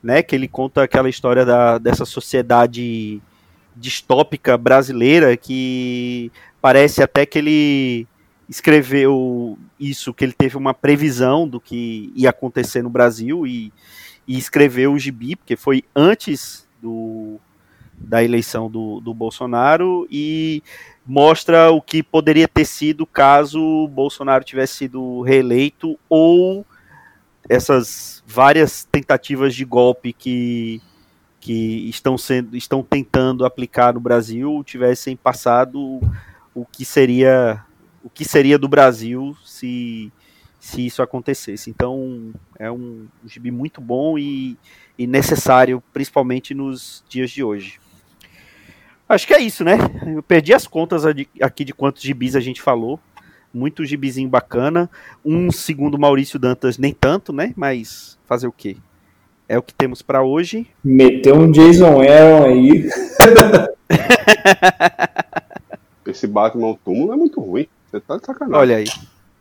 [0.03, 3.23] né, que ele conta aquela história da, dessa sociedade
[3.77, 8.09] distópica brasileira que parece até que ele
[8.49, 13.73] escreveu isso, que ele teve uma previsão do que ia acontecer no Brasil e,
[14.27, 17.41] e escreveu o gibi, porque foi antes do,
[17.99, 20.63] da eleição do, do Bolsonaro e
[21.05, 26.65] mostra o que poderia ter sido caso Bolsonaro tivesse sido reeleito ou
[27.49, 30.83] essas várias tentativas de golpe que,
[31.41, 36.01] que estão sendo estão tentando aplicar no Brasil tivessem passado
[36.53, 37.65] o que seria
[38.07, 40.13] o que seria do Brasil se,
[40.61, 41.69] se isso acontecesse.
[41.69, 44.57] Então é um, um gibi muito bom e,
[44.97, 47.81] e necessário, principalmente nos dias de hoje.
[49.09, 49.77] Acho que é isso, né?
[50.07, 51.03] Eu perdi as contas
[51.41, 53.01] aqui de quantos gibis a gente falou.
[53.53, 54.89] Muito gibizinho bacana.
[55.25, 57.53] Um segundo Maurício Dantas, nem tanto, né?
[57.57, 58.77] Mas fazer o quê?
[59.49, 60.69] É o que temos para hoje.
[60.83, 62.89] Meteu um Jason Aaron aí.
[66.07, 67.67] Esse Batman túmulo é muito ruim.
[67.91, 68.61] Você tá de sacanagem.
[68.61, 68.87] Olha aí.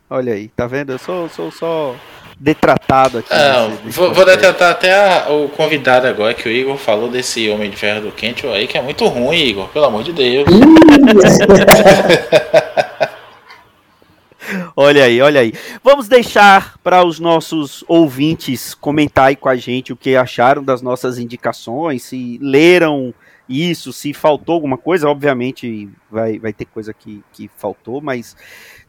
[0.08, 0.92] Olha aí, tá vendo?
[0.92, 1.96] Eu sou, sou só
[2.38, 3.34] detratado aqui.
[3.34, 7.10] Não, nesse, nesse vou, vou, detratar até a, o convidado agora que o Igor falou
[7.10, 10.12] desse Homem de Ferro do Quente aí, que é muito ruim, Igor, pelo amor de
[10.12, 10.46] Deus.
[14.76, 15.52] olha aí, olha aí.
[15.82, 20.80] Vamos deixar para os nossos ouvintes comentar aí com a gente o que acharam das
[20.80, 23.12] nossas indicações, se leram
[23.48, 28.36] isso, se faltou alguma coisa, obviamente vai, vai ter coisa que, que faltou, mas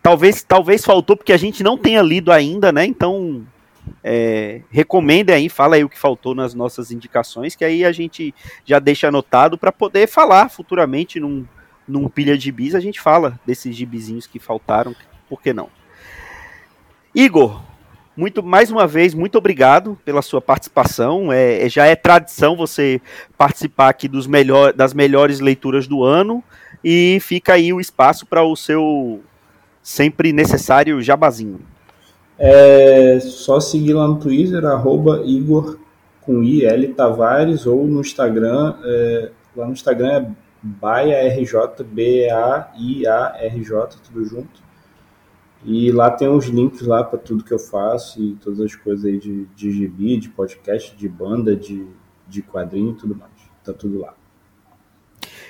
[0.01, 2.85] talvez, talvez faltou porque a gente não tenha lido ainda, né?
[2.85, 3.45] Então
[4.03, 8.33] é, recomenda aí, fala aí o que faltou nas nossas indicações, que aí a gente
[8.65, 11.45] já deixa anotado para poder falar futuramente num,
[11.87, 14.95] num pilha de bis, a gente fala desses gibizinhos que faltaram,
[15.29, 15.69] por que não?
[17.13, 17.61] Igor,
[18.17, 21.31] muito mais uma vez, muito obrigado pela sua participação.
[21.31, 22.99] É, é, já é tradição você
[23.37, 26.43] participar aqui dos melhor, das melhores leituras do ano
[26.83, 29.21] e fica aí o espaço para o seu
[29.83, 31.59] sempre necessário jabazinho.
[32.39, 35.77] É só seguir lá no Twitter, arroba Igor
[36.21, 40.25] com IL Tavares, ou no Instagram, é, lá no Instagram é
[40.61, 42.37] BaiaRJ, B-A-I-A-R-J,
[44.03, 44.66] tudo junto.
[45.65, 49.05] E lá tem os links lá para tudo que eu faço e todas as coisas
[49.05, 51.85] aí de, de gibi, de podcast, de banda, de,
[52.27, 53.31] de quadrinho e tudo mais.
[53.63, 54.13] Tá tudo lá.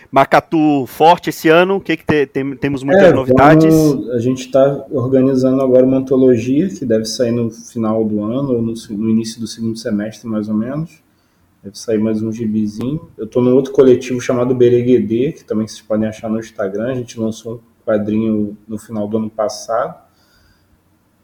[0.09, 3.73] Macatu forte esse ano, o que, que te, tem, temos muitas é, novidades?
[3.75, 8.53] Vamos, a gente está organizando agora uma antologia que deve sair no final do ano,
[8.53, 11.03] ou no, no, início do segundo semestre, mais ou menos.
[11.61, 13.09] Deve sair mais um gibizinho.
[13.17, 16.91] Eu estou num outro coletivo chamado Bereguedê, que também vocês podem achar no Instagram.
[16.91, 20.05] A gente lançou um quadrinho no final do ano passado.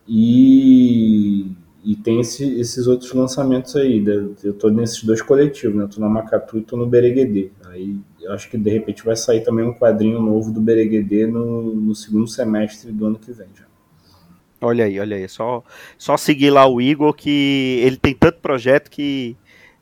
[0.07, 1.51] E,
[1.83, 4.03] e tem esse, esses outros lançamentos aí.
[4.43, 5.87] Eu estou nesses dois coletivos, né?
[5.93, 7.51] Tô na Macatu e estou no Bereguedê.
[7.65, 7.99] Aí
[8.29, 12.27] acho que de repente vai sair também um quadrinho novo do Bereguedê no, no segundo
[12.27, 13.65] semestre do ano que vem já.
[14.61, 15.27] Olha aí, olha aí.
[15.27, 15.61] Só,
[15.97, 19.35] só seguir lá o Igor que ele tem tanto projeto que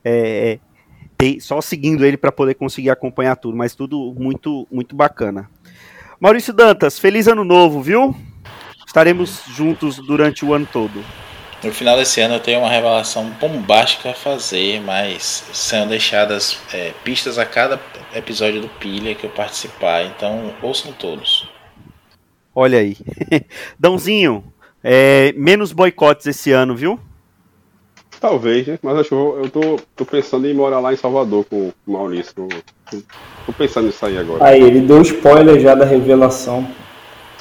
[0.04, 0.58] é,
[1.16, 5.48] tem, só seguindo ele para poder conseguir acompanhar tudo, mas tudo muito, muito bacana.
[6.22, 8.14] Maurício Dantas, feliz ano novo, viu?
[8.86, 11.04] Estaremos juntos durante o ano todo.
[11.64, 16.92] No final desse ano eu tenho uma revelação bombástica a fazer, mas são deixadas é,
[17.02, 17.80] pistas a cada
[18.14, 21.48] episódio do Pilha que eu participar, então ouçam todos.
[22.54, 22.96] Olha aí.
[23.76, 24.44] Dãozinho,
[24.80, 27.00] é, menos boicotes esse ano, viu?
[28.22, 28.78] Talvez, né?
[28.80, 31.92] Mas acho que eu, eu tô, tô pensando em morar lá em Salvador com o
[31.92, 32.32] Maurício.
[32.32, 32.48] Tô,
[33.46, 34.44] tô pensando nisso aí agora.
[34.44, 36.64] Aí, ele deu spoiler já da revelação.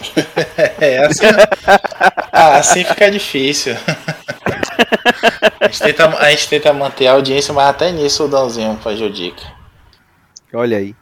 [0.81, 1.25] é, assim,
[2.33, 3.75] ah, assim fica difícil.
[5.59, 8.97] a, gente tenta, a gente tenta manter a audiência, mas até nisso o Dãozinho faz
[9.13, 9.43] dica.
[10.51, 10.95] Olha aí.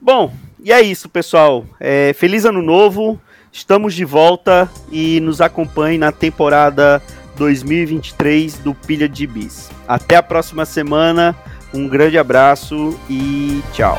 [0.00, 0.32] Bom,
[0.62, 1.66] e é isso, pessoal.
[1.80, 3.20] É, feliz ano novo.
[3.50, 7.02] Estamos de volta e nos acompanhe na temporada
[7.38, 9.70] 2023 do Pilha de Bis.
[9.86, 11.34] Até a próxima semana.
[11.72, 13.98] Um grande abraço e tchau.